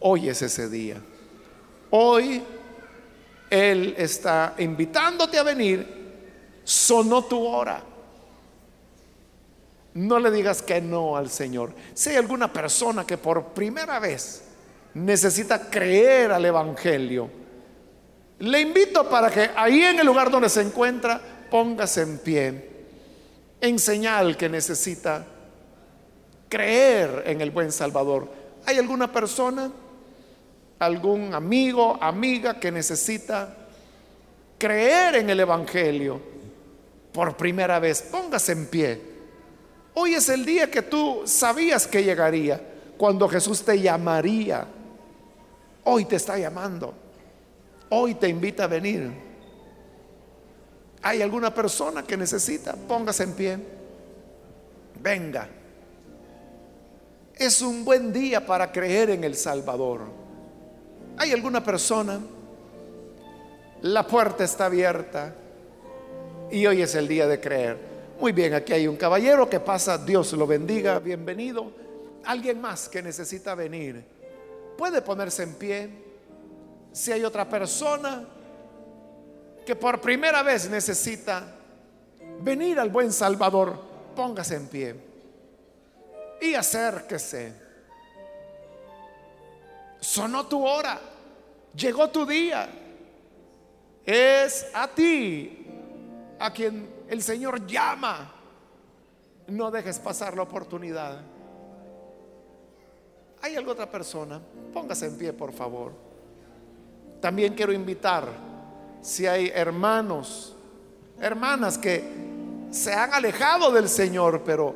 Hoy 0.00 0.30
es 0.30 0.40
ese 0.40 0.70
día. 0.70 0.96
Hoy 1.90 2.42
Él 3.50 3.94
está 3.98 4.54
invitándote 4.56 5.38
a 5.38 5.42
venir. 5.42 6.62
Sonó 6.64 7.22
tu 7.24 7.44
hora. 7.44 7.82
No 9.92 10.18
le 10.18 10.30
digas 10.30 10.62
que 10.62 10.80
no 10.80 11.18
al 11.18 11.28
Señor. 11.28 11.74
Si 11.92 12.08
hay 12.08 12.16
alguna 12.16 12.50
persona 12.50 13.06
que 13.06 13.18
por 13.18 13.48
primera 13.48 13.98
vez 13.98 14.44
necesita 14.94 15.70
creer 15.70 16.32
al 16.32 16.44
Evangelio, 16.44 17.30
le 18.42 18.60
invito 18.60 19.08
para 19.08 19.30
que 19.30 19.50
ahí 19.54 19.82
en 19.82 20.00
el 20.00 20.06
lugar 20.06 20.30
donde 20.30 20.48
se 20.48 20.62
encuentra, 20.62 21.20
póngase 21.48 22.02
en 22.02 22.18
pie, 22.18 22.70
en 23.60 23.78
señal 23.78 24.36
que 24.36 24.48
necesita 24.48 25.24
creer 26.48 27.22
en 27.26 27.40
el 27.40 27.52
buen 27.52 27.70
Salvador. 27.70 28.28
¿Hay 28.66 28.78
alguna 28.78 29.12
persona, 29.12 29.70
algún 30.80 31.32
amigo, 31.34 31.96
amiga 32.00 32.58
que 32.58 32.72
necesita 32.72 33.56
creer 34.58 35.16
en 35.16 35.30
el 35.30 35.38
Evangelio 35.38 36.20
por 37.12 37.36
primera 37.36 37.78
vez? 37.78 38.02
Póngase 38.02 38.52
en 38.52 38.66
pie. 38.66 39.00
Hoy 39.94 40.14
es 40.14 40.28
el 40.28 40.44
día 40.44 40.68
que 40.68 40.82
tú 40.82 41.22
sabías 41.26 41.86
que 41.86 42.02
llegaría, 42.02 42.60
cuando 42.98 43.28
Jesús 43.28 43.62
te 43.62 43.80
llamaría. 43.80 44.66
Hoy 45.84 46.04
te 46.04 46.16
está 46.16 46.38
llamando. 46.38 46.94
Hoy 47.90 48.14
te 48.14 48.28
invita 48.28 48.64
a 48.64 48.68
venir. 48.68 49.10
¿Hay 51.02 51.20
alguna 51.20 51.52
persona 51.52 52.04
que 52.04 52.16
necesita? 52.16 52.74
Póngase 52.74 53.24
en 53.24 53.32
pie. 53.32 53.58
Venga. 55.00 55.48
Es 57.34 57.60
un 57.60 57.84
buen 57.84 58.12
día 58.12 58.46
para 58.46 58.70
creer 58.70 59.10
en 59.10 59.24
el 59.24 59.34
Salvador. 59.34 60.02
¿Hay 61.18 61.32
alguna 61.32 61.62
persona? 61.62 62.20
La 63.82 64.06
puerta 64.06 64.44
está 64.44 64.66
abierta 64.66 65.34
y 66.52 66.64
hoy 66.66 66.82
es 66.82 66.94
el 66.94 67.08
día 67.08 67.26
de 67.26 67.40
creer. 67.40 67.78
Muy 68.20 68.30
bien, 68.30 68.54
aquí 68.54 68.72
hay 68.72 68.86
un 68.86 68.96
caballero 68.96 69.50
que 69.50 69.58
pasa, 69.58 69.98
Dios 69.98 70.32
lo 70.34 70.46
bendiga, 70.46 71.00
bienvenido. 71.00 71.72
Alguien 72.24 72.60
más 72.60 72.88
que 72.88 73.02
necesita 73.02 73.56
venir, 73.56 74.04
puede 74.76 75.02
ponerse 75.02 75.42
en 75.42 75.54
pie. 75.54 75.90
Si 76.92 77.12
hay 77.12 77.24
otra 77.24 77.48
persona 77.48 78.24
que 79.64 79.76
por 79.76 80.00
primera 80.00 80.42
vez 80.42 80.68
necesita 80.68 81.44
venir 82.40 82.78
al 82.78 82.90
buen 82.90 83.12
Salvador, 83.12 83.78
póngase 84.14 84.56
en 84.56 84.68
pie 84.68 85.12
y 86.42 86.54
acérquese. 86.54 87.54
Sonó 90.00 90.46
tu 90.46 90.66
hora, 90.66 91.00
llegó 91.74 92.10
tu 92.10 92.26
día. 92.26 92.68
Es 94.04 94.66
a 94.74 94.88
ti 94.88 95.64
a 96.40 96.52
quien 96.52 97.04
el 97.08 97.22
Señor 97.22 97.64
llama. 97.66 98.32
No 99.46 99.70
dejes 99.70 100.00
pasar 100.00 100.34
la 100.34 100.42
oportunidad. 100.42 101.20
¿Hay 103.42 103.56
alguna 103.56 103.72
otra 103.72 103.90
persona? 103.90 104.40
Póngase 104.72 105.06
en 105.06 105.18
pie, 105.18 105.32
por 105.32 105.52
favor. 105.52 105.92
También 107.20 107.54
quiero 107.54 107.72
invitar, 107.72 108.26
si 109.00 109.26
hay 109.26 109.50
hermanos, 109.54 110.56
hermanas 111.20 111.76
que 111.76 112.02
se 112.70 112.92
han 112.92 113.12
alejado 113.12 113.70
del 113.70 113.88
Señor, 113.88 114.42
pero 114.44 114.74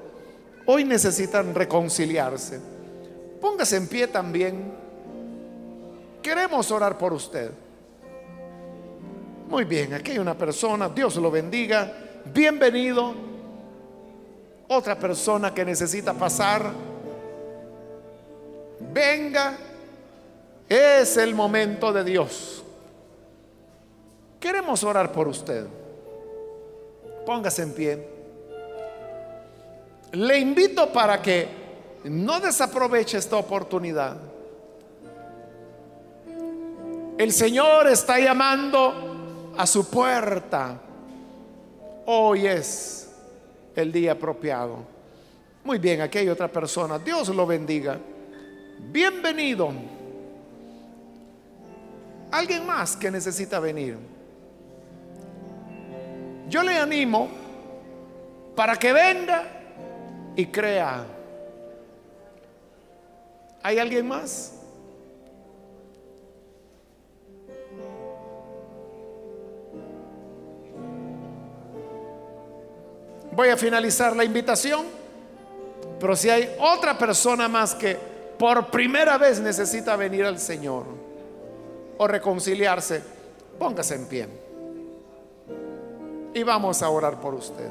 hoy 0.67 0.85
necesitan 0.85 1.55
reconciliarse. 1.55 2.61
Póngase 3.41 3.77
en 3.77 3.89
pie 3.89 4.09
también. 4.09 4.73
Queremos 6.23 6.71
orar 6.71 6.99
por 6.99 7.13
usted. 7.13 7.51
Muy 9.49 9.65
bien, 9.65 9.95
aquí 9.95 10.13
hay 10.13 10.19
una 10.19 10.37
persona, 10.37 10.89
Dios 10.89 11.17
lo 11.17 11.31
bendiga 11.31 12.03
bienvenido. 12.33 13.15
Otra 14.69 14.99
persona 14.99 15.55
que 15.55 15.65
necesita 15.65 16.13
pasar, 16.13 16.73
venga, 18.81 19.57
es 20.69 21.17
el 21.17 21.35
momento 21.35 21.93
de 21.93 22.05
Dios. 22.05 22.65
Queremos 24.41 24.83
orar 24.85 25.13
por 25.13 25.29
usted. 25.29 25.67
Póngase 27.25 27.63
en 27.63 27.75
pie. 27.75 28.09
Le 30.13 30.39
invito 30.39 30.93
para 30.93 31.21
que 31.21 31.49
no 32.05 32.39
desaproveche 32.41 33.19
esta 33.19 33.37
oportunidad. 33.37 34.17
El 37.19 37.33
Señor 37.33 37.89
está 37.89 38.19
llamando 38.19 39.53
a 39.57 39.67
su 39.67 39.89
puerta 39.91 40.81
hoy 42.07 42.47
es 42.47 43.11
el 43.75 43.93
día 43.93 44.13
apropiado. 44.13 44.79
Muy 45.65 45.79
bien, 45.79 46.01
aquí 46.01 46.19
hay 46.19 46.29
otra 46.29 46.49
persona. 46.49 46.99
Dios 46.99 47.29
lo 47.29 47.47
bendiga. 47.47 47.99
Bienvenido. 48.79 49.73
Alguien 52.31 52.67
más 52.67 52.97
que 52.97 53.11
necesita 53.11 53.61
venir. 53.61 53.97
Yo 56.49 56.63
le 56.63 56.77
animo 56.77 57.29
para 58.55 58.77
que 58.77 58.93
venga 58.93 59.45
y 60.37 60.47
crea. 60.47 61.05
¿Hay 63.63 63.79
alguien 63.79 64.07
más? 64.07 64.53
Voy 73.33 73.49
a 73.51 73.57
finalizar 73.59 74.17
la 74.17 74.25
invitación, 74.25 74.87
pero 76.01 76.17
si 76.17 76.31
hay 76.31 76.57
otra 76.59 76.97
persona 76.97 77.49
más 77.49 77.75
que 77.75 78.16
por 78.39 78.67
primera 78.71 79.19
vez 79.19 79.41
necesita 79.41 79.97
venir 79.97 80.25
al 80.25 80.39
Señor 80.39 80.85
o 81.99 82.07
reconciliarse, 82.07 83.03
póngase 83.59 83.95
en 83.95 84.07
pie. 84.07 84.29
Y 86.35 86.43
vamos 86.43 86.83
a 86.83 86.91
orar 86.91 87.19
por 87.21 87.35
usted. 87.35 87.71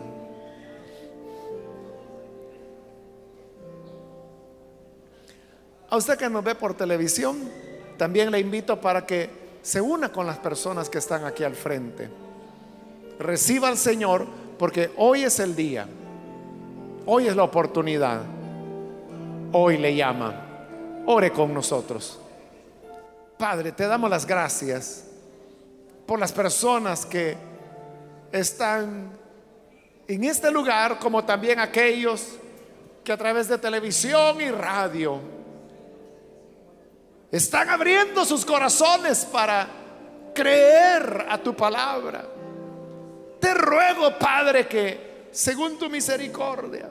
A 5.90 5.98
usted 5.98 6.18
que 6.18 6.30
nos 6.30 6.44
ve 6.44 6.56
por 6.56 6.74
televisión, 6.74 7.38
también 7.98 8.32
le 8.32 8.40
invito 8.40 8.82
para 8.82 9.06
que 9.06 9.30
se 9.62 9.80
una 9.80 10.12
con 10.12 10.26
las 10.26 10.40
personas 10.40 10.90
que 10.90 10.98
están 10.98 11.26
aquí 11.26 11.44
al 11.44 11.56
frente. 11.56 12.10
Reciba 13.20 13.68
al 13.68 13.78
Señor 13.78 14.26
porque 14.58 14.92
hoy 14.98 15.24
es 15.24 15.40
el 15.40 15.56
día, 15.56 15.88
hoy 17.06 17.28
es 17.28 17.36
la 17.36 17.44
oportunidad, 17.44 18.22
hoy 19.52 19.78
le 19.78 19.96
llama. 19.96 20.45
Ore 21.06 21.32
con 21.32 21.54
nosotros. 21.54 22.20
Padre, 23.38 23.72
te 23.72 23.86
damos 23.86 24.10
las 24.10 24.26
gracias 24.26 25.06
por 26.06 26.20
las 26.20 26.32
personas 26.32 27.06
que 27.06 27.36
están 28.32 29.12
en 30.08 30.24
este 30.24 30.52
lugar, 30.52 31.00
como 31.00 31.24
también 31.24 31.60
aquellos 31.60 32.38
que 33.04 33.12
a 33.12 33.18
través 33.18 33.48
de 33.48 33.58
televisión 33.58 34.40
y 34.42 34.50
radio 34.52 35.20
están 37.32 37.70
abriendo 37.70 38.24
sus 38.24 38.46
corazones 38.46 39.26
para 39.26 39.68
creer 40.34 41.26
a 41.30 41.38
tu 41.38 41.56
palabra. 41.56 42.26
Te 43.40 43.54
ruego, 43.54 44.18
Padre, 44.18 44.68
que 44.68 45.28
según 45.32 45.78
tu 45.78 45.90
misericordia, 45.90 46.90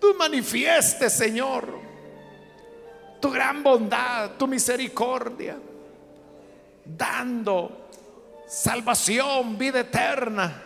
tú 0.00 0.14
manifiestes, 0.18 1.12
Señor, 1.12 1.83
tu 3.24 3.30
gran 3.30 3.62
bondad, 3.62 4.32
tu 4.36 4.46
misericordia, 4.46 5.56
dando 6.84 7.88
salvación, 8.46 9.56
vida 9.56 9.80
eterna. 9.80 10.62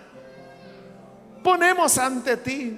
Ponemos 1.41 1.97
ante 1.99 2.37
ti 2.39 2.77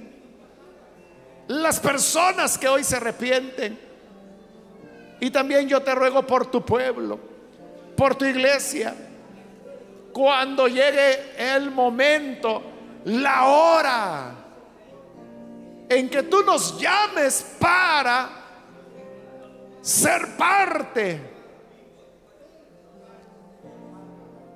las 1.46 1.80
personas 1.80 2.58
que 2.58 2.68
hoy 2.68 2.84
se 2.84 2.96
arrepienten. 2.96 3.80
Y 5.18 5.30
también 5.30 5.66
yo 5.66 5.80
te 5.80 5.94
ruego 5.94 6.26
por 6.26 6.50
tu 6.50 6.62
pueblo, 6.62 7.18
por 7.96 8.16
tu 8.16 8.26
iglesia 8.26 8.94
cuando 10.12 10.68
llegue 10.68 11.54
el 11.54 11.70
momento, 11.70 12.62
la 13.06 13.46
hora 13.46 14.34
en 15.88 16.10
que 16.10 16.24
tú 16.24 16.42
nos 16.42 16.78
llames 16.78 17.56
para 17.58 18.39
ser 19.80 20.36
parte 20.36 21.20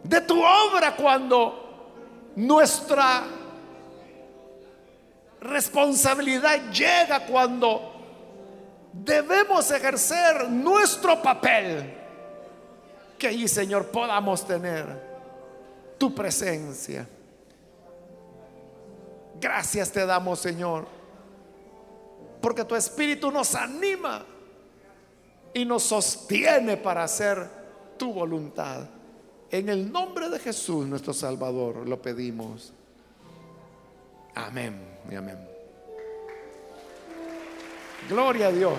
de 0.03 0.21
tu 0.21 0.43
obra 0.43 0.95
cuando 0.95 2.33
nuestra 2.37 3.25
responsabilidad 5.41 6.71
llega 6.71 7.27
cuando 7.27 7.93
debemos 8.93 9.71
ejercer 9.71 10.49
nuestro 10.49 11.21
papel. 11.23 12.01
Que 13.19 13.29
allí, 13.29 13.49
Señor, 13.49 13.87
podamos 13.87 14.47
tener 14.47 14.87
tu 15.99 16.15
presencia. 16.15 17.09
Gracias 19.41 19.91
te 19.91 20.05
damos, 20.05 20.39
Señor, 20.39 20.87
porque 22.41 22.65
tu 22.65 22.75
Espíritu 22.75 23.31
nos 23.31 23.55
anima 23.55 24.25
y 25.55 25.65
nos 25.65 25.85
sostiene 25.85 26.77
para 26.77 27.05
hacer 27.05 27.49
tu 27.97 28.13
voluntad. 28.13 28.89
En 29.51 29.69
el 29.69 29.91
nombre 29.91 30.29
de 30.29 30.41
Jesús, 30.41 30.87
nuestro 30.87 31.15
Salvador, 31.15 31.89
lo 31.89 32.03
pedimos. 32.03 32.73
Amén 34.35 34.77
y 35.11 35.15
amén. 35.15 35.39
Gloria 38.09 38.49
a 38.49 38.53
Dios. 38.53 38.75